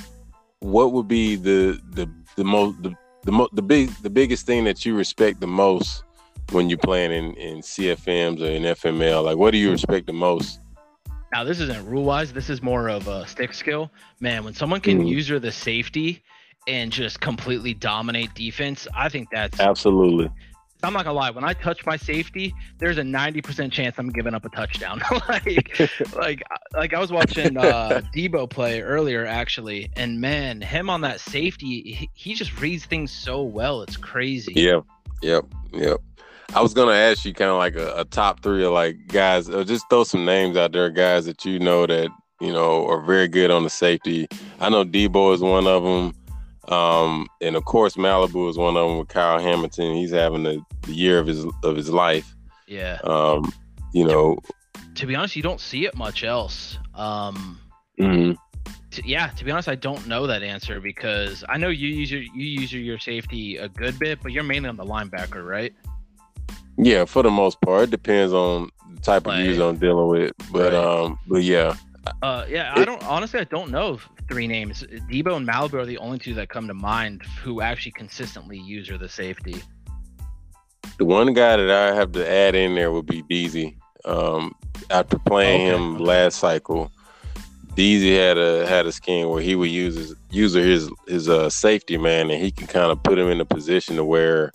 what 0.61 0.93
would 0.93 1.07
be 1.07 1.35
the 1.35 1.79
the 1.91 2.09
the 2.37 2.43
most 2.43 2.81
the 2.81 2.95
the, 3.23 3.31
mo- 3.31 3.49
the 3.53 3.61
big 3.61 3.89
the 4.01 4.09
biggest 4.09 4.45
thing 4.45 4.63
that 4.63 4.85
you 4.85 4.95
respect 4.95 5.41
the 5.41 5.47
most 5.47 6.03
when 6.51 6.69
you're 6.69 6.77
playing 6.79 7.11
in, 7.11 7.33
in 7.35 7.59
CFMs 7.59 8.41
or 8.41 8.45
in 8.51 8.63
FML? 8.63 9.23
Like, 9.23 9.37
what 9.37 9.51
do 9.51 9.57
you 9.57 9.71
respect 9.71 10.07
the 10.07 10.13
most? 10.13 10.59
now 11.33 11.43
this 11.45 11.59
isn't 11.61 11.85
rule 11.87 12.03
wise. 12.03 12.33
This 12.33 12.49
is 12.49 12.61
more 12.61 12.89
of 12.89 13.07
a 13.07 13.25
stick 13.25 13.53
skill. 13.53 13.89
Man, 14.19 14.43
when 14.43 14.53
someone 14.53 14.81
can 14.81 14.99
Mhm. 15.01 15.07
user 15.07 15.39
the 15.39 15.51
safety 15.51 16.21
and 16.67 16.91
just 16.91 17.21
completely 17.21 17.73
dominate 17.73 18.33
defense, 18.35 18.85
I 18.93 19.07
think 19.07 19.29
that's 19.31 19.59
Absolutely. 19.59 20.29
I'm 20.83 20.93
not 20.93 21.05
gonna 21.05 21.17
lie. 21.17 21.29
When 21.29 21.43
I 21.43 21.53
touch 21.53 21.85
my 21.85 21.97
safety, 21.97 22.53
there's 22.79 22.97
a 22.97 23.03
90% 23.03 23.71
chance 23.71 23.97
I'm 23.97 24.09
giving 24.09 24.33
up 24.33 24.45
a 24.45 24.49
touchdown. 24.49 25.01
like, 25.29 25.79
like, 26.15 26.43
like 26.73 26.93
I 26.93 26.99
was 26.99 27.11
watching 27.11 27.57
uh, 27.57 28.01
Debo 28.15 28.49
play 28.49 28.81
earlier, 28.81 29.25
actually, 29.25 29.91
and 29.95 30.19
man, 30.19 30.61
him 30.61 30.89
on 30.89 31.01
that 31.01 31.19
safety, 31.19 31.93
he, 31.93 32.09
he 32.13 32.33
just 32.33 32.59
reads 32.59 32.85
things 32.85 33.11
so 33.11 33.43
well. 33.43 33.81
It's 33.83 33.97
crazy. 33.97 34.53
Yep. 34.55 34.85
Yep. 35.21 35.45
Yep. 35.73 36.01
I 36.53 36.61
was 36.61 36.73
gonna 36.73 36.91
ask 36.91 37.23
you 37.23 37.33
kind 37.33 37.49
of 37.49 37.57
like 37.57 37.75
a, 37.75 38.01
a 38.01 38.05
top 38.05 38.41
three 38.41 38.65
of 38.65 38.73
like 38.73 39.07
guys, 39.07 39.49
or 39.49 39.63
just 39.63 39.89
throw 39.89 40.03
some 40.03 40.25
names 40.25 40.57
out 40.57 40.73
there, 40.73 40.89
guys 40.89 41.25
that 41.25 41.45
you 41.45 41.59
know 41.59 41.85
that 41.85 42.09
you 42.41 42.51
know 42.51 42.85
are 42.87 43.01
very 43.01 43.29
good 43.29 43.51
on 43.51 43.63
the 43.63 43.69
safety. 43.69 44.27
I 44.59 44.69
know 44.69 44.83
Debo 44.83 45.33
is 45.33 45.39
one 45.41 45.65
of 45.65 45.83
them, 45.83 46.13
um, 46.71 47.27
and 47.41 47.55
of 47.55 47.65
course 47.65 47.95
Malibu 47.95 48.49
is 48.49 48.57
one 48.57 48.75
of 48.77 48.87
them 48.89 48.97
with 48.99 49.07
Kyle 49.09 49.39
Hamilton. 49.39 49.93
He's 49.95 50.11
having 50.11 50.43
the, 50.43 50.61
the 50.83 50.93
year 50.93 51.19
of 51.19 51.27
his 51.27 51.45
of 51.63 51.75
his 51.75 51.89
life. 51.89 52.33
Yeah. 52.67 52.97
Um, 53.03 53.51
you 53.93 54.05
know, 54.05 54.37
To 54.95 55.05
be 55.05 55.15
honest, 55.15 55.35
you 55.35 55.43
don't 55.43 55.59
see 55.59 55.85
it 55.85 55.95
much 55.95 56.23
else. 56.23 56.77
Um, 56.95 57.59
mhm. 57.99 58.37
t- 58.91 59.03
yeah. 59.05 59.27
To 59.27 59.43
be 59.45 59.51
honest, 59.51 59.67
I 59.67 59.75
don't 59.75 60.07
know 60.07 60.25
that 60.27 60.43
answer 60.43 60.79
because 60.79 61.43
I 61.49 61.57
know 61.57 61.67
you 61.69 61.89
use 61.89 62.09
your 62.11 62.21
you 62.21 62.45
use 62.61 62.71
your 62.71 62.81
your 62.81 62.99
safety 62.99 63.57
a 63.57 63.67
good 63.67 63.99
bit, 63.99 64.19
but 64.23 64.31
you're 64.31 64.43
mainly 64.43 64.69
on 64.69 64.77
the 64.77 64.85
linebacker, 64.85 65.45
right? 65.45 65.73
yeah, 66.77 67.05
for 67.05 67.21
the 67.21 67.29
most 67.29 67.59
part, 67.61 67.83
it 67.83 67.91
depends 67.91 68.33
on 68.33 68.69
the 68.95 69.01
type 69.01 69.27
of 69.27 69.37
user 69.37 69.63
I'm 69.67 69.77
dealing 69.77 70.07
with, 70.07 70.31
but 70.51 70.71
Right. 70.71 70.73
um, 70.73 71.19
but 71.27 71.43
yeah, 71.43 71.75
Uh, 72.21 72.45
yeah, 72.49 72.73
I 72.75 72.83
don't 72.83 73.03
honestly. 73.03 73.39
I 73.39 73.43
don't 73.43 73.69
know 73.69 73.99
three 74.27 74.47
names. 74.47 74.83
Debo 74.83 75.35
and 75.37 75.47
Malibu 75.47 75.75
are 75.75 75.85
the 75.85 75.97
only 75.97 76.17
two 76.17 76.33
that 76.35 76.49
come 76.49 76.67
to 76.67 76.73
mind 76.73 77.23
who 77.43 77.61
actually 77.61 77.91
consistently 77.91 78.57
use 78.57 78.87
her 78.89 78.97
the 78.97 79.09
safety. 79.09 79.61
The 80.97 81.05
one 81.05 81.33
guy 81.33 81.57
that 81.57 81.69
I 81.69 81.95
have 81.95 82.11
to 82.13 82.29
add 82.29 82.55
in 82.55 82.75
there 82.75 82.91
would 82.91 83.05
be 83.05 83.21
Beezy. 83.21 83.77
Um, 84.05 84.55
after 84.89 85.19
playing 85.19 85.67
Okay, 85.67 85.75
him 85.75 85.99
last 85.99 86.39
cycle, 86.39 86.91
Deezy 87.75 88.15
had 88.15 88.37
a 88.37 88.67
had 88.67 88.85
a 88.85 88.91
scheme 88.91 89.29
where 89.29 89.41
he 89.41 89.55
would 89.55 89.69
use 89.69 89.95
his 89.95 90.15
use 90.31 90.53
his 90.53 90.89
his 91.07 91.29
uh, 91.29 91.49
safety 91.49 91.97
man, 91.97 92.31
and 92.31 92.41
he 92.41 92.51
can 92.51 92.67
kind 92.67 92.91
of 92.91 93.01
put 93.03 93.19
him 93.19 93.27
in 93.27 93.39
a 93.39 93.45
position 93.45 93.95
to 93.97 94.03
where 94.03 94.51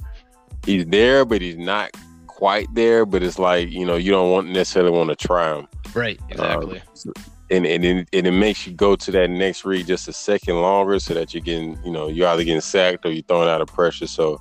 he's 0.64 0.84
there, 0.86 1.24
but 1.24 1.40
he's 1.40 1.56
not 1.56 1.90
quite 2.26 2.66
there. 2.74 3.06
But 3.06 3.22
it's 3.22 3.38
like 3.38 3.70
you 3.70 3.86
know 3.86 3.96
you 3.96 4.10
don't 4.10 4.32
want 4.32 4.48
necessarily 4.48 4.90
want 4.90 5.10
to 5.10 5.16
try 5.16 5.56
him. 5.56 5.68
Right. 5.94 6.20
Exactly. 6.28 6.80
Um, 6.80 7.14
and 7.50 7.66
and 7.66 7.84
it, 7.84 8.08
and 8.12 8.26
it 8.26 8.32
makes 8.32 8.66
you 8.66 8.72
go 8.72 8.96
to 8.96 9.10
that 9.12 9.30
next 9.30 9.64
read 9.64 9.86
just 9.86 10.08
a 10.08 10.12
second 10.12 10.60
longer, 10.60 10.98
so 10.98 11.14
that 11.14 11.34
you're 11.34 11.42
getting 11.42 11.78
you 11.84 11.92
know 11.92 12.08
you're 12.08 12.28
either 12.28 12.44
getting 12.44 12.60
sacked 12.60 13.06
or 13.06 13.12
you're 13.12 13.22
throwing 13.22 13.48
out 13.48 13.60
of 13.60 13.68
pressure. 13.68 14.06
So 14.06 14.40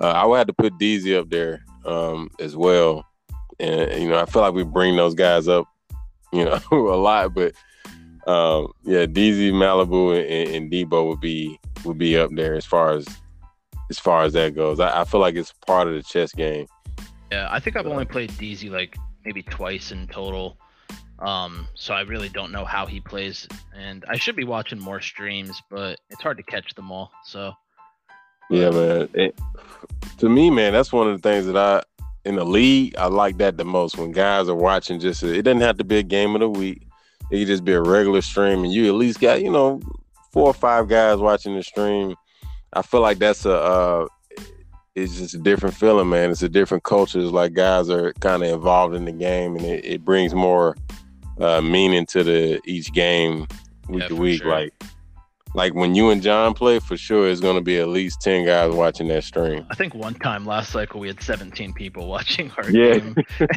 uh, 0.00 0.12
I 0.12 0.24
would 0.24 0.38
have 0.38 0.46
to 0.48 0.52
put 0.52 0.78
Deezy 0.78 1.18
up 1.18 1.30
there 1.30 1.64
um, 1.84 2.30
as 2.40 2.56
well. 2.56 3.06
And 3.58 4.02
you 4.02 4.08
know 4.08 4.18
I 4.18 4.26
feel 4.26 4.42
like 4.42 4.54
we 4.54 4.64
bring 4.64 4.96
those 4.96 5.14
guys 5.14 5.48
up, 5.48 5.66
you 6.32 6.44
know, 6.44 6.60
a 6.72 6.74
lot, 6.74 7.34
but 7.34 7.54
um, 8.26 8.72
yeah, 8.84 9.06
DZ, 9.06 9.52
Malibu, 9.52 10.18
and, 10.18 10.54
and 10.54 10.72
Debo 10.72 11.08
would 11.08 11.20
be 11.20 11.58
would 11.84 11.98
be 11.98 12.16
up 12.18 12.30
there 12.34 12.54
as 12.54 12.66
far 12.66 12.92
as 12.92 13.06
as 13.88 13.98
far 13.98 14.22
as 14.22 14.32
that 14.34 14.54
goes. 14.54 14.80
I, 14.80 15.00
I 15.00 15.04
feel 15.04 15.20
like 15.20 15.34
it's 15.34 15.52
part 15.66 15.88
of 15.88 15.94
the 15.94 16.02
chess 16.02 16.32
game. 16.32 16.66
Yeah, 17.32 17.48
I 17.50 17.60
think 17.60 17.76
I've 17.76 17.86
only 17.86 18.04
played 18.04 18.30
DZ 18.32 18.70
like 18.70 18.96
maybe 19.24 19.42
twice 19.42 19.92
in 19.92 20.06
total. 20.08 20.58
Um, 21.20 21.68
so 21.74 21.92
I 21.92 22.00
really 22.02 22.28
don't 22.28 22.50
know 22.50 22.64
how 22.64 22.86
he 22.86 23.00
plays, 23.00 23.46
and 23.76 24.04
I 24.08 24.16
should 24.16 24.36
be 24.36 24.44
watching 24.44 24.78
more 24.78 25.00
streams, 25.00 25.60
but 25.70 26.00
it's 26.08 26.22
hard 26.22 26.38
to 26.38 26.42
catch 26.42 26.74
them 26.74 26.90
all. 26.90 27.12
So 27.24 27.52
yeah, 28.48 28.70
man. 28.70 29.08
It, 29.14 29.38
to 30.18 30.28
me, 30.28 30.50
man, 30.50 30.72
that's 30.72 30.92
one 30.92 31.08
of 31.08 31.20
the 31.20 31.28
things 31.28 31.46
that 31.46 31.56
I 31.56 31.82
in 32.24 32.36
the 32.36 32.44
league 32.44 32.94
I 32.96 33.06
like 33.06 33.38
that 33.38 33.56
the 33.56 33.64
most 33.64 33.96
when 33.96 34.12
guys 34.12 34.48
are 34.48 34.54
watching. 34.54 34.98
Just 34.98 35.22
it 35.22 35.42
doesn't 35.42 35.60
have 35.60 35.78
to 35.78 35.84
be 35.84 35.98
a 35.98 36.02
game 36.02 36.34
of 36.34 36.40
the 36.40 36.48
week. 36.48 36.82
It 37.30 37.38
could 37.38 37.46
just 37.46 37.64
be 37.64 37.72
a 37.72 37.82
regular 37.82 38.22
stream, 38.22 38.64
and 38.64 38.72
you 38.72 38.88
at 38.88 38.94
least 38.94 39.20
got 39.20 39.42
you 39.42 39.50
know 39.50 39.80
four 40.32 40.48
or 40.48 40.54
five 40.54 40.88
guys 40.88 41.18
watching 41.18 41.54
the 41.54 41.62
stream. 41.62 42.14
I 42.72 42.82
feel 42.82 43.00
like 43.00 43.18
that's 43.18 43.44
a 43.44 43.54
uh, 43.54 44.06
it's 44.94 45.16
just 45.16 45.34
a 45.34 45.38
different 45.38 45.76
feeling, 45.76 46.08
man. 46.08 46.30
It's 46.30 46.42
a 46.42 46.48
different 46.48 46.82
culture. 46.82 47.20
It's 47.20 47.30
like 47.30 47.52
guys 47.52 47.88
are 47.88 48.12
kind 48.14 48.42
of 48.42 48.48
involved 48.48 48.94
in 48.94 49.04
the 49.04 49.12
game, 49.12 49.56
and 49.56 49.64
it, 49.64 49.84
it 49.84 50.04
brings 50.04 50.34
more 50.34 50.76
uh, 51.40 51.60
meaning 51.60 52.06
to 52.06 52.22
the 52.24 52.60
each 52.64 52.92
game 52.92 53.46
week 53.88 54.02
Yeah, 54.02 54.08
to 54.08 54.16
week. 54.16 54.42
sure. 54.42 54.50
Like 54.50 54.72
like 55.52 55.74
when 55.74 55.96
you 55.96 56.10
and 56.10 56.22
John 56.22 56.54
play, 56.54 56.78
for 56.78 56.96
sure, 56.96 57.28
it's 57.28 57.40
going 57.40 57.56
to 57.56 57.60
be 57.62 57.78
at 57.78 57.88
least 57.88 58.20
ten 58.20 58.46
guys 58.46 58.70
watching 58.72 59.08
that 59.08 59.24
stream. 59.24 59.66
I 59.68 59.74
think 59.74 59.94
one 59.94 60.14
time 60.14 60.46
last 60.46 60.70
cycle 60.70 61.00
we 61.00 61.08
had 61.08 61.20
17 61.20 61.72
people 61.72 62.06
watching 62.16 62.52
our 62.52 62.70
Yeah. 62.70 62.98
game. 63.00 63.16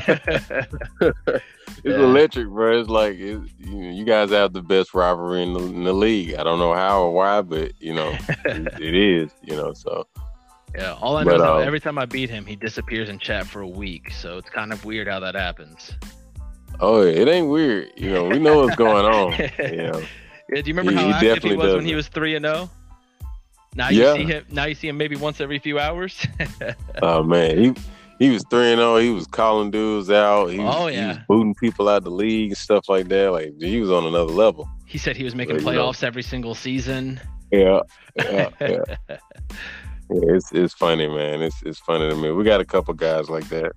It's 1.86 1.98
Yeah. 1.98 2.04
electric, 2.04 2.48
bro. 2.48 2.80
It's 2.80 2.90
like 2.90 3.16
it, 3.16 3.42
you, 3.58 3.78
you 3.90 4.06
guys 4.06 4.30
have 4.30 4.54
the 4.54 4.62
best 4.62 4.94
rivalry 4.94 5.44
in 5.44 5.54
the, 5.54 5.60
in 5.60 5.84
the 5.84 5.92
league. 5.94 6.36
I 6.36 6.44
don't 6.44 6.60
know 6.60 6.74
how 6.74 7.02
or 7.04 7.12
why, 7.14 7.42
but 7.42 7.74
you 7.80 7.94
know 7.94 8.16
it, 8.46 8.68
it 8.80 8.96
is. 8.96 9.32
You 9.42 9.56
know, 9.58 9.74
so 9.74 10.08
yeah, 10.76 10.94
all 11.02 11.18
I 11.18 11.24
know 11.24 11.32
But, 11.38 11.42
is 11.42 11.42
um, 11.62 11.68
every 11.68 11.80
time 11.82 11.98
I 11.98 12.06
beat 12.06 12.30
him, 12.30 12.46
he 12.46 12.56
disappears 12.56 13.10
in 13.10 13.20
chat 13.20 13.48
for 13.48 13.62
a 13.62 13.68
week. 13.68 14.12
So 14.12 14.38
it's 14.38 14.50
kind 14.50 14.72
of 14.72 14.86
weird 14.86 15.08
how 15.10 15.20
that 15.22 15.36
happens. 15.36 15.92
Oh, 16.80 17.02
it 17.02 17.28
ain't 17.28 17.48
weird. 17.50 17.92
You 17.96 18.12
know, 18.12 18.26
we 18.26 18.40
know 18.40 18.64
what's 18.64 18.76
going 18.76 19.06
on. 19.06 19.32
You 19.72 19.78
know, 19.78 20.02
Yeah, 20.54 20.62
do 20.62 20.70
you 20.70 20.76
remember 20.76 20.92
He- 20.92 20.98
how 20.98 21.20
he 21.20 21.30
active 21.30 21.52
he 21.52 21.56
was 21.56 21.74
when 21.76 21.86
he 21.86 21.96
was 21.96 22.08
three 22.08 22.36
and 22.36 22.46
zero? 22.46 22.70
Now 23.76 23.90
Yeah. 23.90 24.14
you 24.14 24.20
see 24.28 24.32
him. 24.34 24.46
Now 24.52 24.66
you 24.66 24.76
see 24.76 24.88
him 24.88 24.98
maybe 24.98 25.16
once 25.16 25.42
every 25.42 25.60
few 25.60 25.80
hours. 25.80 26.26
oh 27.02 27.24
man, 27.24 27.58
he 27.58 27.74
he 28.20 28.30
was 28.30 28.44
three 28.50 28.72
and 28.72 28.80
zero. 28.80 28.98
He 28.98 29.10
was 29.10 29.26
calling 29.26 29.72
dudes 29.72 30.12
out. 30.12 30.48
He 30.48 30.60
was, 30.60 30.76
Oh, 30.78 30.88
he 30.88 30.96
yeah. 30.96 31.08
was 31.08 31.18
booting 31.28 31.56
people 31.56 31.90
out 31.90 32.04
the 32.04 32.12
league 32.12 32.52
and 32.52 32.58
stuff 32.58 32.88
like 32.90 33.08
that. 33.08 33.32
Like 33.32 33.54
he 33.60 33.80
was 33.80 33.90
on 33.90 34.06
another 34.06 34.32
level. 34.32 34.70
he 34.86 34.98
said 34.98 35.16
he 35.18 35.24
was 35.24 35.34
making 35.36 35.56
Well, 35.64 35.74
you 35.74 35.80
know. 35.80 35.90
playoffs 35.90 36.04
every 36.04 36.22
single 36.24 36.54
season. 36.56 37.20
Yeah, 37.52 37.80
yeah, 38.16 38.50
yeah. 38.62 38.84
Yeah, 39.10 40.36
it's 40.36 40.52
it's 40.52 40.74
funny, 40.74 41.08
man. 41.08 41.42
It's 41.42 41.64
it's 41.64 41.80
funny 41.80 42.10
to 42.10 42.16
me. 42.16 42.30
We 42.32 42.44
got 42.44 42.62
a 42.62 42.66
couple 42.66 42.94
guys 42.94 43.30
like 43.30 43.48
that. 43.50 43.72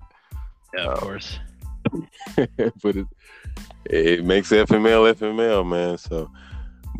Yeah, 0.75 0.81
of 0.91 0.97
Oh. 0.97 1.01
course. 1.01 1.39
but 2.83 2.95
it 2.95 3.07
it 3.85 4.25
makes 4.25 4.49
FML 4.51 5.13
FML, 5.13 5.67
man. 5.67 5.97
So, 5.97 6.29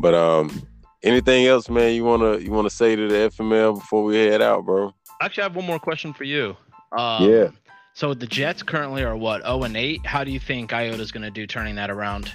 but 0.00 0.14
um, 0.14 0.66
anything 1.02 1.46
else, 1.46 1.68
man? 1.68 1.94
You 1.94 2.04
wanna 2.04 2.38
you 2.38 2.50
wanna 2.50 2.70
say 2.70 2.96
to 2.96 3.08
the 3.08 3.30
FML 3.30 3.74
before 3.74 4.04
we 4.04 4.16
head 4.16 4.42
out, 4.42 4.64
bro? 4.64 4.94
Actually, 5.20 5.42
I 5.42 5.46
have 5.46 5.56
one 5.56 5.66
more 5.66 5.78
question 5.78 6.12
for 6.12 6.24
you. 6.24 6.56
Um, 6.96 7.28
Yeah. 7.28 7.48
So 7.94 8.14
the 8.14 8.28
Jets 8.28 8.62
currently 8.62 9.02
are 9.02 9.16
what 9.16 9.42
0 9.42 9.64
and 9.64 9.76
8. 9.76 10.06
How 10.06 10.22
do 10.22 10.30
you 10.30 10.38
think 10.38 10.72
Iota's 10.72 11.10
going 11.10 11.24
to 11.24 11.32
do 11.32 11.48
turning 11.48 11.74
that 11.74 11.90
around? 11.90 12.32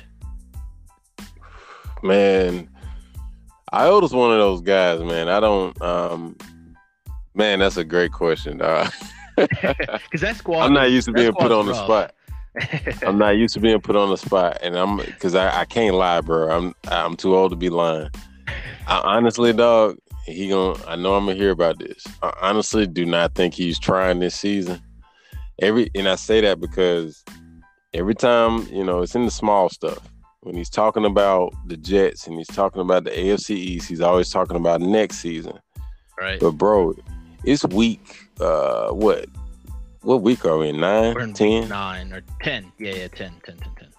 Man, 2.02 2.70
Iota's 3.72 4.14
one 4.14 4.34
of 4.34 4.40
those 4.40 4.60
guys, 4.60 5.00
man. 5.00 5.30
I 5.30 5.40
don't 5.40 5.82
um, 5.82 6.36
man, 7.34 7.60
that's 7.60 7.78
a 7.78 7.86
great 7.86 8.12
question. 8.12 8.62
Uh, 8.62 8.90
Because 9.36 10.00
that 10.22 10.36
squad. 10.38 10.64
I'm 10.64 10.74
not 10.74 10.92
used 10.92 11.08
to 11.08 11.14
being 11.14 11.34
put 11.34 11.52
on 11.52 11.66
the 11.66 11.74
spot. 11.74 12.14
I'm 13.06 13.18
not 13.18 13.38
used 13.38 13.54
to 13.56 13.60
being 13.60 13.82
put 13.82 13.96
on 13.96 14.10
the 14.10 14.18
spot, 14.18 14.60
and 14.62 14.76
I'm 14.76 14.98
because 14.98 15.36
I, 15.36 15.62
I 15.62 15.66
can't 15.66 15.96
lie, 15.96 16.22
bro. 16.22 16.50
I'm 16.50 16.76
I'm 16.88 17.16
too 17.16 17.36
old 17.36 17.52
to 17.52 17.56
be 17.56 17.70
lying. 17.70 18.10
I, 18.88 19.02
honestly, 19.04 19.54
dog, 19.54 19.98
he 20.26 20.50
gonna. 20.50 20.80
I 20.86 20.96
know 20.96 21.16
I'm 21.16 21.26
gonna 21.26 21.38
hear 21.38 21.52
about 21.52 21.80
this. 21.80 22.06
I 22.22 22.34
honestly 22.42 22.86
do 22.86 23.06
not 23.06 23.34
think 23.36 23.54
he's 23.54 23.80
trying 23.80 24.20
this 24.20 24.36
season. 24.36 24.82
Every 25.62 25.90
and 25.96 26.08
I 26.08 26.16
say 26.16 26.42
that 26.42 26.60
because 26.60 27.24
every 27.94 28.16
time 28.16 28.68
you 28.72 28.84
know 28.84 29.02
it's 29.02 29.16
in 29.16 29.26
the 29.26 29.32
small 29.32 29.70
stuff. 29.70 30.00
When 30.42 30.56
he's 30.56 30.70
talking 30.70 31.06
about 31.06 31.54
the 31.68 31.78
Jets 31.78 32.28
and 32.28 32.38
he's 32.38 32.48
talking 32.48 32.82
about 32.82 33.06
the 33.06 33.12
AFC 33.12 33.52
East, 33.52 33.88
he's 33.88 34.02
always 34.02 34.30
talking 34.30 34.58
about 34.58 34.82
next 34.82 35.20
season. 35.20 35.58
right. 36.20 36.38
But 36.38 36.52
bro, 36.52 36.96
it's 37.46 37.64
week. 37.66 38.28
Uh, 38.42 38.90
what? 38.90 39.26
What 40.04 40.22
week 40.22 40.46
are 40.46 40.58
we 40.58 40.70
in? 40.70 40.80
Nine, 40.80 41.14
We're 41.14 41.22
in 41.22 41.34
ten? 41.34 41.62
week 41.62 41.70
nine 41.70 42.12
or 42.14 42.22
10. 42.42 42.72
Yeah, 42.78 42.94
yeah, 42.94 43.08
10, 43.08 43.34
10, 43.46 43.58
10, 43.58 43.58
10. 43.58 43.90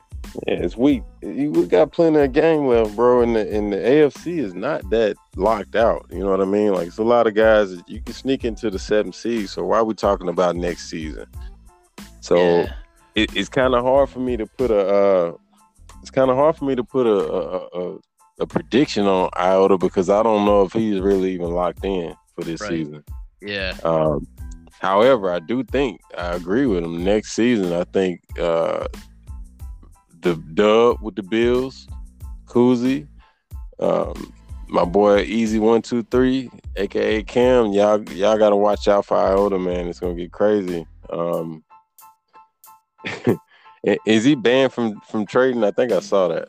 Yeah, 0.47 0.55
it's 0.55 0.77
week. 0.77 1.03
You 1.23 1.51
we 1.53 1.67
got 1.67 1.93
plenty 1.93 2.19
of 2.19 2.33
game 2.33 2.67
left, 2.67 2.95
bro. 2.97 3.23
And 3.23 3.37
the 3.37 3.55
and 3.57 3.73
the 3.73 3.77
AFC 3.77 4.39
is 4.39 4.53
not 4.55 4.89
that 4.91 5.17
locked 5.37 5.77
out. 5.77 6.07
You 6.11 6.19
know 6.21 6.31
what 6.31 6.41
I 6.41 6.45
mean? 6.45 6.73
Like 6.75 6.89
it's 6.89 6.99
a 6.99 7.05
lot 7.05 7.27
of 7.27 7.35
guys 7.35 7.77
that 7.77 7.89
you 7.89 8.01
can 8.03 8.15
sneak 8.15 8.45
into 8.45 8.69
the 8.71 8.79
seventh 8.79 9.15
seed. 9.15 9.49
So 9.49 9.65
why 9.65 9.79
are 9.79 9.85
we 9.85 9.95
talking 9.95 10.29
about 10.29 10.57
next 10.57 10.91
season? 10.91 11.27
So 12.21 12.37
Yeah. 12.37 12.73
it, 13.15 13.37
it's 13.37 13.49
kind 13.49 13.75
of 13.75 13.85
hard 13.85 14.09
for 14.09 14.19
me 14.21 14.37
to 14.37 14.47
put 14.47 14.71
a. 14.71 14.79
Uh, 14.87 15.33
it's 16.03 16.11
kind 16.11 16.31
of 16.31 16.37
hard 16.37 16.57
for 16.57 16.65
me 16.65 16.75
to 16.75 16.85
put 16.85 17.07
a 17.07 17.13
a, 17.33 17.69
a 17.95 17.99
a 18.41 18.47
prediction 18.47 19.07
on 19.07 19.31
Iota 19.37 19.79
because 19.79 20.11
I 20.11 20.23
don't 20.23 20.45
know 20.45 20.63
if 20.63 20.73
he's 20.73 21.01
really 21.01 21.33
even 21.33 21.51
locked 21.53 21.85
in 21.85 22.15
for 22.35 22.43
this 22.45 22.61
Right. 22.61 22.71
season. 22.71 23.05
Yeah. 23.41 23.77
Um, 23.85 24.27
however, 24.85 25.33
I 25.33 25.39
do 25.41 25.65
think 25.65 26.01
I 26.17 26.35
agree 26.35 26.67
with 26.67 26.85
him. 26.85 27.05
Next 27.05 27.33
season, 27.33 27.73
I 27.73 27.85
think 27.85 28.21
uh, 28.39 28.87
the 30.21 30.37
dub 30.55 31.01
with 31.01 31.17
the 31.17 31.23
Bills, 31.23 31.89
Kuzi, 32.47 33.07
um, 33.79 34.33
my 34.69 34.85
boy 34.85 35.23
Easy 35.23 35.59
One 35.59 35.83
Two 35.83 36.03
Three, 36.05 36.51
aka 36.77 37.23
Cam. 37.23 37.73
Y'all, 37.73 38.03
y'all 38.11 38.39
got 38.39 38.51
to 38.51 38.57
watch 38.57 38.87
out 38.89 39.07
for 39.07 39.17
Iota, 39.17 39.59
man. 39.59 39.89
It's 39.89 40.01
gonna 40.01 40.15
get 40.15 40.33
crazy. 40.33 40.87
Um, 41.11 41.65
is 44.07 44.25
he 44.25 44.35
banned 44.35 44.73
from 44.73 45.01
from 45.03 45.27
trading? 45.27 45.63
I 45.65 45.71
think 45.71 45.93
I 45.93 46.01
saw 46.01 46.29
that. 46.29 46.49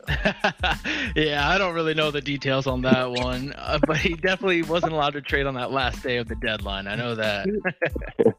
yeah, 1.16 1.48
I 1.48 1.58
don't 1.58 1.74
really 1.74 1.94
know 1.94 2.10
the 2.10 2.20
details 2.20 2.66
on 2.66 2.82
that 2.82 3.10
one, 3.10 3.52
uh, 3.56 3.78
but 3.86 3.96
he 3.98 4.14
definitely 4.14 4.62
wasn't 4.62 4.92
allowed 4.92 5.12
to 5.14 5.20
trade 5.20 5.46
on 5.46 5.54
that 5.54 5.70
last 5.70 6.02
day 6.02 6.16
of 6.16 6.28
the 6.28 6.36
deadline. 6.36 6.86
I 6.86 6.94
know 6.94 7.14
that. 7.14 7.46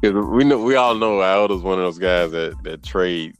Because 0.00 0.24
we 0.26 0.44
know 0.44 0.62
we 0.62 0.76
all 0.76 0.94
know 0.94 1.18
Iota's 1.20 1.62
one 1.62 1.78
of 1.78 1.84
those 1.84 1.98
guys 1.98 2.30
that 2.30 2.54
that 2.62 2.84
trade 2.84 3.34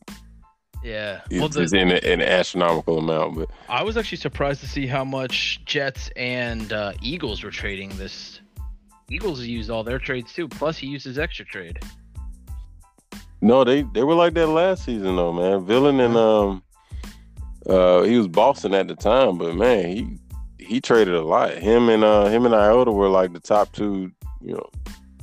Yeah. 0.82 1.20
is, 1.30 1.38
Well, 1.38 1.48
the, 1.48 1.62
is 1.62 1.72
in 1.72 1.92
a- 1.92 2.04
an 2.12 2.20
astronomical 2.20 2.98
amount, 2.98 3.36
but. 3.36 3.48
I 3.68 3.84
was 3.84 3.96
actually 3.96 4.18
surprised 4.18 4.60
to 4.62 4.66
see 4.66 4.84
how 4.84 5.04
much 5.04 5.64
Jets 5.66 6.10
and 6.16 6.72
uh, 6.72 6.94
Eagles 7.00 7.44
were 7.44 7.52
trading 7.52 7.90
this. 7.96 8.40
Eagles 9.08 9.40
used 9.42 9.70
all 9.70 9.84
their 9.84 10.00
trades 10.00 10.32
too. 10.32 10.48
Plus, 10.48 10.76
he 10.76 10.88
used 10.88 11.04
his 11.04 11.16
extra 11.16 11.44
trade. 11.44 11.78
No, 13.40 13.64
they 13.64 13.82
they 13.82 14.02
were 14.02 14.14
like 14.14 14.34
that 14.34 14.48
last 14.48 14.84
season 14.84 15.16
though, 15.16 15.32
man. 15.32 15.64
Villain 15.64 16.00
and 16.00 16.16
um 16.16 16.62
uh 17.68 18.02
he 18.02 18.16
was 18.16 18.28
Boston 18.28 18.74
at 18.74 18.88
the 18.88 18.96
time, 18.96 19.38
but 19.38 19.54
man, 19.54 19.88
he 19.88 20.18
he 20.58 20.80
traded 20.80 21.14
a 21.14 21.22
lot. 21.22 21.52
Him 21.54 21.88
and 21.88 22.02
uh 22.02 22.26
him 22.26 22.46
and 22.46 22.54
Iota 22.54 22.90
were 22.90 23.08
like 23.08 23.32
the 23.32 23.40
top 23.40 23.72
two, 23.72 24.10
you 24.40 24.54
know, 24.54 24.70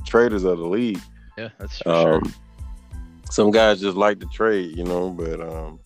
traders 0.06 0.44
of 0.44 0.58
the 0.58 0.66
league. 0.66 1.00
Yeah, 1.36 1.50
that's 1.58 1.78
for 1.78 1.84
sure. 1.84 2.14
Um 2.14 2.34
some 3.30 3.50
guys 3.50 3.80
just 3.80 3.96
like 3.96 4.20
to 4.20 4.26
trade, 4.26 4.76
you 4.76 4.84
know, 4.84 5.10
but 5.10 5.40
um 5.40 5.80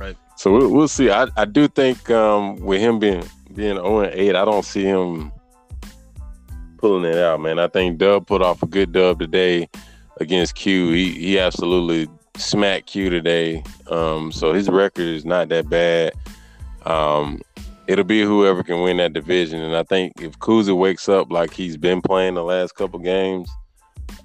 Right. 0.00 0.16
So 0.36 0.50
we'll, 0.50 0.70
we'll 0.70 0.88
see. 0.88 1.10
I, 1.10 1.28
I 1.36 1.44
do 1.44 1.68
think 1.68 2.10
um 2.10 2.56
with 2.56 2.80
him 2.80 2.98
being 2.98 3.22
being 3.54 3.76
0 3.76 4.00
and 4.00 4.14
8, 4.14 4.34
I 4.34 4.44
don't 4.44 4.64
see 4.64 4.84
him 4.84 5.30
pulling 6.78 7.04
it 7.04 7.18
out, 7.18 7.40
man. 7.40 7.58
I 7.58 7.68
think 7.68 7.98
Dub 7.98 8.26
put 8.26 8.42
off 8.42 8.62
a 8.62 8.66
good 8.66 8.92
dub 8.92 9.18
today 9.18 9.68
against 10.20 10.54
Q. 10.54 10.92
He 10.92 11.12
he 11.12 11.38
absolutely 11.38 12.08
smacked 12.36 12.86
Q 12.86 13.10
today. 13.10 13.62
Um, 13.88 14.30
so 14.32 14.52
his 14.52 14.68
record 14.68 15.06
is 15.06 15.24
not 15.24 15.48
that 15.48 15.68
bad. 15.68 16.12
Um, 16.86 17.40
it'll 17.86 18.04
be 18.04 18.22
whoever 18.22 18.62
can 18.62 18.82
win 18.82 18.98
that 18.98 19.12
division. 19.12 19.60
And 19.60 19.76
I 19.76 19.82
think 19.82 20.12
if 20.20 20.38
Kuzi 20.38 20.76
wakes 20.76 21.08
up 21.08 21.32
like 21.32 21.52
he's 21.52 21.76
been 21.76 22.00
playing 22.00 22.34
the 22.34 22.44
last 22.44 22.76
couple 22.76 23.00
games, 23.00 23.50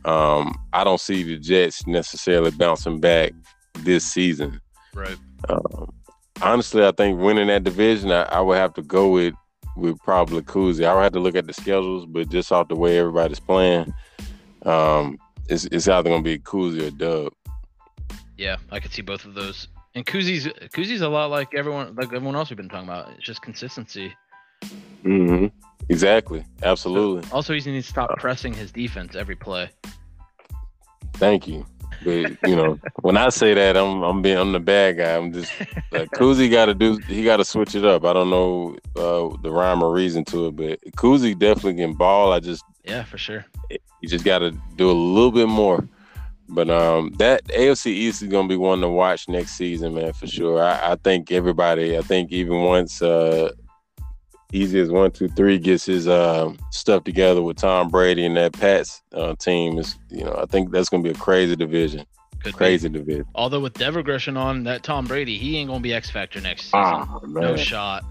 um, 0.06 0.56
I 0.72 0.84
don't 0.84 1.02
see 1.02 1.24
the 1.24 1.38
Jets 1.38 1.88
necessarily 1.88 2.52
bouncing 2.52 3.00
back 3.00 3.34
this 3.80 4.06
season. 4.06 4.62
Right. 4.94 5.18
Um, 5.50 5.92
honestly, 6.42 6.86
I 6.86 6.92
think 6.92 7.20
winning 7.20 7.48
that 7.48 7.64
division, 7.64 8.12
I, 8.12 8.24
I, 8.24 8.40
would 8.40 8.58
have 8.58 8.74
to 8.76 8.82
go 8.82 9.10
with 9.10 9.34
with 9.76 9.98
probably 10.00 10.42
Kuzi. 10.42 10.86
I 10.86 10.94
would 10.94 11.04
have 11.04 11.14
to 11.14 11.20
look 11.20 11.36
at 11.36 11.48
the 11.48 11.54
schedules, 11.54 12.06
but 12.06 12.30
just 12.30 12.52
off 12.52 12.70
the 12.70 12.76
way 12.76 12.98
everybody's 12.98 13.40
playing, 13.40 13.94
um, 14.64 15.18
it's, 15.50 15.66
it's 15.66 15.88
either 15.88 16.10
gonna 16.10 16.22
be 16.22 16.40
Kuzma 16.40 16.88
or 16.88 16.92
Dub. 16.92 17.34
Yeah, 18.38 18.58
I 18.72 18.80
could 18.80 18.92
see 18.92 19.02
both 19.02 19.26
of 19.26 19.34
those. 19.34 19.68
And 19.96 20.06
Kuzi's 20.06 20.48
Kuzi's 20.74 21.02
a 21.02 21.10
lot 21.10 21.32
like 21.32 21.56
everyone 21.56 21.96
like 21.96 22.08
everyone 22.08 22.36
else 22.36 22.50
we've 22.50 22.58
been 22.58 22.70
talking 22.70 22.90
about. 22.90 23.10
It's 23.12 23.24
just 23.24 23.42
consistency. 23.42 24.14
Mm-hmm. 25.04 25.48
Exactly. 25.90 26.44
Absolutely. 26.64 27.30
Also, 27.32 27.54
he 27.54 27.72
needs 27.72 27.86
to 27.86 27.92
stop 27.92 28.18
pressing 28.18 28.54
his 28.54 28.72
defense 28.72 29.16
every 29.16 29.36
play. 29.36 29.70
Thank 31.14 31.48
you. 31.48 31.66
But 32.04 32.38
you 32.46 32.56
know, 32.56 32.78
when 33.02 33.16
I 33.16 33.30
say 33.30 33.54
that, 33.54 33.78
I'm 33.78 34.04
I'm 34.04 34.22
being 34.22 34.38
I'm 34.38 34.52
the 34.52 34.60
bad 34.60 34.98
guy. 34.98 35.16
I'm 35.16 35.32
just 35.32 35.52
like 35.92 36.10
Kuzi 36.12 36.52
got 36.52 36.66
to 36.66 36.74
do. 36.74 36.98
He 37.08 37.24
got 37.24 37.38
to 37.38 37.46
switch 37.46 37.76
it 37.76 37.86
up. 37.86 38.04
I 38.04 38.12
don't 38.12 38.30
know 38.30 38.76
uh, 38.98 39.36
the 39.42 39.52
rhyme 39.52 39.82
or 39.82 39.94
reason 39.94 40.26
to 40.26 40.48
it, 40.48 40.56
but 40.56 40.82
Kuzi 40.98 41.38
definitely 41.38 41.76
can 41.76 41.94
ball. 41.94 42.34
I 42.34 42.40
just 42.40 42.66
yeah, 42.86 43.04
for 43.04 43.18
sure. 43.18 43.46
You 43.70 44.10
just 44.10 44.26
got 44.26 44.40
to 44.40 44.52
do 44.76 44.90
a 44.90 44.94
little 44.94 45.32
bit 45.32 45.48
more. 45.48 45.88
But 46.48 46.70
um, 46.70 47.12
that 47.18 47.44
AFC 47.46 47.88
East 47.88 48.22
is 48.22 48.28
gonna 48.28 48.48
be 48.48 48.56
one 48.56 48.82
to 48.82 48.90
watch 48.90 49.28
next 49.28 49.54
season, 49.54 49.96
man, 49.96 50.14
for 50.14 50.28
sure. 50.28 50.62
I, 50.64 50.92
I 50.92 50.96
think 50.96 51.32
everybody. 51.32 51.98
I 51.98 52.02
think 52.02 52.32
even 52.32 52.62
once 52.62 53.02
uh, 53.02 53.52
easy 54.54 54.80
as 54.80 54.92
one, 54.92 55.12
two, 55.12 55.28
three 55.30 55.58
gets 55.58 55.86
his 55.86 56.08
uh, 56.08 56.54
stuff 56.72 57.04
together 57.04 57.42
with 57.42 57.58
Tom 57.58 57.90
Brady 57.90 58.26
and 58.26 58.38
that 58.38 58.54
Pats 58.54 59.02
uh, 59.14 59.36
team 59.36 59.80
is, 59.80 59.98
you 60.10 60.24
know, 60.24 60.36
I 60.38 60.46
think 60.46 60.72
that's 60.72 60.90
gonna 60.90 61.04
be 61.04 61.10
a 61.10 61.16
crazy 61.16 61.56
division. 61.56 62.06
Could 62.44 62.54
crazy 62.54 62.90
be. 62.90 63.00
division. 63.00 63.26
Although 63.34 63.62
with 63.62 63.74
Dev 63.74 63.96
regression 63.96 64.38
on 64.38 64.64
that 64.66 64.84
Tom 64.84 65.06
Brady, 65.06 65.40
he 65.40 65.58
ain't 65.58 65.70
gonna 65.70 65.80
be 65.80 65.94
X 65.94 66.12
Factor 66.12 66.40
next 66.42 66.66
season. 66.66 66.80
Oh, 66.84 67.22
no 67.26 67.56
shot. 67.56 68.06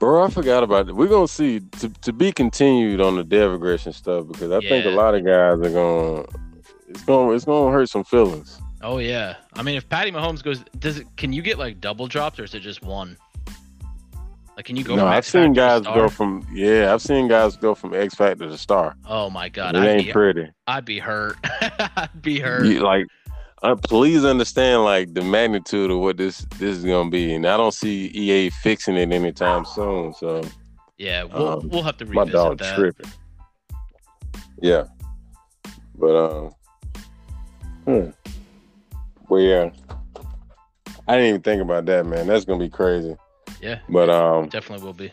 Bro, 0.00 0.24
I 0.24 0.30
forgot 0.30 0.62
about 0.62 0.88
it. 0.88 0.96
We're 0.96 1.08
gonna 1.08 1.28
see 1.28 1.60
to, 1.60 1.90
to 1.90 2.12
be 2.12 2.32
continued 2.32 3.02
on 3.02 3.16
the 3.16 3.22
Dev 3.22 3.52
regression 3.52 3.92
stuff 3.92 4.26
because 4.28 4.50
I 4.50 4.58
yeah. 4.60 4.68
think 4.70 4.86
a 4.86 4.90
lot 4.90 5.14
of 5.14 5.26
guys 5.26 5.60
are 5.60 5.70
gonna 5.70 6.24
it's 6.88 7.04
gonna 7.04 7.32
it's 7.32 7.44
gonna 7.44 7.70
hurt 7.70 7.90
some 7.90 8.04
feelings. 8.04 8.58
Oh 8.80 8.96
yeah. 8.96 9.36
I 9.52 9.62
mean 9.62 9.76
if 9.76 9.86
Patty 9.90 10.10
Mahomes 10.10 10.42
goes 10.42 10.64
does 10.78 10.98
it 10.98 11.06
can 11.18 11.34
you 11.34 11.42
get 11.42 11.58
like 11.58 11.82
double 11.82 12.06
drops 12.06 12.40
or 12.40 12.44
is 12.44 12.54
it 12.54 12.60
just 12.60 12.82
one? 12.82 13.18
Like, 14.56 14.66
can 14.66 14.76
you 14.76 14.84
go? 14.84 14.96
No, 14.96 15.06
I've 15.06 15.24
seen 15.24 15.52
guys 15.52 15.82
go 15.82 16.08
from 16.08 16.46
yeah, 16.52 16.92
I've 16.92 17.00
seen 17.00 17.28
guys 17.28 17.56
go 17.56 17.74
from 17.74 17.94
X 17.94 18.14
Factor 18.14 18.46
to 18.46 18.58
star. 18.58 18.94
Oh 19.06 19.30
my 19.30 19.48
god, 19.48 19.74
it 19.74 19.82
I'd 19.82 19.88
ain't 19.88 20.06
be, 20.06 20.12
pretty. 20.12 20.50
I'd 20.66 20.84
be 20.84 20.98
hurt. 20.98 21.36
I'd 21.44 22.20
be 22.20 22.40
hurt. 22.40 22.66
You, 22.66 22.80
like, 22.80 23.06
uh, 23.62 23.76
please 23.76 24.24
understand 24.24 24.84
like 24.84 25.12
the 25.14 25.22
magnitude 25.22 25.90
of 25.90 25.98
what 25.98 26.16
this 26.16 26.46
this 26.58 26.78
is 26.78 26.84
gonna 26.84 27.10
be, 27.10 27.34
and 27.34 27.46
I 27.46 27.56
don't 27.56 27.74
see 27.74 28.06
EA 28.06 28.50
fixing 28.50 28.96
it 28.96 29.12
anytime 29.12 29.64
soon. 29.64 30.14
So 30.14 30.42
yeah, 30.98 31.24
we'll 31.24 31.48
um, 31.48 31.68
we'll 31.68 31.82
have 31.82 31.96
to 31.98 32.04
revisit 32.04 32.26
my 32.26 32.32
dog 32.32 32.58
that. 32.58 32.76
tripping. 32.76 33.10
Yeah, 34.62 34.84
but 35.94 36.16
um, 36.16 36.54
hmm. 37.84 38.10
well 39.28 39.40
yeah, 39.40 39.70
I 41.06 41.16
didn't 41.16 41.28
even 41.28 41.42
think 41.42 41.62
about 41.62 41.86
that, 41.86 42.06
man. 42.06 42.26
That's 42.26 42.44
gonna 42.44 42.64
be 42.64 42.70
crazy. 42.70 43.16
Yeah. 43.60 43.80
But 43.88 44.08
um 44.08 44.48
definitely 44.48 44.84
will 44.84 44.94
be. 44.94 45.12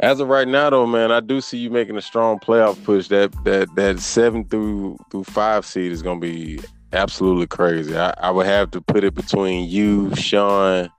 As 0.00 0.20
of 0.20 0.28
right 0.28 0.46
now 0.46 0.70
though, 0.70 0.86
man, 0.86 1.10
I 1.10 1.20
do 1.20 1.40
see 1.40 1.58
you 1.58 1.70
making 1.70 1.96
a 1.96 2.02
strong 2.02 2.38
playoff 2.38 2.82
push. 2.84 3.08
That 3.08 3.32
that 3.44 3.74
that 3.74 3.98
seven 3.98 4.44
through 4.44 4.98
through 5.10 5.24
five 5.24 5.66
seed 5.66 5.90
is 5.90 6.02
gonna 6.02 6.20
be 6.20 6.60
absolutely 6.92 7.46
crazy. 7.46 7.96
I, 7.96 8.14
I 8.18 8.30
would 8.30 8.46
have 8.46 8.70
to 8.72 8.80
put 8.80 9.04
it 9.04 9.14
between 9.14 9.68
you, 9.68 10.14
Sean, 10.14 10.90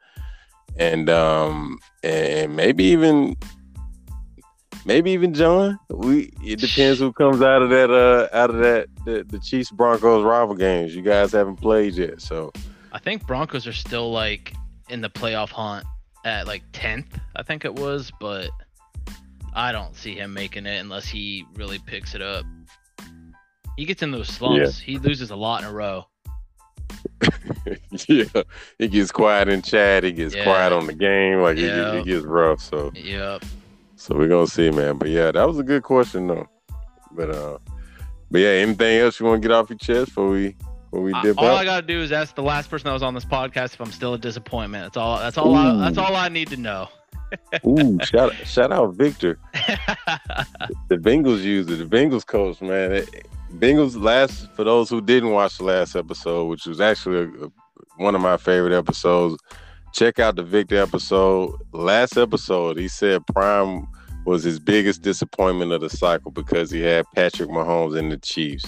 and 0.78 1.10
um 1.10 1.80
and 2.04 2.56
maybe 2.56 2.86
even 2.86 3.36
maybe 4.86 5.12
even 5.12 5.34
John. 5.34 5.80
We 5.90 6.32
it 6.44 6.60
depends 6.60 7.00
who 7.00 7.14
comes 7.14 7.42
out 7.42 7.62
of 7.62 7.70
that 7.70 7.92
uh 7.92 8.36
out 8.36 8.50
of 8.50 8.58
that 8.58 8.88
the, 9.06 9.26
the 9.28 9.40
Chiefs 9.40 9.72
Broncos 9.72 10.24
rival 10.24 10.56
games. 10.56 10.96
You 10.96 11.02
guys 11.02 11.32
haven't 11.32 11.58
played 11.58 11.96
yet, 11.96 12.22
so 12.22 12.52
I 12.92 13.00
think 13.00 13.26
Broncos 13.28 13.68
are 13.68 13.74
still 13.74 14.12
like 14.12 14.54
in 14.90 15.02
the 15.02 15.10
playoff 15.10 15.50
hunt 15.50 15.86
at 16.26 16.48
like 16.48 16.64
10th, 16.72 17.08
I 17.36 17.44
think 17.44 17.66
it 17.66 17.76
was, 17.76 18.12
but 18.20 18.50
I 19.54 19.72
don't 19.72 19.96
see 19.96 20.16
him 20.16 20.34
making 20.34 20.66
it 20.66 20.78
unless 20.80 21.08
he 21.08 21.46
really 21.56 21.80
picks 21.80 22.16
it 22.16 22.22
up. 22.22 22.46
He 23.80 23.86
gets 23.86 24.04
in 24.04 24.12
those 24.12 24.28
slumps. 24.28 24.82
Yeah. 24.82 24.86
He 24.86 24.98
loses 24.98 25.32
a 25.32 25.38
lot 25.38 25.64
in 25.64 25.70
a 25.70 25.72
row. 25.72 26.06
yeah, 28.10 28.26
he 28.78 28.90
gets 28.90 29.10
quiet 29.10 29.48
in 29.48 29.62
chat. 29.62 30.04
He 30.04 30.12
gets 30.12 30.36
yeah. 30.36 30.44
quiet 30.44 30.74
on 30.74 30.86
the 30.86 30.94
game. 30.94 31.40
Like 31.40 31.58
yep. 31.58 31.96
it, 31.96 32.00
it, 32.00 32.06
gets 32.06 32.26
rough. 32.26 32.60
So 32.60 32.92
yep. 32.94 33.46
So 33.96 34.18
we're 34.18 34.28
gonna 34.28 34.48
see, 34.48 34.70
man. 34.70 34.98
But 34.98 35.08
yeah, 35.08 35.32
that 35.32 35.48
was 35.48 35.60
a 35.60 35.64
good 35.64 35.84
question 35.84 36.28
though. 36.28 36.46
But 37.14 37.30
uh, 37.30 37.60
but 38.30 38.42
yeah, 38.42 38.50
anything 38.50 39.00
else 39.00 39.18
you 39.18 39.26
want 39.26 39.42
to 39.42 39.48
get 39.48 39.56
off 39.56 39.70
your 39.70 39.78
chest 39.78 40.08
before 40.08 40.30
we 40.30 40.58
when 40.90 41.04
we 41.04 41.14
dip 41.22 41.38
all 41.38 41.56
I 41.56 41.64
gotta 41.64 41.88
do 41.88 42.02
is 42.02 42.12
ask 42.12 42.36
the 42.36 42.44
last 42.44 42.70
person 42.70 42.88
that 42.88 42.94
was 42.94 43.04
on 43.04 43.14
this 43.14 43.24
podcast 43.24 43.76
if 43.76 43.80
I'm 43.80 43.94
still 43.94 44.14
a 44.14 44.20
disappointment. 44.20 44.84
That's 44.84 44.98
all. 44.98 45.20
That's 45.20 45.38
all. 45.38 45.56
I, 45.56 45.78
that's 45.78 45.98
all 45.98 46.18
I 46.18 46.28
need 46.28 46.50
to 46.50 46.58
know. 46.58 46.90
Ooh, 47.66 47.98
shout 48.04 48.34
shout 48.46 48.72
out 48.72 48.94
Victor. 48.94 49.40
the 49.54 50.98
Bengals 50.98 51.42
user, 51.42 51.76
the 51.76 51.86
Bengals 51.86 52.26
coach, 52.26 52.62
man. 52.62 52.94
It, 52.94 53.26
Bengals 53.56 54.02
last 54.02 54.52
for 54.54 54.64
those 54.64 54.90
who 54.90 55.02
didn't 55.02 55.32
watch 55.32 55.58
the 55.58 55.64
last 55.64 55.96
episode, 55.96 56.46
which 56.46 56.66
was 56.66 56.80
actually 56.80 57.18
a, 57.18 57.46
a, 57.46 57.52
one 57.98 58.16
of 58.16 58.22
my 58.22 58.38
favorite 58.38 58.78
episodes. 58.78 59.42
Check 59.94 60.20
out 60.20 60.36
the 60.36 60.44
Victor 60.44 60.78
episode. 60.78 61.56
Last 61.72 62.18
episode, 62.18 62.78
he 62.78 62.88
said 62.88 63.26
Prime 63.34 63.88
was 64.26 64.44
his 64.44 64.60
biggest 64.60 65.02
disappointment 65.02 65.72
of 65.72 65.82
the 65.82 65.90
cycle 65.90 66.30
because 66.30 66.70
he 66.70 66.82
had 66.82 67.06
Patrick 67.16 67.50
Mahomes 67.50 67.98
in 67.98 68.10
the 68.10 68.18
Chiefs. 68.18 68.66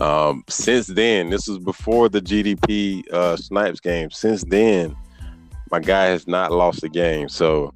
Um, 0.00 0.44
since 0.48 0.86
then, 0.86 1.30
this 1.30 1.46
was 1.46 1.58
before 1.58 2.08
the 2.08 2.20
GDP 2.20 3.06
uh, 3.12 3.36
Snipes 3.36 3.80
game. 3.80 4.10
Since 4.10 4.44
then, 4.44 4.96
my 5.70 5.80
guy 5.80 6.06
has 6.06 6.26
not 6.26 6.52
lost 6.52 6.84
a 6.84 6.88
game. 6.88 7.28
So 7.28 7.74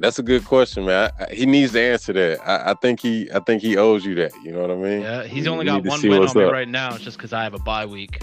that's 0.00 0.18
a 0.18 0.22
good 0.22 0.44
question, 0.44 0.86
man. 0.86 1.10
I, 1.18 1.24
I, 1.24 1.34
he 1.34 1.46
needs 1.46 1.72
to 1.72 1.80
answer 1.80 2.12
that. 2.14 2.40
I, 2.48 2.70
I, 2.70 2.74
think 2.74 3.00
he, 3.00 3.30
I 3.32 3.40
think 3.40 3.62
he 3.62 3.76
owes 3.76 4.04
you 4.04 4.14
that. 4.16 4.32
You 4.42 4.52
know 4.52 4.62
what 4.62 4.70
I 4.70 4.76
mean? 4.76 5.02
Yeah, 5.02 5.24
he's 5.24 5.46
only 5.46 5.66
got 5.66 5.84
one 5.84 6.00
win 6.02 6.26
on 6.26 6.36
me 6.36 6.44
right 6.44 6.68
now. 6.68 6.94
It's 6.94 7.04
just 7.04 7.18
because 7.18 7.32
I 7.32 7.42
have 7.42 7.54
a 7.54 7.58
bye 7.58 7.86
week. 7.86 8.22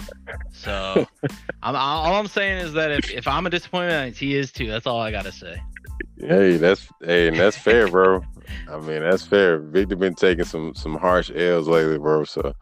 So 0.52 1.06
I'm, 1.62 1.76
all 1.76 2.14
I'm 2.14 2.26
saying 2.26 2.58
is 2.58 2.72
that 2.72 2.90
if, 2.90 3.10
if 3.10 3.28
I'm 3.28 3.46
a 3.46 3.50
disappointment, 3.50 4.16
he 4.16 4.34
is 4.34 4.50
too. 4.50 4.66
That's 4.66 4.86
all 4.86 5.00
I 5.00 5.10
gotta 5.10 5.32
say. 5.32 5.62
Hey, 6.18 6.56
that's 6.56 6.88
hey, 7.00 7.28
and 7.28 7.38
that's 7.38 7.56
fair, 7.56 7.88
bro. 7.88 8.22
I 8.68 8.78
mean, 8.78 9.00
that's 9.00 9.24
fair. 9.24 9.58
Victor 9.58 9.96
been 9.96 10.14
taking 10.14 10.44
some 10.44 10.74
some 10.74 10.96
harsh 10.96 11.30
L's 11.34 11.68
lately, 11.68 11.98
bro. 11.98 12.24
So 12.24 12.54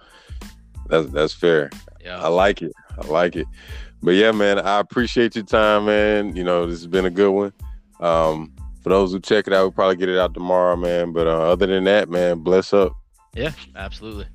that's 0.89 1.09
that's 1.09 1.33
fair. 1.33 1.71
Yeah, 2.05 2.21
I 2.21 2.29
like 2.29 2.61
it. 2.61 2.73
I 2.99 3.07
like 3.07 3.35
it. 3.35 3.47
But 4.03 4.13
yeah, 4.13 4.31
man, 4.33 4.59
I 4.59 4.79
appreciate 4.79 5.35
your 5.35 5.45
time, 5.45 5.87
man. 5.87 6.37
You 6.37 6.45
know, 6.45 6.67
this 6.67 6.81
has 6.81 6.87
been 6.87 7.07
a 7.07 7.11
good 7.11 7.31
one. 7.31 7.53
Um, 7.99 8.53
for 8.87 8.91
those 8.91 9.11
who 9.11 9.19
check 9.19 9.49
it 9.49 9.53
out, 9.53 9.63
we'll 9.63 9.73
probably 9.73 9.97
get 9.97 10.09
it 10.09 10.17
out 10.17 10.33
tomorrow, 10.33 10.77
man. 10.77 11.11
But 11.11 11.27
uh, 11.27 11.51
other 11.51 11.67
than 11.67 11.83
that, 11.85 12.09
man, 12.09 12.39
bless 12.39 12.73
up. 12.73 12.93
Yeah, 13.35 13.51
absolutely. 13.75 14.27